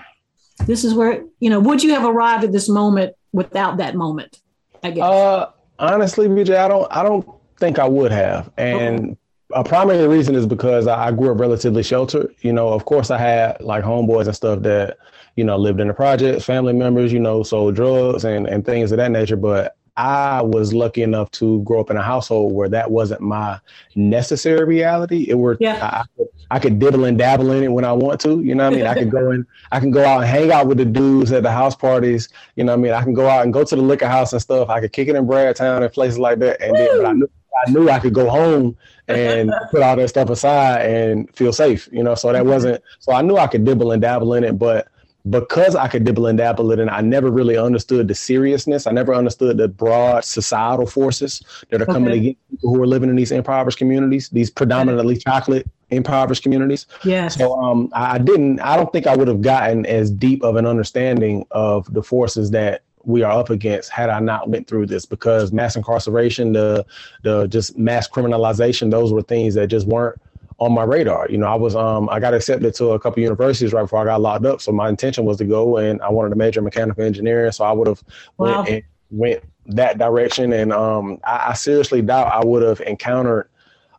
this 0.66 0.84
is 0.84 0.94
where 0.94 1.24
you 1.40 1.50
know 1.50 1.60
would 1.60 1.84
you 1.84 1.94
have 1.94 2.06
arrived 2.06 2.44
at 2.44 2.52
this 2.52 2.70
moment 2.70 3.14
without 3.32 3.78
that 3.78 3.96
moment 3.96 4.40
i 4.84 4.92
guess 4.92 5.04
uh 5.04 5.52
honestly 5.80 6.28
BJ 6.28 6.58
i 6.58 6.68
don't 6.68 6.88
i 6.92 7.04
don't 7.04 7.28
think 7.58 7.80
i 7.80 7.88
would 7.88 8.12
have 8.12 8.52
and 8.58 9.00
okay 9.00 9.18
a 9.54 9.64
primary 9.64 10.08
reason 10.08 10.36
is 10.36 10.46
because 10.46 10.88
I 10.88 11.12
grew 11.12 11.32
up 11.32 11.40
relatively 11.40 11.84
sheltered. 11.84 12.34
You 12.42 12.54
know, 12.54 12.70
of 12.70 12.86
course, 12.86 13.12
I 13.12 13.18
had 13.18 13.62
like 13.62 13.84
homeboys 13.84 14.28
and 14.28 14.36
stuff 14.36 14.62
that 14.62 14.98
you 15.36 15.44
know 15.44 15.58
lived 15.58 15.80
in 15.80 15.88
the 15.88 15.94
project, 15.94 16.44
family 16.44 16.74
members, 16.74 17.12
you 17.12 17.20
know, 17.20 17.44
sold 17.44 17.76
drugs 17.76 18.26
and 18.26 18.48
and 18.48 18.66
things 18.66 18.92
of 18.92 18.98
that 18.98 19.12
nature. 19.12 19.36
But 19.36 19.76
I 20.02 20.42
was 20.42 20.74
lucky 20.74 21.04
enough 21.04 21.30
to 21.32 21.62
grow 21.62 21.80
up 21.80 21.92
in 21.92 21.98
a 21.98 22.02
household 22.02 22.54
where 22.54 22.68
that 22.70 22.90
wasn't 22.90 23.22
my 23.22 23.60
necessary 23.94 24.66
reality. 24.66 25.28
It 25.30 25.36
were 25.36 25.58
yeah. 25.60 26.06
I, 26.20 26.24
I 26.50 26.58
could 26.58 26.80
dibble 26.80 27.06
and 27.06 27.20
dabble 27.20 27.52
in 27.52 27.64
it 27.64 27.72
when 27.72 27.86
I 27.86 27.94
want 27.94 28.20
to. 28.22 28.42
You 28.42 28.56
know 28.56 28.64
what 28.64 28.74
I 28.74 28.78
mean? 28.78 28.88
I 28.88 28.96
could 28.96 29.12
go 29.12 29.30
in, 29.30 29.46
I 29.72 29.80
can 29.80 29.92
go 29.92 30.04
out 30.04 30.22
and 30.22 30.28
hang 30.28 30.52
out 30.52 30.66
with 30.66 30.80
the 30.80 30.86
dudes 30.86 31.32
at 31.32 31.44
the 31.44 31.52
house 31.52 31.76
parties. 31.76 32.30
You 32.56 32.64
know 32.64 32.72
what 32.72 32.80
I 32.80 32.82
mean? 32.82 32.92
I 32.94 33.04
can 33.04 33.14
go 33.14 33.30
out 33.30 33.44
and 33.44 33.54
go 33.54 33.64
to 33.64 33.76
the 33.76 33.82
liquor 33.82 34.08
house 34.08 34.34
and 34.34 34.42
stuff. 34.42 34.70
I 34.70 34.80
could 34.80 34.92
kick 34.92 35.08
it 35.08 35.16
in 35.16 35.28
Braggtown 35.28 35.84
and 35.84 35.94
places 35.94 36.18
like 36.18 36.40
that. 36.40 36.60
And 36.64 36.76
then, 36.76 36.98
but 36.98 37.06
I 37.06 37.14
knew 37.14 37.30
I 37.68 37.70
knew 37.70 37.90
I 37.90 38.00
could 38.00 38.16
go 38.16 38.28
home 38.28 38.76
and 39.08 39.54
put 39.72 39.84
all 39.84 39.96
that 39.98 40.10
stuff 40.10 40.32
aside 40.32 40.84
and 40.84 41.36
feel 41.36 41.54
safe, 41.54 41.88
you 41.92 42.02
know. 42.02 42.16
So 42.16 42.34
that 42.34 42.46
wasn't 42.46 42.84
so 42.98 43.14
I 43.14 43.22
knew 43.22 43.38
I 43.38 43.46
could 43.46 43.66
dibble 43.66 43.92
and 43.92 44.02
dabble 44.02 44.34
in 44.34 44.44
it, 44.44 44.58
but 44.58 44.88
because 45.30 45.76
I 45.76 45.88
could 45.88 46.04
dibble 46.04 46.28
and 46.28 46.38
dabble 46.38 46.72
it, 46.72 46.80
and 46.80 46.90
I 46.90 47.02
never 47.02 47.30
really 47.30 47.58
understood 47.58 48.08
the 48.08 48.16
seriousness. 48.16 48.88
I 48.88 48.92
never 48.92 49.14
understood 49.14 49.58
the 49.58 49.68
broad 49.68 50.26
societal 50.26 50.86
forces 50.86 51.42
that 51.70 51.82
are 51.82 51.86
coming 51.86 52.12
against 52.14 52.50
people 52.50 52.74
who 52.74 52.82
are 52.82 52.88
living 52.88 53.10
in 53.10 53.16
these 53.16 53.32
impoverished 53.32 53.78
communities, 53.78 54.30
these 54.30 54.50
predominantly 54.50 55.18
chocolate 55.18 55.68
impoverished 55.92 56.42
communities. 56.42 56.88
Yeah. 57.04 57.28
So 57.28 57.54
um, 57.62 57.90
I 57.94 58.18
didn't. 58.18 58.60
I 58.62 58.78
don't 58.78 58.92
think 58.92 59.08
I 59.08 59.16
would 59.16 59.28
have 59.28 59.42
gotten 59.42 59.86
as 59.86 60.10
deep 60.10 60.44
of 60.44 60.56
an 60.56 60.66
understanding 60.66 61.46
of 61.52 61.92
the 61.94 62.02
forces 62.02 62.52
that 62.52 62.84
we 63.04 63.24
are 63.24 63.32
up 63.32 63.50
against 63.50 63.90
had 63.90 64.10
I 64.10 64.20
not 64.20 64.50
went 64.50 64.68
through 64.68 64.86
this 64.86 65.06
because 65.06 65.52
mass 65.52 65.76
incarceration, 65.76 66.54
the 66.54 66.86
the 67.24 67.48
just 67.48 67.78
mass 67.78 68.08
criminalization, 68.08 68.92
those 68.92 69.14
were 69.14 69.22
things 69.22 69.56
that 69.56 69.68
just 69.68 69.88
weren't 69.88 70.20
on 70.62 70.72
my 70.72 70.84
radar. 70.84 71.28
You 71.28 71.40
know, 71.40 71.48
I 71.48 71.56
was 71.56 71.76
um 71.76 72.08
I 72.10 72.20
got 72.20 72.36
accepted 72.36 72.76
to 72.76 72.92
a 72.92 73.00
couple 73.00 73.22
universities 73.24 73.74
right 73.74 73.82
before 73.82 74.00
I 74.00 74.06
got 74.06 74.22
locked 74.22 74.46
up. 74.46 74.62
So 74.62 74.72
my 74.72 74.90
intention 74.90 75.26
was 75.26 75.38
to 75.38 75.46
go 75.46 75.78
and 75.78 76.00
I 76.04 76.10
wanted 76.10 76.30
to 76.30 76.36
major 76.36 76.60
in 76.60 76.64
mechanical 76.64 77.04
engineering. 77.04 77.52
So 77.52 77.66
I 77.66 77.72
would 77.72 77.88
have 77.88 78.04
wow. 78.38 78.64
went, 78.64 78.86
went 79.10 79.44
that 79.66 79.98
direction. 79.98 80.54
And 80.54 80.72
um 80.72 81.20
I, 81.24 81.48
I 81.50 81.54
seriously 81.54 82.04
doubt 82.04 82.32
I 82.32 82.46
would 82.46 82.62
have 82.62 82.80
encountered 82.82 83.50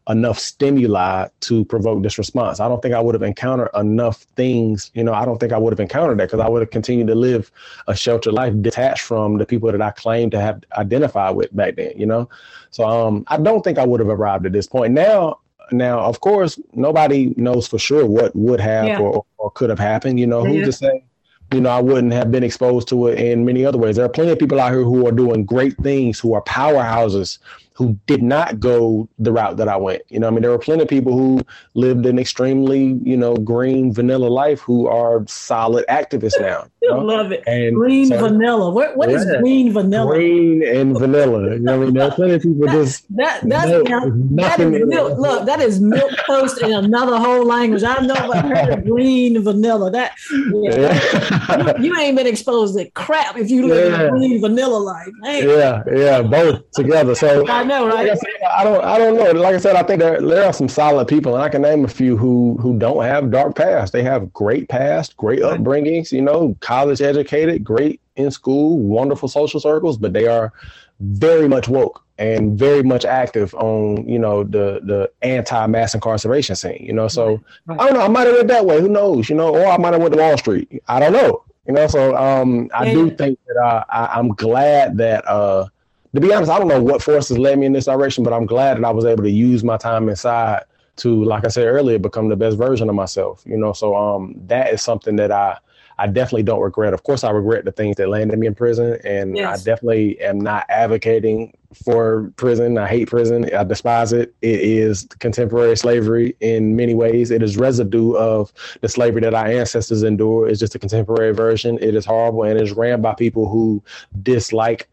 enough 0.09 0.39
stimuli 0.39 1.27
to 1.41 1.65
provoke 1.65 2.03
this 2.03 2.17
response. 2.17 2.61
I 2.61 2.69
don't 2.69 2.81
think 2.81 2.95
I 2.95 3.01
would 3.01 3.15
have 3.17 3.23
encountered 3.23 3.71
enough 3.75 4.23
things. 4.37 4.93
You 4.95 5.03
know, 5.03 5.15
I 5.15 5.25
don't 5.25 5.39
think 5.39 5.53
I 5.53 5.59
would 5.59 5.73
have 5.73 5.81
encountered 5.81 6.19
that 6.19 6.27
because 6.27 6.41
I 6.41 6.49
would 6.49 6.63
have 6.63 6.71
continued 6.71 7.09
to 7.09 7.15
live 7.17 7.51
a 7.89 7.95
sheltered 7.95 8.35
life 8.35 8.55
detached 8.63 9.03
from 9.03 9.39
the 9.39 9.47
people 9.47 9.71
that 9.71 9.83
I 9.83 9.91
claimed 9.91 10.33
to 10.33 10.41
have 10.41 10.63
identified 10.77 11.35
with 11.37 11.55
back 11.55 11.77
then, 11.77 11.93
you 11.97 12.07
know? 12.07 12.29
So 12.71 12.85
um, 12.85 13.25
I 13.29 13.37
don't 13.37 13.63
think 13.63 13.79
I 13.79 13.87
would 13.87 14.01
have 14.01 14.09
arrived 14.09 14.47
at 14.47 14.53
this 14.53 14.67
point. 14.67 14.93
Now, 14.93 15.39
now, 15.73 16.01
of 16.01 16.21
course, 16.21 16.59
nobody 16.73 17.35
knows 17.37 17.67
for 17.67 17.79
sure 17.79 18.07
what 18.07 18.35
would 18.37 18.61
have 18.61 18.87
yeah. 18.87 18.99
or, 18.99 19.25
or 19.39 19.51
could 19.51 19.71
have 19.71 19.79
happened. 19.79 20.21
You 20.21 20.27
know, 20.27 20.45
who's 20.45 20.67
to 20.67 20.73
say 20.73 21.05
you 21.53 21.61
know, 21.61 21.71
I 21.71 21.81
wouldn't 21.81 22.13
have 22.13 22.31
been 22.31 22.43
exposed 22.43 22.89
to 22.89 23.09
it 23.09 23.19
in 23.19 23.45
many 23.45 23.65
other 23.65 23.79
ways. 23.79 23.97
There 23.97 24.05
are 24.05 24.09
plenty 24.09 24.31
of 24.31 24.39
people 24.39 24.59
out 24.59 24.73
here 24.73 24.85
who 24.85 25.07
are 25.07 25.13
doing 25.13 25.45
great 25.45 25.77
things, 25.79 26.19
who 26.19 26.35
are 26.35 26.43
powerhouses, 26.43 27.39
who 27.75 27.99
did 28.07 28.23
not 28.23 28.61
go 28.61 29.09
the 29.19 29.33
route 29.33 29.57
that 29.57 29.69
I 29.69 29.77
went. 29.77 30.03
You 30.09 30.21
know, 30.21 30.27
I 30.27 30.31
mean, 30.31 30.43
there 30.43 30.51
were 30.51 30.59
plenty 30.59 30.83
of 30.83 30.89
people 30.89 31.13
who 31.13 31.43
lived 31.75 32.05
an 32.07 32.19
extremely, 32.19 32.99
you 33.03 33.17
know, 33.17 33.35
green 33.37 33.93
vanilla 33.93 34.27
life 34.27 34.61
who 34.61 34.87
are 34.89 35.25
solid 35.27 35.87
activists 35.89 36.41
now. 36.41 36.67
You 36.83 36.91
know? 36.91 36.99
Love 36.99 37.31
it. 37.31 37.45
And 37.47 37.77
green 37.77 38.07
so, 38.07 38.19
vanilla. 38.19 38.69
What 38.69 38.97
what 38.97 39.09
yeah, 39.09 39.19
is 39.19 39.37
green 39.39 39.73
vanilla? 39.73 40.17
Green 40.17 40.67
and 40.67 40.99
vanilla. 40.99 41.53
You 41.53 41.61
know, 41.61 41.75
I 41.75 41.79
mean, 41.79 41.95
there 41.95 42.09
are 42.09 42.11
plenty 42.11 42.35
of 42.35 42.43
people 42.43 42.67
that, 42.67 42.73
just 42.73 43.17
that 43.17 43.41
that's 43.45 43.71
that 43.71 44.59
is 44.59 44.85
milk. 44.87 45.17
Look, 45.17 45.47
that 45.47 45.61
is 45.61 45.81
milk 45.81 46.11
toast 46.27 46.61
in 46.61 46.73
another 46.73 47.19
whole 47.19 47.47
language. 47.47 47.85
I 47.85 48.01
know 48.01 48.17
I 48.17 48.41
heard 48.41 48.69
of 48.71 48.85
green 48.85 49.41
vanilla. 49.45 49.93
That 49.93 50.17
yeah, 50.55 50.75
yeah. 50.75 51.79
You, 51.79 51.85
you, 51.85 52.01
ain't 52.01 52.17
been 52.17 52.27
exposed 52.27 52.77
to 52.77 52.91
crap 52.91 53.37
if 53.37 53.49
you 53.49 53.69
live 53.69 53.93
yeah. 53.93 54.09
green 54.09 54.41
vanilla 54.41 54.79
life. 54.79 55.09
Yeah, 55.23 55.85
yeah, 55.87 56.23
both 56.23 56.69
together. 56.73 57.15
So 57.15 57.45
I 57.63 57.65
know, 57.65 57.87
right? 57.87 57.95
Like 57.95 58.11
I, 58.11 58.15
said, 58.15 58.43
I, 58.51 58.65
don't, 58.65 58.85
I 58.85 58.99
don't 58.99 59.17
know. 59.17 59.41
Like 59.41 59.55
I 59.55 59.59
said, 59.59 59.77
I 59.77 59.83
think 59.83 60.01
there, 60.01 60.21
there 60.21 60.45
are 60.45 60.53
some 60.53 60.69
solid 60.69 61.07
people, 61.09 61.35
and 61.35 61.43
I 61.43 61.49
can 61.49 61.63
name 61.63 61.85
a 61.85 61.89
few 61.89 62.17
who 62.17 62.57
who 62.61 62.79
don't 62.79 63.05
have 63.05 63.31
dark 63.31 63.57
past. 63.57 63.93
They 63.93 64.03
have 64.03 64.33
great 64.33 64.69
past, 64.69 65.17
great 65.17 65.41
upbringings. 65.41 66.13
You 66.13 66.23
know, 66.23 66.57
college 66.61 67.01
educated, 67.01 67.65
great 67.65 68.01
in 68.17 68.31
school, 68.31 68.79
wonderful 68.79 69.29
social 69.29 69.61
circles, 69.61 69.97
but 69.97 70.13
they 70.13 70.27
are 70.27 70.53
very 71.01 71.49
much 71.49 71.69
woke 71.69 72.05
and 72.19 72.59
very 72.59 72.83
much 72.83 73.05
active 73.05 73.55
on 73.55 74.09
you 74.09 74.19
know 74.19 74.45
the 74.45 74.81
the 74.85 75.11
anti 75.23 75.67
mass 75.67 75.95
incarceration 75.95 76.57
scene. 76.57 76.85
You 76.85 76.93
know, 76.93 77.09
so 77.09 77.41
right. 77.67 77.81
I 77.81 77.87
don't 77.87 77.95
know. 77.95 78.05
I 78.05 78.09
might 78.09 78.27
have 78.27 78.37
went 78.37 78.49
that 78.49 78.67
way. 78.67 78.81
Who 78.81 78.89
knows? 78.89 79.29
You 79.29 79.37
know, 79.37 79.55
or 79.55 79.67
I 79.67 79.77
might 79.77 79.93
have 79.93 80.03
went 80.03 80.15
to 80.15 80.21
Wall 80.21 80.37
Street. 80.37 80.83
I 80.89 81.01
don't 81.01 81.13
know. 81.13 81.45
You 81.67 81.75
know, 81.75 81.87
so 81.87 82.17
um, 82.17 82.69
I 82.75 82.87
yeah. 82.87 82.93
do 82.93 83.11
think 83.11 83.39
that 83.47 83.57
uh, 83.57 83.85
I, 83.89 84.19
I'm 84.19 84.31
glad 84.31 84.97
that 84.99 85.27
uh, 85.29 85.69
to 86.15 86.21
be 86.21 86.33
honest, 86.33 86.51
I 86.51 86.59
don't 86.59 86.69
know 86.69 86.83
what 86.83 87.03
forces 87.03 87.39
led 87.39 87.59
me 87.59 87.67
in 87.67 87.73
this 87.73 87.87
direction, 87.87 88.25
but 88.25 88.33
I'm 88.33 88.47
glad 88.47 88.79
that 88.79 88.85
I 88.85 88.91
was 88.91 89.05
able 89.05 89.25
to 89.25 89.31
use 89.31 89.65
my 89.65 89.77
time 89.77 90.09
inside 90.09 90.65
to, 90.97 91.25
like 91.25 91.45
I 91.45 91.49
said 91.49 91.67
earlier, 91.67 91.99
become 91.99 92.29
the 92.29 92.37
best 92.37 92.57
version 92.57 92.89
of 92.89 92.95
myself. 92.95 93.43
You 93.47 93.57
know, 93.57 93.73
so 93.73 93.97
um, 93.97 94.35
that 94.47 94.73
is 94.73 94.83
something 94.83 95.17
that 95.17 95.33
I 95.33 95.59
I 95.99 96.07
definitely 96.07 96.43
don't 96.43 96.61
regret. 96.61 96.95
Of 96.95 97.03
course, 97.05 97.23
I 97.23 97.31
regret 97.31 97.65
the 97.65 97.73
things 97.73 97.97
that 97.97 98.09
landed 98.09 98.39
me 98.39 98.47
in 98.47 98.55
prison, 98.55 98.99
and 99.05 99.37
yes. 99.37 99.61
I 99.61 99.65
definitely 99.65 100.21
am 100.21 100.41
not 100.41 100.67
advocating 100.69 101.57
for 101.85 102.33
prison. 102.37 102.77
I 102.77 102.89
hate 102.89 103.09
prison. 103.09 103.55
I 103.55 103.65
despise 103.65 104.13
it. 104.13 104.35
It 104.43 104.61
is 104.61 105.07
contemporary 105.21 105.77
slavery 105.77 106.37
in 106.41 106.77
many 106.77 106.95
ways. 106.95 107.31
It 107.31 107.43
is 107.43 107.57
residue 107.57 108.15
of 108.15 108.53
the 108.81 108.89
slavery 108.89 109.21
that 109.23 109.35
our 109.35 109.47
ancestors 109.47 110.03
endured. 110.03 110.51
It's 110.51 110.61
just 110.61 110.75
a 110.75 110.79
contemporary 110.79 111.33
version. 111.33 111.79
It 111.81 111.95
is 111.95 112.05
horrible 112.05 112.43
and 112.45 112.59
it's 112.59 112.73
ran 112.73 113.01
by 113.01 113.15
people 113.15 113.49
who 113.49 113.83
dislike 114.23 114.89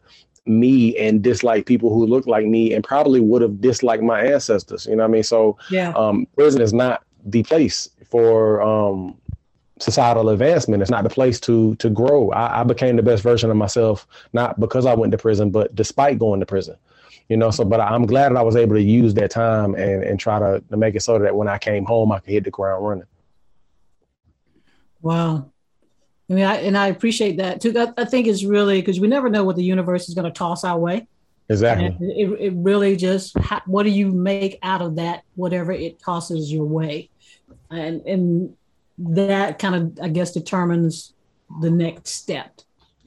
me 0.46 0.96
and 0.96 1.22
dislike 1.22 1.66
people 1.66 1.90
who 1.90 2.06
look 2.06 2.26
like 2.26 2.46
me 2.46 2.72
and 2.74 2.82
probably 2.82 3.20
would 3.20 3.42
have 3.42 3.60
disliked 3.60 4.02
my 4.02 4.22
ancestors. 4.24 4.86
You 4.86 4.96
know 4.96 5.04
what 5.04 5.10
I 5.10 5.12
mean? 5.12 5.22
So 5.22 5.58
yeah. 5.70 5.90
um, 5.90 6.26
prison 6.36 6.60
is 6.60 6.72
not 6.72 7.02
the 7.24 7.42
place 7.42 7.88
for 8.04 8.62
um, 8.62 9.16
societal 9.78 10.30
advancement. 10.30 10.82
It's 10.82 10.90
not 10.90 11.04
the 11.04 11.10
place 11.10 11.40
to 11.40 11.74
to 11.76 11.90
grow. 11.90 12.30
I, 12.30 12.60
I, 12.60 12.64
became 12.64 12.96
the 12.96 13.02
best 13.02 13.22
version 13.22 13.50
of 13.50 13.56
myself, 13.56 14.06
not 14.32 14.58
because 14.58 14.86
I 14.86 14.94
went 14.94 15.12
to 15.12 15.18
prison, 15.18 15.50
but 15.50 15.74
despite 15.74 16.18
going 16.18 16.40
to 16.40 16.46
prison. 16.46 16.76
You 17.28 17.36
know, 17.36 17.50
so 17.50 17.64
but 17.64 17.80
I'm 17.80 18.06
glad 18.06 18.30
that 18.30 18.38
I 18.38 18.42
was 18.42 18.56
able 18.56 18.74
to 18.74 18.82
use 18.82 19.14
that 19.14 19.30
time 19.30 19.74
and 19.74 20.02
and 20.02 20.18
try 20.18 20.38
to, 20.38 20.62
to 20.70 20.76
make 20.76 20.94
it 20.94 21.02
so 21.02 21.18
that 21.18 21.36
when 21.36 21.48
I 21.48 21.58
came 21.58 21.84
home 21.84 22.12
I 22.12 22.18
could 22.18 22.30
hit 22.30 22.44
the 22.44 22.50
ground 22.50 22.84
running. 22.84 23.04
Wow. 25.02 25.50
I 26.30 26.32
mean, 26.32 26.44
I, 26.44 26.56
and 26.58 26.78
I 26.78 26.86
appreciate 26.86 27.38
that 27.38 27.60
too. 27.60 27.74
I, 27.76 27.92
I 27.98 28.04
think 28.04 28.28
it's 28.28 28.44
really 28.44 28.80
because 28.80 29.00
we 29.00 29.08
never 29.08 29.28
know 29.28 29.42
what 29.42 29.56
the 29.56 29.64
universe 29.64 30.08
is 30.08 30.14
going 30.14 30.32
to 30.32 30.38
toss 30.38 30.62
our 30.62 30.78
way. 30.78 31.08
Exactly. 31.48 31.96
It, 32.00 32.40
it, 32.40 32.52
really 32.54 32.94
just 32.94 33.36
what 33.66 33.82
do 33.82 33.90
you 33.90 34.12
make 34.12 34.60
out 34.62 34.80
of 34.80 34.96
that, 34.96 35.24
whatever 35.34 35.72
it 35.72 36.00
tosses 36.00 36.52
your 36.52 36.64
way, 36.64 37.10
and 37.70 38.02
and 38.06 38.56
that 38.98 39.58
kind 39.58 39.74
of 39.74 39.98
I 40.00 40.08
guess 40.08 40.30
determines 40.30 41.12
the 41.60 41.70
next 41.70 42.10
step. 42.10 42.60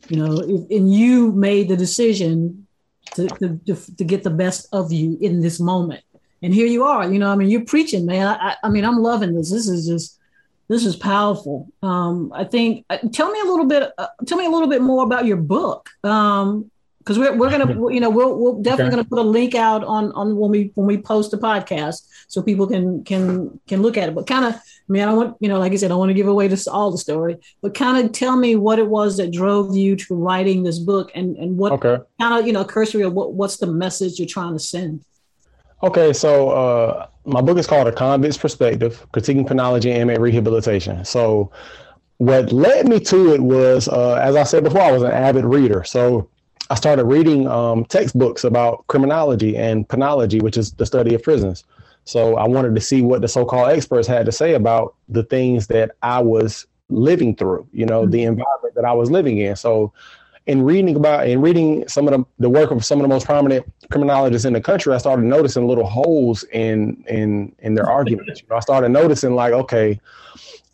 You 0.10 0.18
know, 0.18 0.40
and 0.40 0.94
you 0.94 1.32
made 1.32 1.70
the 1.70 1.78
decision 1.78 2.68
to, 3.16 3.28
to, 3.28 3.60
to, 3.68 3.96
to 3.96 4.04
get 4.04 4.24
the 4.24 4.30
best 4.30 4.68
of 4.74 4.92
you 4.92 5.18
in 5.22 5.40
this 5.40 5.62
moment, 5.62 6.04
and 6.42 6.54
here 6.54 6.68
you 6.68 6.84
are. 6.84 7.10
You 7.10 7.20
know, 7.20 7.32
I 7.32 7.38
mean, 7.38 7.50
you're 7.50 7.64
preaching, 7.64 8.06
man. 8.06 8.28
I, 8.28 8.58
I 8.62 8.68
mean, 8.68 8.84
I'm 8.84 8.98
loving 8.98 9.34
this. 9.34 9.50
This 9.50 9.70
is 9.70 9.88
just 9.88 10.20
This 10.68 10.86
is 10.86 10.96
powerful. 10.96 11.68
Um, 11.82 12.32
I 12.34 12.46
think. 12.46 12.86
Uh, 12.90 12.98
tell 13.12 13.32
me 13.32 13.40
a 13.42 13.46
little 13.46 13.66
bit. 13.66 13.92
Uh, 13.98 14.08
tell 14.26 14.38
me 14.38 14.46
a 14.46 14.50
little 14.50 14.70
bit 14.70 14.82
more 14.82 15.04
about 15.04 15.26
your 15.26 15.38
book. 15.38 15.90
Um, 16.04 16.72
because 17.04 17.20
we're, 17.20 17.36
we're 17.36 17.50
gonna 17.50 17.94
you 17.94 18.00
know 18.00 18.10
we'll, 18.10 18.38
we're 18.38 18.62
definitely 18.62 18.86
okay. 18.86 18.96
gonna 18.96 19.04
put 19.04 19.20
a 19.20 19.22
link 19.22 19.56
out 19.56 19.84
on 19.84 20.12
on 20.14 20.38
when 20.38 20.52
we 20.52 20.72
when 20.76 20.88
we 20.88 20.98
post 20.98 21.32
the 21.32 21.38
podcast 21.38 22.08
so 22.28 22.42
people 22.42 22.68
can 22.68 23.04
can 23.04 23.60
can 23.68 23.82
look 23.82 23.98
at 23.98 24.08
it 24.08 24.16
but 24.16 24.26
kind 24.26 24.46
of 24.46 24.54
i 24.54 24.60
mean 24.88 25.02
i 25.02 25.06
don't 25.06 25.18
want 25.18 25.38
you 25.40 25.50
know 25.50 25.60
like 25.60 25.72
i 25.72 25.76
said 25.76 25.88
i 25.88 25.90
don't 25.90 26.00
want 26.00 26.10
to 26.10 26.14
give 26.14 26.28
away 26.28 26.48
this 26.48 26.68
all 26.68 26.92
the 26.92 26.98
story 26.98 27.38
but 27.62 27.74
kind 27.74 28.04
of 28.04 28.12
tell 28.12 28.38
me 28.38 28.56
what 28.56 28.80
it 28.80 28.88
was 28.88 29.18
that 29.18 29.32
drove 29.32 29.76
you 29.76 29.96
to 29.96 30.16
writing 30.16 30.64
this 30.64 30.80
book 30.80 31.12
and 31.14 31.36
and 31.38 31.58
what 31.58 31.74
okay. 31.74 31.98
kind 32.20 32.40
of 32.40 32.48
you 32.48 32.54
know 32.54 32.64
cursory 32.64 33.04
of 33.04 33.14
what, 33.14 33.34
what's 33.34 33.58
the 33.58 33.68
message 33.68 34.20
you're 34.20 34.28
trying 34.28 34.54
to 34.54 34.60
send 34.60 35.04
okay 35.82 36.14
so 36.14 36.50
uh 36.50 37.08
my 37.26 37.42
book 37.42 37.58
is 37.58 37.68
called 37.68 37.88
a 37.88 37.92
convict's 37.92 38.38
perspective 38.38 39.06
critiquing 39.14 39.48
penology 39.48 39.92
and 39.92 40.02
inmate 40.02 40.20
rehabilitation 40.20 41.04
so 41.06 41.52
what 42.18 42.52
led 42.52 42.88
me 42.88 43.00
to 43.00 43.34
it 43.34 43.42
was 43.42 43.88
uh, 43.88 44.16
as 44.16 44.36
i 44.36 44.44
said 44.44 44.64
before 44.64 44.82
i 44.82 44.92
was 44.92 45.04
an 45.04 45.12
avid 45.12 45.46
reader 45.46 45.84
so 45.84 46.28
I 46.70 46.76
started 46.76 47.06
reading 47.06 47.48
um, 47.48 47.86
textbooks 47.86 48.44
about 48.44 48.88
criminology 48.88 49.58
and 49.58 49.88
penology, 49.88 50.42
which 50.42 50.58
is 50.58 50.72
the 50.72 50.86
study 50.86 51.14
of 51.14 51.22
prisons. 51.22 51.66
So 52.06 52.36
I 52.36 52.48
wanted 52.48 52.76
to 52.76 52.82
see 52.82 53.02
what 53.02 53.22
the 53.22 53.28
so-called 53.28 53.70
experts 53.70 54.08
had 54.08 54.26
to 54.26 54.32
say 54.32 54.54
about 54.54 54.96
the 55.10 55.24
things 55.24 55.68
that 55.68 55.92
I 56.02 56.20
was 56.20 56.66
living 56.90 57.36
through, 57.36 57.68
you 57.72 57.86
know, 57.86 58.02
mm-hmm. 58.02 58.12
the 58.12 58.24
environment 58.24 58.76
that 58.76 58.86
I 58.86 58.94
was 58.94 59.12
living 59.12 59.38
in. 59.38 59.56
So 59.56 59.94
in 60.46 60.62
reading 60.62 60.96
about 60.96 61.28
in 61.28 61.42
reading 61.42 61.88
some 61.88 62.08
of 62.08 62.14
the, 62.14 62.26
the 62.40 62.50
work 62.50 62.72
of 62.72 62.84
some 62.84 63.00
of 63.00 63.04
the 63.04 63.08
most 63.08 63.26
prominent 63.26 63.66
criminologists 63.92 64.46
in 64.46 64.54
the 64.54 64.62
country, 64.62 64.94
I 64.94 64.98
started 64.98 65.26
noticing 65.26 65.68
little 65.68 65.86
holes 65.86 66.44
in 66.52 67.04
in 67.08 67.56
in 67.60 67.76
their 67.76 67.90
arguments. 67.90 68.42
You 68.42 68.48
know, 68.50 68.58
I 68.58 68.60
started 68.60 68.90
noticing 68.90 69.36
like, 69.36 69.54
okay, 69.54 70.00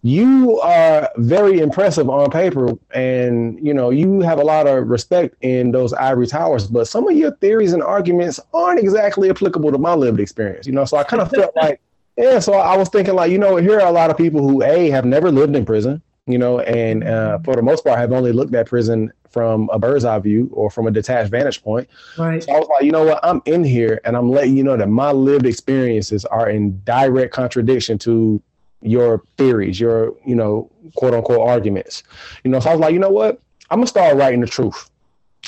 you 0.01 0.59
are 0.61 1.09
very 1.17 1.59
impressive 1.59 2.09
on 2.09 2.31
paper 2.31 2.71
and 2.91 3.59
you 3.65 3.73
know 3.73 3.89
you 3.89 4.21
have 4.21 4.39
a 4.39 4.43
lot 4.43 4.65
of 4.65 4.87
respect 4.87 5.35
in 5.41 5.71
those 5.71 5.91
ivory 5.91 6.25
towers 6.25 6.67
but 6.67 6.87
some 6.87 7.05
of 7.09 7.17
your 7.17 7.31
theories 7.37 7.73
and 7.73 7.83
arguments 7.83 8.39
aren't 8.53 8.79
exactly 8.79 9.29
applicable 9.29 9.71
to 9.71 9.77
my 9.77 9.93
lived 9.93 10.21
experience 10.21 10.65
you 10.65 10.71
know 10.71 10.85
so 10.85 10.95
i 10.95 11.03
kind 11.03 11.21
of 11.21 11.29
felt 11.35 11.53
like 11.57 11.81
yeah 12.15 12.39
so 12.39 12.53
i 12.53 12.77
was 12.77 12.87
thinking 12.87 13.13
like 13.13 13.29
you 13.29 13.37
know 13.37 13.57
here 13.57 13.77
are 13.81 13.87
a 13.87 13.91
lot 13.91 14.09
of 14.09 14.15
people 14.15 14.41
who 14.41 14.63
a 14.63 14.89
have 14.89 15.03
never 15.03 15.31
lived 15.31 15.53
in 15.53 15.65
prison 15.65 16.01
you 16.27 16.37
know 16.37 16.59
and 16.59 17.03
uh, 17.03 17.37
for 17.39 17.55
the 17.55 17.61
most 17.61 17.83
part 17.83 17.99
have 17.99 18.13
only 18.13 18.31
looked 18.31 18.55
at 18.55 18.67
prison 18.67 19.11
from 19.29 19.69
a 19.71 19.79
bird's 19.79 20.05
eye 20.05 20.19
view 20.19 20.49
or 20.53 20.69
from 20.69 20.87
a 20.87 20.91
detached 20.91 21.31
vantage 21.31 21.63
point 21.63 21.87
right 22.17 22.43
so 22.43 22.51
i 22.51 22.59
was 22.59 22.67
like 22.67 22.83
you 22.83 22.91
know 22.91 23.03
what 23.03 23.19
i'm 23.23 23.41
in 23.45 23.63
here 23.63 24.01
and 24.05 24.15
i'm 24.15 24.29
letting 24.29 24.55
you 24.55 24.63
know 24.63 24.75
that 24.75 24.89
my 24.89 25.11
lived 25.11 25.45
experiences 25.45 26.25
are 26.25 26.49
in 26.49 26.81
direct 26.83 27.33
contradiction 27.33 27.97
to 27.97 28.41
your 28.81 29.23
theories, 29.37 29.79
your, 29.79 30.15
you 30.25 30.35
know, 30.35 30.71
quote 30.95 31.13
unquote 31.13 31.47
arguments. 31.47 32.03
You 32.43 32.51
know, 32.51 32.59
so 32.59 32.69
I 32.69 32.73
was 32.73 32.79
like, 32.79 32.93
you 32.93 32.99
know 32.99 33.09
what? 33.09 33.41
I'm 33.69 33.79
gonna 33.79 33.87
start 33.87 34.15
writing 34.17 34.41
the 34.41 34.47
truth. 34.47 34.89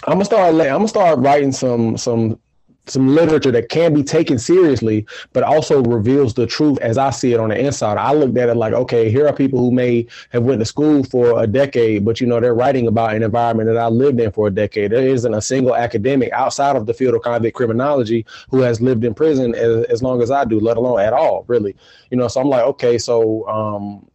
I'm 0.08 0.16
gonna 0.16 0.26
start 0.26 0.54
I'm 0.54 0.58
gonna 0.58 0.88
start 0.88 1.20
writing 1.20 1.52
some 1.52 1.98
some 1.98 2.40
some 2.88 3.08
literature 3.08 3.52
that 3.52 3.70
can 3.70 3.94
be 3.94 4.04
taken 4.04 4.38
seriously, 4.38 5.06
but 5.34 5.44
also 5.44 5.84
reveals 5.84 6.34
the 6.34 6.48
truth 6.48 6.80
as 6.80 6.98
I 6.98 7.12
see 7.12 7.34
it 7.34 7.40
on 7.40 7.50
the 7.50 7.60
inside. 7.60 7.98
I 7.98 8.14
looked 8.14 8.38
at 8.38 8.50
it 8.50 8.56
like, 8.56 8.74
okay, 8.74 9.12
here 9.12 9.28
are 9.28 9.34
people 9.34 9.60
who 9.60 9.72
may 9.72 10.08
have 10.30 10.44
went 10.44 10.60
to 10.60 10.66
school 10.66 11.04
for 11.04 11.42
a 11.42 11.48
decade, 11.48 12.04
but 12.04 12.20
you 12.20 12.28
know 12.28 12.40
they're 12.40 12.56
writing 12.56 12.88
about 12.88 13.16
an 13.16 13.24
environment 13.24 13.68
that 13.68 13.78
I 13.78 13.88
lived 13.88 14.20
in 14.20 14.32
for 14.32 14.48
a 14.48 14.52
decade. 14.52 14.92
There 14.92 15.08
isn't 15.08 15.34
a 15.34 15.42
single 15.42 15.76
academic 15.76 16.32
outside 16.34 16.76
of 16.76 16.86
the 16.86 16.94
field 16.94 17.16
of 17.16 17.22
convict 17.22 17.56
criminology 17.56 18.26
who 18.50 18.62
has 18.62 18.82
lived 18.82 19.04
in 19.04 19.14
prison 19.14 19.54
as, 19.56 19.86
as 19.86 20.04
long 20.04 20.22
as 20.22 20.32
I 20.32 20.46
do, 20.46 20.60
let 20.60 20.78
alone 20.78 21.00
at 21.00 21.14
all, 21.14 21.46
really. 21.48 21.76
You 22.10 22.18
know, 22.18 22.28
so 22.28 22.42
I'm 22.42 22.50
like, 22.50 22.64
okay, 22.64 22.98
so 22.98 23.48
um, 23.48 24.10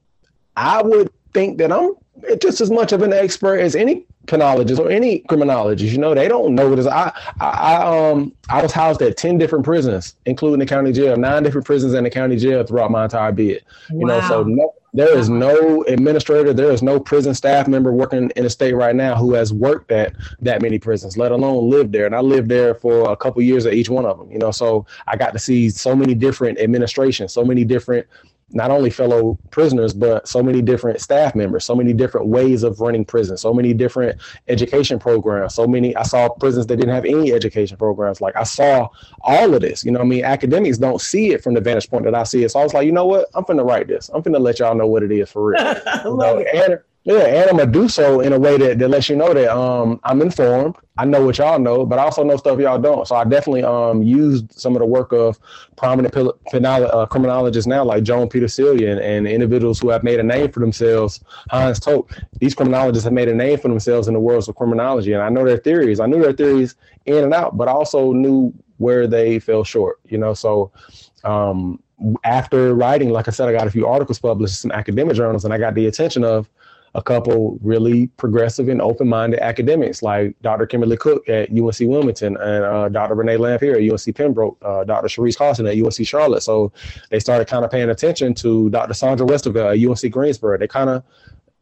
I 0.56 0.82
would 0.82 1.12
think 1.32 1.58
that 1.58 1.70
I'm 1.70 1.94
just 2.40 2.60
as 2.60 2.70
much 2.70 2.92
of 2.92 3.02
an 3.02 3.12
expert 3.12 3.58
as 3.58 3.76
any 3.76 4.06
penologist 4.26 4.78
or 4.78 4.90
any 4.90 5.20
criminologist. 5.20 5.92
You 5.92 5.98
know, 5.98 6.14
they 6.14 6.28
don't 6.28 6.54
know 6.54 6.68
what 6.68 6.78
is. 6.78 6.86
I, 6.86 7.12
I, 7.40 7.46
I, 7.46 8.10
um, 8.10 8.34
I 8.48 8.62
was 8.62 8.72
housed 8.72 9.02
at 9.02 9.16
ten 9.16 9.38
different 9.38 9.64
prisons, 9.64 10.14
including 10.26 10.58
the 10.58 10.66
county 10.66 10.92
jail, 10.92 11.16
nine 11.16 11.42
different 11.42 11.66
prisons 11.66 11.94
in 11.94 12.04
the 12.04 12.10
county 12.10 12.36
jail 12.36 12.64
throughout 12.64 12.90
my 12.90 13.04
entire 13.04 13.32
bid. 13.32 13.64
You 13.90 14.06
wow. 14.06 14.20
know, 14.20 14.28
so 14.28 14.42
no, 14.44 14.74
there 14.96 15.16
is 15.16 15.28
no 15.28 15.82
administrator, 15.84 16.54
there 16.54 16.70
is 16.70 16.82
no 16.82 16.98
prison 16.98 17.34
staff 17.34 17.68
member 17.68 17.92
working 17.92 18.30
in 18.34 18.44
the 18.44 18.50
state 18.50 18.72
right 18.72 18.96
now 18.96 19.14
who 19.14 19.34
has 19.34 19.52
worked 19.52 19.92
at 19.92 20.14
that 20.40 20.62
many 20.62 20.78
prisons, 20.78 21.18
let 21.18 21.32
alone 21.32 21.68
lived 21.68 21.92
there. 21.92 22.06
And 22.06 22.14
I 22.14 22.20
lived 22.20 22.48
there 22.48 22.74
for 22.74 23.10
a 23.10 23.16
couple 23.16 23.42
years 23.42 23.66
at 23.66 23.74
each 23.74 23.90
one 23.90 24.06
of 24.06 24.16
them. 24.16 24.32
You 24.32 24.38
know, 24.38 24.50
so 24.50 24.86
I 25.06 25.16
got 25.16 25.34
to 25.34 25.38
see 25.38 25.68
so 25.68 25.94
many 25.94 26.14
different 26.14 26.58
administrations, 26.58 27.32
so 27.32 27.44
many 27.44 27.62
different 27.62 28.06
not 28.50 28.70
only 28.70 28.90
fellow 28.90 29.38
prisoners, 29.50 29.92
but 29.92 30.28
so 30.28 30.42
many 30.42 30.62
different 30.62 31.00
staff 31.00 31.34
members, 31.34 31.64
so 31.64 31.74
many 31.74 31.92
different 31.92 32.28
ways 32.28 32.62
of 32.62 32.80
running 32.80 33.04
prisons, 33.04 33.40
so 33.40 33.52
many 33.52 33.74
different 33.74 34.20
education 34.46 34.98
programs, 34.98 35.54
so 35.54 35.66
many. 35.66 35.94
I 35.96 36.04
saw 36.04 36.28
prisons 36.28 36.66
that 36.66 36.76
didn't 36.76 36.94
have 36.94 37.04
any 37.04 37.32
education 37.32 37.76
programs. 37.76 38.20
Like 38.20 38.36
I 38.36 38.44
saw 38.44 38.88
all 39.22 39.54
of 39.54 39.60
this. 39.62 39.84
You 39.84 39.90
know, 39.90 40.00
I 40.00 40.04
mean, 40.04 40.24
academics 40.24 40.78
don't 40.78 41.00
see 41.00 41.32
it 41.32 41.42
from 41.42 41.54
the 41.54 41.60
vantage 41.60 41.90
point 41.90 42.04
that 42.04 42.14
I 42.14 42.22
see 42.22 42.44
it. 42.44 42.50
So 42.50 42.60
I 42.60 42.62
was 42.62 42.72
like, 42.72 42.86
you 42.86 42.92
know 42.92 43.06
what? 43.06 43.28
I'm 43.34 43.44
finna 43.44 43.66
write 43.66 43.88
this. 43.88 44.10
I'm 44.14 44.22
finna 44.22 44.40
let 44.40 44.60
y'all 44.60 44.76
know 44.76 44.86
what 44.86 45.02
it 45.02 45.10
is 45.10 45.30
for 45.30 45.50
real. 45.50 45.60
you 46.04 46.16
know, 46.16 46.38
and, 46.38 46.78
yeah, 47.06 47.20
and 47.20 47.50
I'm 47.50 47.56
gonna 47.56 47.70
do 47.70 47.88
so 47.88 48.18
in 48.18 48.32
a 48.32 48.38
way 48.38 48.58
that, 48.58 48.80
that 48.80 48.88
lets 48.88 49.08
you 49.08 49.14
know 49.14 49.32
that 49.32 49.56
um 49.56 50.00
I'm 50.02 50.20
informed. 50.20 50.74
I 50.98 51.04
know 51.04 51.24
what 51.24 51.38
y'all 51.38 51.60
know, 51.60 51.86
but 51.86 52.00
I 52.00 52.02
also 52.02 52.24
know 52.24 52.36
stuff 52.36 52.58
y'all 52.58 52.80
don't. 52.80 53.06
So 53.06 53.14
I 53.14 53.22
definitely 53.22 53.62
um 53.62 54.02
used 54.02 54.50
some 54.50 54.74
of 54.74 54.80
the 54.80 54.86
work 54.86 55.12
of 55.12 55.38
prominent 55.76 56.12
penal- 56.12 56.90
uh, 56.92 57.06
criminologists 57.06 57.68
now, 57.68 57.84
like 57.84 58.02
Joan 58.02 58.28
Petersilia 58.28 58.90
and, 58.90 59.00
and 59.00 59.28
individuals 59.28 59.78
who 59.78 59.90
have 59.90 60.02
made 60.02 60.18
a 60.18 60.22
name 60.24 60.50
for 60.50 60.58
themselves. 60.58 61.20
Hans 61.48 61.78
Toch. 61.78 62.10
These 62.40 62.56
criminologists 62.56 63.04
have 63.04 63.12
made 63.12 63.28
a 63.28 63.34
name 63.34 63.60
for 63.60 63.68
themselves 63.68 64.08
in 64.08 64.14
the 64.14 64.20
worlds 64.20 64.48
of 64.48 64.56
criminology, 64.56 65.12
and 65.12 65.22
I 65.22 65.28
know 65.28 65.44
their 65.44 65.58
theories. 65.58 66.00
I 66.00 66.06
knew 66.06 66.20
their 66.20 66.32
theories 66.32 66.74
in 67.04 67.22
and 67.22 67.32
out, 67.32 67.56
but 67.56 67.68
I 67.68 67.70
also 67.70 68.12
knew 68.12 68.52
where 68.78 69.06
they 69.06 69.38
fell 69.38 69.62
short. 69.62 70.00
You 70.08 70.18
know, 70.18 70.34
so 70.34 70.72
um 71.22 71.80
after 72.24 72.74
writing, 72.74 73.10
like 73.10 73.28
I 73.28 73.30
said, 73.30 73.48
I 73.48 73.52
got 73.52 73.68
a 73.68 73.70
few 73.70 73.86
articles 73.86 74.18
published 74.18 74.54
in 74.54 74.70
some 74.70 74.72
academic 74.72 75.14
journals, 75.14 75.44
and 75.44 75.54
I 75.54 75.58
got 75.58 75.74
the 75.76 75.86
attention 75.86 76.24
of 76.24 76.50
a 76.96 77.02
couple 77.02 77.58
really 77.62 78.06
progressive 78.16 78.68
and 78.68 78.80
open-minded 78.80 79.38
academics 79.40 80.02
like 80.02 80.34
Dr. 80.40 80.66
Kimberly 80.66 80.96
Cook 80.96 81.28
at 81.28 81.50
UNC 81.50 81.78
Wilmington 81.80 82.38
and 82.38 82.64
uh, 82.64 82.88
Dr. 82.88 83.14
Renee 83.14 83.36
Lamphere 83.36 83.74
at 83.76 83.92
UNC 83.92 84.16
Pembroke, 84.16 84.56
uh, 84.62 84.82
Dr. 84.82 85.06
Sharice 85.06 85.36
Carson 85.36 85.66
at 85.66 85.76
UNC 85.76 86.06
Charlotte. 86.06 86.42
So 86.42 86.72
they 87.10 87.20
started 87.20 87.48
kind 87.48 87.66
of 87.66 87.70
paying 87.70 87.90
attention 87.90 88.34
to 88.36 88.70
Dr. 88.70 88.94
Sandra 88.94 89.26
Westervelt 89.26 89.74
at 89.74 90.04
UNC 90.04 90.10
Greensboro. 90.10 90.56
They 90.56 90.66
kind 90.66 90.88
of 90.88 91.04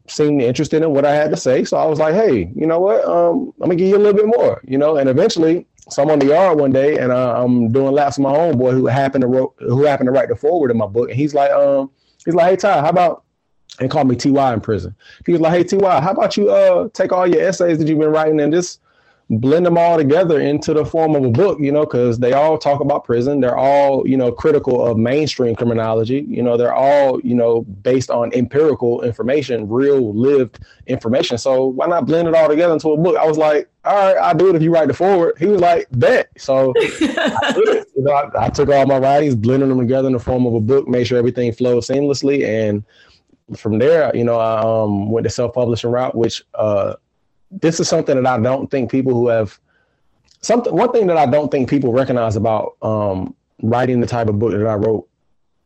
seemed 0.07 0.41
interested 0.41 0.83
in 0.83 0.91
what 0.91 1.05
I 1.05 1.13
had 1.13 1.31
to 1.33 1.37
say. 1.37 1.65
So 1.65 1.79
I 1.79 1.85
was 1.87 1.99
like, 1.99 2.15
hey, 2.15 2.53
you 2.55 2.67
know 2.67 2.79
what? 2.79 3.05
Um, 3.05 3.53
I'm 3.61 3.69
gonna 3.69 3.75
give 3.75 3.89
you 3.89 3.97
a 3.97 3.99
little 3.99 4.15
bit 4.15 4.27
more, 4.27 4.61
you 4.65 4.79
know. 4.79 4.99
And 4.99 5.09
eventually, 5.09 5.67
so 5.89 6.03
I'm 6.03 6.11
on 6.11 6.21
the 6.21 6.27
yard 6.27 6.61
one 6.61 6.71
day, 6.71 6.99
and 6.99 7.11
uh, 7.11 7.43
I'm 7.43 7.73
doing 7.73 7.93
laps 7.93 8.19
with 8.19 8.23
my 8.23 8.33
homeboy 8.33 8.73
who 8.73 8.87
happened 8.87 9.23
to 9.23 9.53
who 9.59 9.85
happened 9.85 10.07
to 10.07 10.13
write 10.13 10.29
the 10.29 10.37
forward 10.37 10.71
in 10.71 10.77
my 10.77 10.87
book, 10.87 11.09
and 11.09 11.19
he's 11.19 11.35
like, 11.35 11.51
um, 11.51 11.91
he's 12.25 12.35
like, 12.35 12.51
hey 12.51 12.57
Ty, 12.57 12.81
how 12.83 12.89
about 12.91 13.24
and 13.81 13.91
called 13.91 14.09
me 14.09 14.17
TY 14.17 14.53
in 14.53 14.61
prison. 14.61 14.95
He 15.27 15.33
was 15.33 15.41
like, 15.41 15.53
Hey 15.53 15.65
TY, 15.65 16.01
how 16.01 16.13
about 16.13 16.37
you 16.37 16.51
uh 16.51 16.89
take 16.93 17.13
all 17.13 17.27
your 17.27 17.43
essays 17.43 17.79
that 17.79 17.89
you've 17.89 17.99
been 17.99 18.11
writing 18.11 18.41
and 18.41 18.53
just 18.53 18.81
blend 19.31 19.65
them 19.65 19.79
all 19.79 19.97
together 19.97 20.41
into 20.41 20.75
the 20.75 20.85
form 20.85 21.15
of 21.15 21.25
a 21.25 21.31
book, 21.31 21.59
you 21.59 21.73
know, 21.73 21.85
because 21.85 22.19
they 22.19 22.33
all 22.35 22.59
talk 22.59 22.81
about 22.81 23.05
prison. 23.05 23.41
They're 23.41 23.57
all, 23.57 24.07
you 24.07 24.17
know, 24.17 24.31
critical 24.31 24.85
of 24.85 24.99
mainstream 24.99 25.55
criminology. 25.55 26.27
You 26.29 26.43
know, 26.43 26.57
they're 26.57 26.75
all, 26.75 27.21
you 27.21 27.35
know, 27.35 27.63
based 27.63 28.11
on 28.11 28.33
empirical 28.35 29.03
information, 29.03 29.69
real 29.69 30.15
lived 30.15 30.59
information. 30.87 31.39
So 31.39 31.67
why 31.67 31.87
not 31.87 32.07
blend 32.07 32.29
it 32.29 32.35
all 32.35 32.49
together 32.49 32.75
into 32.75 32.91
a 32.91 32.97
book? 32.99 33.17
I 33.17 33.27
was 33.27 33.39
like, 33.39 33.69
all 33.85 33.95
right, 33.95 34.17
I'll 34.17 34.35
do 34.35 34.51
it 34.51 34.57
if 34.57 34.63
you 34.63 34.73
write 34.73 34.89
the 34.89 34.95
forward. 34.95 35.37
He 35.39 35.47
was 35.47 35.61
like, 35.61 35.87
bet. 35.93 36.29
So 36.37 36.75
I, 36.77 37.55
you 37.97 38.03
know, 38.03 38.13
I, 38.13 38.47
I 38.47 38.49
took 38.51 38.69
all 38.69 38.87
my 38.87 38.99
writings, 38.99 39.35
blended 39.35 39.71
them 39.71 39.79
together 39.79 40.07
in 40.09 40.13
the 40.13 40.19
form 40.19 40.47
of 40.47 40.55
a 40.55 40.61
book, 40.61 40.87
made 40.87 41.07
sure 41.07 41.19
everything 41.19 41.53
flowed 41.53 41.83
seamlessly 41.83 42.47
and 42.47 42.85
from 43.57 43.79
there, 43.79 44.15
you 44.17 44.25
know, 44.25 44.39
I 44.39 44.61
um, 44.61 45.11
went 45.11 45.25
the 45.25 45.31
self-publishing 45.31 45.91
route, 45.91 46.15
which 46.15 46.43
uh, 46.55 46.95
this 47.51 47.81
is 47.81 47.89
something 47.89 48.17
that 48.17 48.27
I 48.27 48.41
don't 48.41 48.71
think 48.71 48.91
people 48.91 49.13
who 49.13 49.29
have 49.29 49.59
something. 50.41 50.75
One 50.75 50.93
thing 50.93 51.07
that 51.09 51.17
I 51.17 51.27
don't 51.27 51.51
think 51.51 51.69
people 51.69 51.93
recognize 51.93 52.37
about 52.37 52.77
um, 52.83 53.35
writing 53.63 54.01
the 54.01 54.07
type 54.07 54.29
of 54.29 54.39
book 54.39 54.53
that 54.53 54.67
I 54.67 54.75
wrote, 54.75 55.09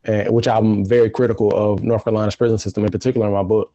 and 0.03 0.33
which 0.33 0.47
I'm 0.47 0.85
very 0.85 1.09
critical 1.09 1.51
of 1.55 1.83
North 1.83 2.03
Carolina's 2.03 2.35
prison 2.35 2.57
system 2.57 2.83
in 2.83 2.91
particular 2.91 3.27
in 3.27 3.33
my 3.33 3.43
book, 3.43 3.73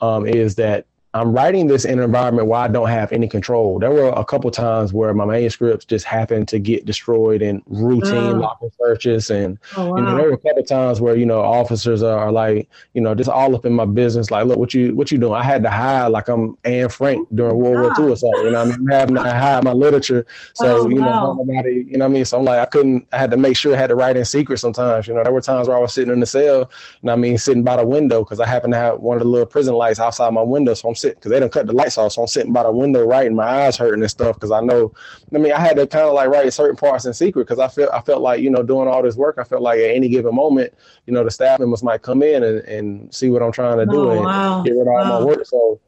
um, 0.00 0.26
is 0.26 0.56
that 0.56 0.86
I'm 1.14 1.32
writing 1.32 1.68
this 1.68 1.84
in 1.84 2.00
an 2.00 2.04
environment 2.04 2.48
where 2.48 2.58
I 2.58 2.66
don't 2.66 2.88
have 2.88 3.12
any 3.12 3.28
control. 3.28 3.78
There 3.78 3.92
were 3.92 4.08
a 4.08 4.24
couple 4.24 4.50
times 4.50 4.92
where 4.92 5.14
my 5.14 5.24
manuscripts 5.24 5.84
just 5.84 6.04
happened 6.04 6.48
to 6.48 6.58
get 6.58 6.86
destroyed 6.86 7.40
in 7.40 7.62
routine 7.66 8.42
oh. 8.42 8.70
searches, 8.80 9.30
and 9.30 9.56
oh, 9.76 9.90
wow. 9.90 9.96
you 9.96 10.02
know, 10.02 10.16
there 10.16 10.26
were 10.26 10.32
a 10.32 10.38
couple 10.38 10.64
times 10.64 11.00
where 11.00 11.14
you 11.14 11.24
know 11.24 11.40
officers 11.40 12.02
are, 12.02 12.18
are, 12.18 12.32
like, 12.32 12.68
you 12.94 13.00
know, 13.00 13.14
just 13.14 13.30
all 13.30 13.54
up 13.54 13.64
in 13.64 13.72
my 13.72 13.84
business. 13.84 14.32
Like, 14.32 14.46
look, 14.46 14.58
what 14.58 14.74
you 14.74 14.92
what 14.96 15.12
you 15.12 15.18
doing? 15.18 15.34
I 15.34 15.44
had 15.44 15.62
to 15.62 15.70
hide 15.70 16.08
like 16.08 16.26
I'm 16.28 16.58
Anne 16.64 16.88
Frank 16.88 17.28
during 17.32 17.56
World 17.58 17.96
War 17.96 18.06
II 18.06 18.12
or 18.12 18.16
something. 18.16 18.46
You 18.46 18.50
know, 18.50 18.62
I 18.62 18.64
mean, 18.64 18.74
I'm 18.74 18.86
having 18.88 19.14
to 19.14 19.22
hide 19.22 19.62
my 19.62 19.72
literature, 19.72 20.26
so 20.54 20.78
oh, 20.78 20.88
you 20.88 20.96
know, 20.96 21.34
nobody, 21.34 21.86
you 21.88 21.96
know, 21.96 22.06
what 22.06 22.10
I 22.10 22.14
mean. 22.14 22.24
So 22.24 22.38
I'm 22.38 22.44
like, 22.44 22.58
I 22.58 22.66
couldn't. 22.66 23.06
I 23.12 23.18
had 23.18 23.30
to 23.30 23.36
make 23.36 23.56
sure 23.56 23.72
I 23.72 23.78
had 23.78 23.90
to 23.90 23.94
write 23.94 24.16
in 24.16 24.24
secret 24.24 24.58
sometimes. 24.58 25.06
You 25.06 25.14
know, 25.14 25.22
there 25.22 25.32
were 25.32 25.40
times 25.40 25.68
where 25.68 25.76
I 25.76 25.80
was 25.80 25.94
sitting 25.94 26.12
in 26.12 26.18
the 26.18 26.26
cell, 26.26 26.68
and 27.02 27.10
I 27.12 27.14
mean, 27.14 27.38
sitting 27.38 27.62
by 27.62 27.76
the 27.76 27.86
window 27.86 28.24
because 28.24 28.40
I 28.40 28.48
happened 28.48 28.72
to 28.72 28.78
have 28.78 28.98
one 28.98 29.16
of 29.16 29.22
the 29.22 29.28
little 29.28 29.46
prison 29.46 29.74
lights 29.74 30.00
outside 30.00 30.34
my 30.34 30.42
window, 30.42 30.74
so 30.74 30.88
I'm 30.88 30.96
sitting 31.04 31.18
because 31.18 31.30
they 31.30 31.40
don't 31.40 31.52
cut 31.52 31.66
the 31.66 31.72
lights 31.72 31.98
off. 31.98 32.12
So 32.12 32.22
I'm 32.22 32.28
sitting 32.28 32.52
by 32.52 32.62
the 32.62 32.72
window 32.72 33.04
writing, 33.04 33.36
my 33.36 33.66
eyes 33.66 33.76
hurting 33.76 34.02
and 34.02 34.10
stuff 34.10 34.36
because 34.36 34.50
I 34.50 34.60
know. 34.60 34.92
I 35.34 35.38
mean, 35.38 35.52
I 35.52 35.60
had 35.60 35.76
to 35.76 35.86
kind 35.86 36.06
of 36.06 36.14
like 36.14 36.28
write 36.28 36.52
certain 36.52 36.76
parts 36.76 37.04
in 37.04 37.12
secret 37.12 37.46
because 37.46 37.58
I 37.58 37.68
felt 37.68 37.92
I 37.92 38.00
felt 38.00 38.22
like 38.22 38.40
you 38.40 38.50
know 38.50 38.62
doing 38.62 38.88
all 38.88 39.02
this 39.02 39.16
work. 39.16 39.36
I 39.38 39.44
felt 39.44 39.62
like 39.62 39.78
at 39.78 39.90
any 39.90 40.08
given 40.08 40.34
moment, 40.34 40.72
you 41.06 41.12
know, 41.12 41.24
the 41.24 41.30
staff 41.30 41.60
members 41.60 41.82
might 41.82 42.02
come 42.02 42.22
in 42.22 42.42
and, 42.42 42.58
and 42.60 43.14
see 43.14 43.30
what 43.30 43.42
I'm 43.42 43.52
trying 43.52 43.78
to 43.78 43.86
do 43.86 44.08
oh, 44.08 44.12
and 44.12 44.24
wow. 44.24 44.62
get 44.62 44.72
rid 44.72 44.82
of 44.82 44.88
all 44.88 44.94
wow. 44.94 45.20
my 45.20 45.24
work. 45.24 45.46
So 45.46 45.80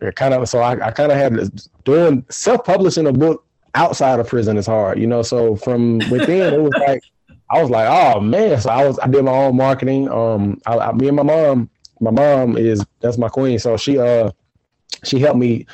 it 0.00 0.16
kind 0.16 0.34
of 0.34 0.48
so 0.48 0.58
I, 0.58 0.88
I 0.88 0.90
kind 0.90 1.12
of 1.12 1.18
had 1.18 1.62
doing 1.84 2.24
self 2.30 2.64
publishing 2.64 3.06
a 3.06 3.12
book 3.12 3.44
outside 3.74 4.18
of 4.18 4.28
prison 4.28 4.56
is 4.56 4.66
hard, 4.66 4.98
you 4.98 5.06
know. 5.06 5.22
So 5.22 5.56
from 5.56 5.98
within, 6.10 6.54
it 6.54 6.60
was 6.60 6.72
like 6.86 7.02
I 7.50 7.62
was 7.62 7.70
like, 7.70 7.88
oh 7.88 8.20
man. 8.20 8.60
So 8.60 8.70
I 8.70 8.86
was 8.86 8.98
I 8.98 9.06
did 9.06 9.24
my 9.24 9.32
own 9.32 9.56
marketing. 9.56 10.08
Um, 10.10 10.60
I, 10.66 10.76
I, 10.76 10.92
me 10.92 11.08
and 11.08 11.16
my 11.16 11.22
mom 11.22 11.70
my 12.00 12.10
mom 12.10 12.56
is 12.56 12.84
that's 13.00 13.18
my 13.18 13.28
queen. 13.28 13.58
So 13.58 13.76
she 13.76 13.98
uh 13.98 14.30
she 15.04 15.18
helped 15.18 15.38
me 15.38 15.66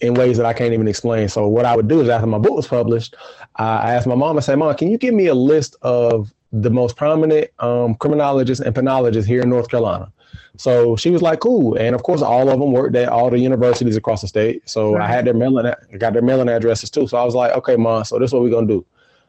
in 0.00 0.14
ways 0.14 0.36
that 0.36 0.46
I 0.46 0.52
can't 0.52 0.74
even 0.74 0.88
explain. 0.88 1.28
So 1.28 1.48
what 1.48 1.64
I 1.64 1.74
would 1.74 1.88
do 1.88 2.00
is 2.00 2.08
after 2.08 2.26
my 2.26 2.38
book 2.38 2.54
was 2.54 2.66
published, 2.66 3.14
I 3.56 3.94
asked 3.94 4.06
my 4.06 4.14
mom, 4.14 4.36
I 4.36 4.40
said, 4.40 4.58
Mom, 4.58 4.74
can 4.76 4.90
you 4.90 4.98
give 4.98 5.14
me 5.14 5.26
a 5.26 5.34
list 5.34 5.76
of 5.82 6.32
the 6.52 6.70
most 6.70 6.96
prominent 6.96 7.50
um, 7.58 7.94
criminologists 7.94 8.64
and 8.64 8.74
penologists 8.74 9.26
here 9.26 9.42
in 9.42 9.48
North 9.48 9.70
Carolina? 9.70 10.12
So 10.58 10.96
she 10.96 11.10
was 11.10 11.22
like, 11.22 11.40
cool. 11.40 11.76
And 11.76 11.94
of 11.94 12.02
course, 12.02 12.22
all 12.22 12.48
of 12.48 12.58
them 12.58 12.72
worked 12.72 12.96
at 12.96 13.08
all 13.08 13.30
the 13.30 13.38
universities 13.38 13.96
across 13.96 14.22
the 14.22 14.28
state. 14.28 14.68
So 14.68 14.94
right. 14.94 15.02
I 15.02 15.12
had 15.12 15.26
their 15.26 15.34
mailing, 15.34 15.66
I 15.66 15.96
got 15.96 16.12
their 16.12 16.22
mailing 16.22 16.48
addresses 16.48 16.90
too. 16.90 17.06
So 17.08 17.16
I 17.16 17.24
was 17.24 17.34
like, 17.34 17.52
okay, 17.52 17.76
mom, 17.76 18.04
so 18.04 18.18
this 18.18 18.30
is 18.30 18.34
what 18.34 18.42
we're 18.42 18.50
going 18.50 18.68
to 18.68 18.74
do. 18.74 18.86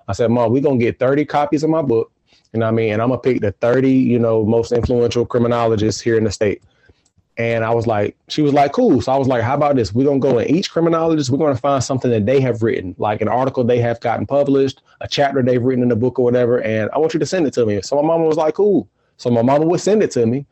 I 0.07 0.13
said, 0.13 0.32
mom, 0.32 0.51
we're 0.51 0.61
going 0.61 0.80
to 0.80 0.86
get 0.86 0.99
30 0.99 1.25
copies 1.25 1.63
of 1.63 1.69
my 1.69 1.82
book. 1.82 2.11
You 2.53 2.59
know 2.61 2.65
what 2.65 2.71
I 2.71 2.75
mean? 2.75 2.93
And 2.93 3.01
I'm 3.01 3.09
gonna 3.09 3.19
pick 3.19 3.41
the 3.41 3.51
30, 3.51 3.91
you 3.91 4.19
know, 4.19 4.45
most 4.45 4.71
influential 4.71 5.25
criminologists 5.25 5.99
here 5.99 6.17
in 6.17 6.23
the 6.23 6.32
state. 6.32 6.63
And 7.38 7.63
I 7.63 7.71
was 7.73 7.85
like, 7.85 8.17
she 8.29 8.41
was 8.41 8.51
like, 8.51 8.71
cool. 8.71 8.99
So 8.99 9.11
I 9.11 9.17
was 9.17 9.27
like, 9.27 9.43
how 9.43 9.53
about 9.53 9.75
this? 9.75 9.93
We're 9.93 10.05
gonna 10.05 10.19
go 10.19 10.39
in 10.39 10.49
each 10.49 10.71
criminologist, 10.71 11.29
we're 11.29 11.38
gonna 11.38 11.55
find 11.55 11.83
something 11.83 12.09
that 12.09 12.25
they 12.25 12.41
have 12.41 12.63
written, 12.63 12.95
like 12.97 13.21
an 13.21 13.27
article 13.27 13.63
they 13.63 13.79
have 13.79 13.99
gotten 13.99 14.25
published, 14.25 14.81
a 15.01 15.07
chapter 15.07 15.43
they've 15.43 15.61
written 15.61 15.83
in 15.83 15.89
the 15.89 15.95
book 15.95 16.17
or 16.17 16.25
whatever. 16.25 16.61
And 16.61 16.89
I 16.93 16.97
want 16.97 17.13
you 17.13 17.19
to 17.19 17.25
send 17.25 17.45
it 17.45 17.53
to 17.53 17.65
me. 17.65 17.81
So 17.83 17.95
my 18.01 18.07
mama 18.07 18.25
was 18.25 18.38
like, 18.38 18.55
cool. 18.55 18.89
So 19.17 19.29
my 19.29 19.43
mama 19.43 19.65
would 19.65 19.81
send 19.81 20.01
it 20.01 20.11
to 20.11 20.25
me. 20.25 20.47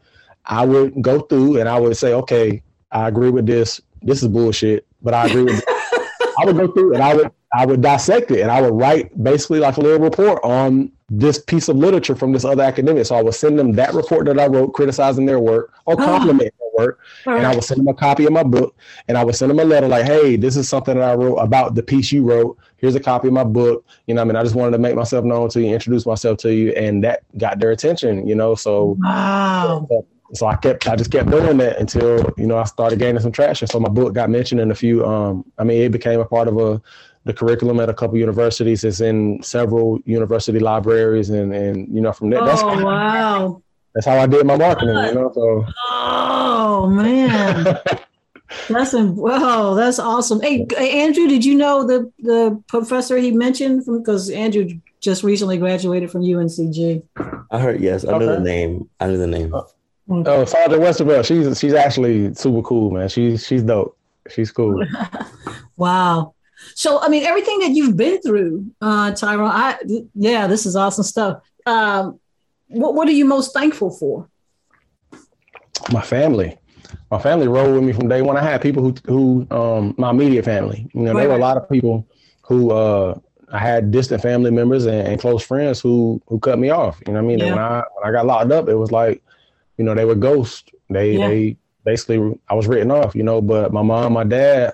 I 0.46 0.64
would 0.64 1.02
go 1.02 1.22
through 1.22 1.60
and 1.60 1.68
I 1.68 1.80
would 1.80 1.98
say, 1.98 2.14
okay, 2.14 2.62
I 2.92 3.08
agree 3.08 3.32
with 3.32 3.48
this. 3.48 3.82
This 4.04 4.22
is 4.22 4.30
bullshit, 4.30 4.86
but 5.02 5.16
I 5.16 5.26
agree 5.26 5.44
with 5.44 5.64
I 6.38 6.46
would 6.46 6.58
go 6.58 6.68
through 6.68 6.94
and 6.94 7.04
I 7.04 7.16
would 7.16 7.32
I 7.56 7.66
would 7.66 7.82
dissect 7.82 8.32
it 8.32 8.42
and 8.42 8.52
I 8.52 8.60
would 8.62 8.74
write 8.74 9.24
basically 9.24 9.60
like 9.60 9.78
a 9.78 9.82
little 9.82 10.00
report 10.00 10.44
on 10.44 10.92
this 11.10 11.40
piece 11.40 11.70
of 11.70 11.78
literature 11.78 12.16
from 12.16 12.34
this 12.34 12.44
other 12.44 12.64
academic. 12.64 13.06
So 13.06 13.16
I 13.16 13.22
would 13.22 13.34
send 13.34 13.58
them 13.58 13.74
that 13.74 13.94
report 13.94 14.26
that 14.26 14.38
I 14.38 14.48
wrote 14.48 14.74
criticizing 14.74 15.26
their 15.26 15.40
work 15.40 15.74
or 15.86 15.96
complimenting 15.96 16.52
oh. 16.60 16.72
their 16.78 16.86
work. 16.86 17.00
Right. 17.26 17.38
And 17.38 17.46
I 17.46 17.56
would 17.56 17.64
send 17.64 17.80
them 17.80 17.88
a 17.88 17.94
copy 17.94 18.26
of 18.26 18.34
my 18.34 18.44
book 18.44 18.76
and 19.08 19.18
I 19.18 19.24
would 19.24 19.36
send 19.36 19.52
them 19.52 19.60
a 19.60 19.64
letter 19.64 19.88
like, 19.88 20.06
hey, 20.06 20.36
this 20.36 20.58
is 20.58 20.68
something 20.68 20.98
that 20.98 21.10
I 21.10 21.14
wrote 21.14 21.38
about 21.38 21.76
the 21.76 21.84
piece 21.84 22.12
you 22.12 22.24
wrote. 22.24 22.58
Here's 22.76 22.96
a 22.96 23.00
copy 23.00 23.28
of 23.30 23.34
my 23.34 23.46
book. 23.46 23.86
You 24.08 24.16
know, 24.16 24.22
I 24.22 24.26
mean, 24.26 24.36
I 24.36 24.44
just 24.44 24.56
wanted 24.56 24.72
to 24.72 24.80
make 24.80 24.96
myself 24.96 25.24
known 25.24 25.48
to 25.50 25.62
you, 25.62 25.74
introduce 25.74 26.06
myself 26.06 26.40
to 26.40 26.54
you. 26.54 26.72
And 26.72 27.06
that 27.06 27.24
got 27.38 27.60
their 27.60 27.72
attention, 27.72 28.28
you 28.28 28.36
know. 28.36 28.56
So 28.56 28.98
wow. 29.00 29.88
So, 29.90 30.06
so 30.34 30.48
I 30.48 30.56
kept, 30.56 30.90
I 30.90 30.96
just 30.96 31.12
kept 31.12 31.30
doing 31.30 31.58
that 31.58 31.78
until 31.78 32.34
you 32.38 32.48
know 32.48 32.58
I 32.58 32.64
started 32.64 33.00
gaining 33.00 33.22
some 33.22 33.32
traction. 33.32 33.68
So 33.68 33.80
my 33.80 33.90
book 33.90 34.14
got 34.14 34.30
mentioned 34.30 34.60
in 34.60 34.72
a 34.72 34.76
few. 34.76 35.06
Um, 35.06 35.46
I 35.58 35.64
mean, 35.64 35.82
it 35.82 35.92
became 35.92 36.20
a 36.20 36.26
part 36.26 36.48
of 36.48 36.58
a 36.58 36.82
the 37.26 37.34
curriculum 37.34 37.80
at 37.80 37.90
a 37.90 37.94
couple 37.94 38.18
universities. 38.18 38.84
It's 38.84 39.02
in 39.02 39.42
several 39.44 40.00
university 40.06 40.60
libraries, 40.60 41.30
and 41.30 41.54
and 41.54 41.94
you 41.94 42.02
know 42.02 42.14
from 42.14 42.30
there. 42.30 42.42
Oh 42.42 42.46
that's 42.46 42.64
wow! 42.64 43.62
That's 43.94 44.06
how 44.06 44.18
I 44.18 44.28
did 44.28 44.46
my 44.46 44.58
marketing. 44.58 44.96
You 44.96 45.14
know, 45.14 45.32
so. 45.34 45.66
Oh 45.90 46.88
man. 46.90 47.78
That's 48.70 48.94
wow, 48.94 49.74
that's 49.74 50.00
awesome. 50.00 50.40
Hey, 50.40 50.66
Andrew, 50.78 51.28
did 51.28 51.44
you 51.44 51.56
know 51.56 51.86
the 51.86 52.12
the 52.20 52.64
professor 52.68 53.18
he 53.18 53.32
mentioned 53.32 53.86
from 53.86 54.00
because 54.00 54.30
Andrew 54.30 54.70
just 55.02 55.24
recently 55.24 55.58
graduated 55.58 56.12
from 56.12 56.22
UNCG? 56.22 57.04
I 57.52 57.60
heard 57.60 57.82
yes. 57.82 58.06
I 58.06 58.14
okay. 58.14 58.26
know 58.26 58.36
the 58.36 58.40
name. 58.40 58.90
I 59.00 59.08
know 59.08 59.18
the 59.18 59.28
name. 59.28 59.54
Oh, 59.54 59.68
oh 60.10 60.46
Sandra 60.46 60.78
Westervelt. 60.78 61.26
She's 61.26 61.60
she's 61.60 61.74
actually 61.74 62.34
super 62.36 62.62
cool, 62.62 62.92
man. 62.92 63.10
She's 63.10 63.46
she's 63.46 63.64
dope. 63.64 63.98
She's 64.30 64.52
cool. 64.52 64.86
wow. 65.76 66.35
So, 66.74 67.02
I 67.02 67.10
mean, 67.10 67.24
everything 67.24 67.60
that 67.60 67.72
you've 67.72 67.98
been 67.98 68.22
through, 68.22 68.66
uh, 68.82 69.12
Tyrone, 69.12 69.52
I, 69.52 69.78
yeah, 70.14 70.48
this 70.48 70.66
is 70.66 70.76
awesome 70.76 71.04
stuff. 71.04 71.42
Um, 71.66 72.20
what, 72.68 72.96
what 72.96 73.08
are 73.08 73.12
you 73.12 73.26
most 73.26 73.54
thankful 73.54 73.92
for? 73.92 74.30
My 75.92 76.02
family. 76.02 76.58
My 77.12 77.20
family 77.20 77.48
rolled 77.48 77.76
with 77.76 77.84
me 77.84 77.94
from 77.94 78.08
day 78.08 78.22
one. 78.22 78.38
I 78.38 78.44
had 78.44 78.62
people 78.62 78.84
who, 78.84 78.96
who, 79.06 79.48
um, 79.52 79.96
my 79.98 80.10
immediate 80.10 80.46
family, 80.46 80.90
you 80.94 81.02
know, 81.02 81.14
right, 81.14 81.22
there 81.22 81.30
were 81.30 81.36
a 81.36 81.40
lot 81.40 81.58
of 81.58 81.70
people 81.70 82.08
who, 82.44 82.72
uh, 82.72 83.20
I 83.52 83.60
had 83.60 83.92
distant 83.92 84.22
family 84.22 84.52
members 84.52 84.86
and, 84.86 85.08
and, 85.08 85.22
close 85.22 85.44
friends 85.44 85.80
who, 85.80 86.22
who 86.28 86.40
cut 86.40 86.58
me 86.58 86.72
off. 86.72 87.00
You 87.06 87.14
know 87.14 87.22
what 87.22 87.26
I 87.26 87.28
mean? 87.28 87.40
Yeah. 87.40 87.50
When 87.52 87.60
I, 87.60 87.84
when 87.94 88.10
I 88.10 88.12
got 88.12 88.26
locked 88.26 88.52
up, 88.52 88.68
it 88.70 88.76
was 88.76 88.92
like, 88.92 89.24
you 89.78 89.86
know, 89.86 89.94
they 89.94 90.06
were 90.06 90.16
ghosts. 90.16 90.70
They, 90.90 91.18
yeah. 91.18 91.28
they 91.28 91.58
basically, 91.84 92.40
I 92.50 92.56
was 92.56 92.68
written 92.68 92.92
off, 92.92 93.16
you 93.16 93.24
know, 93.24 93.42
but 93.42 93.72
my 93.72 93.82
mom, 93.82 94.14
my 94.14 94.24
dad, 94.24 94.74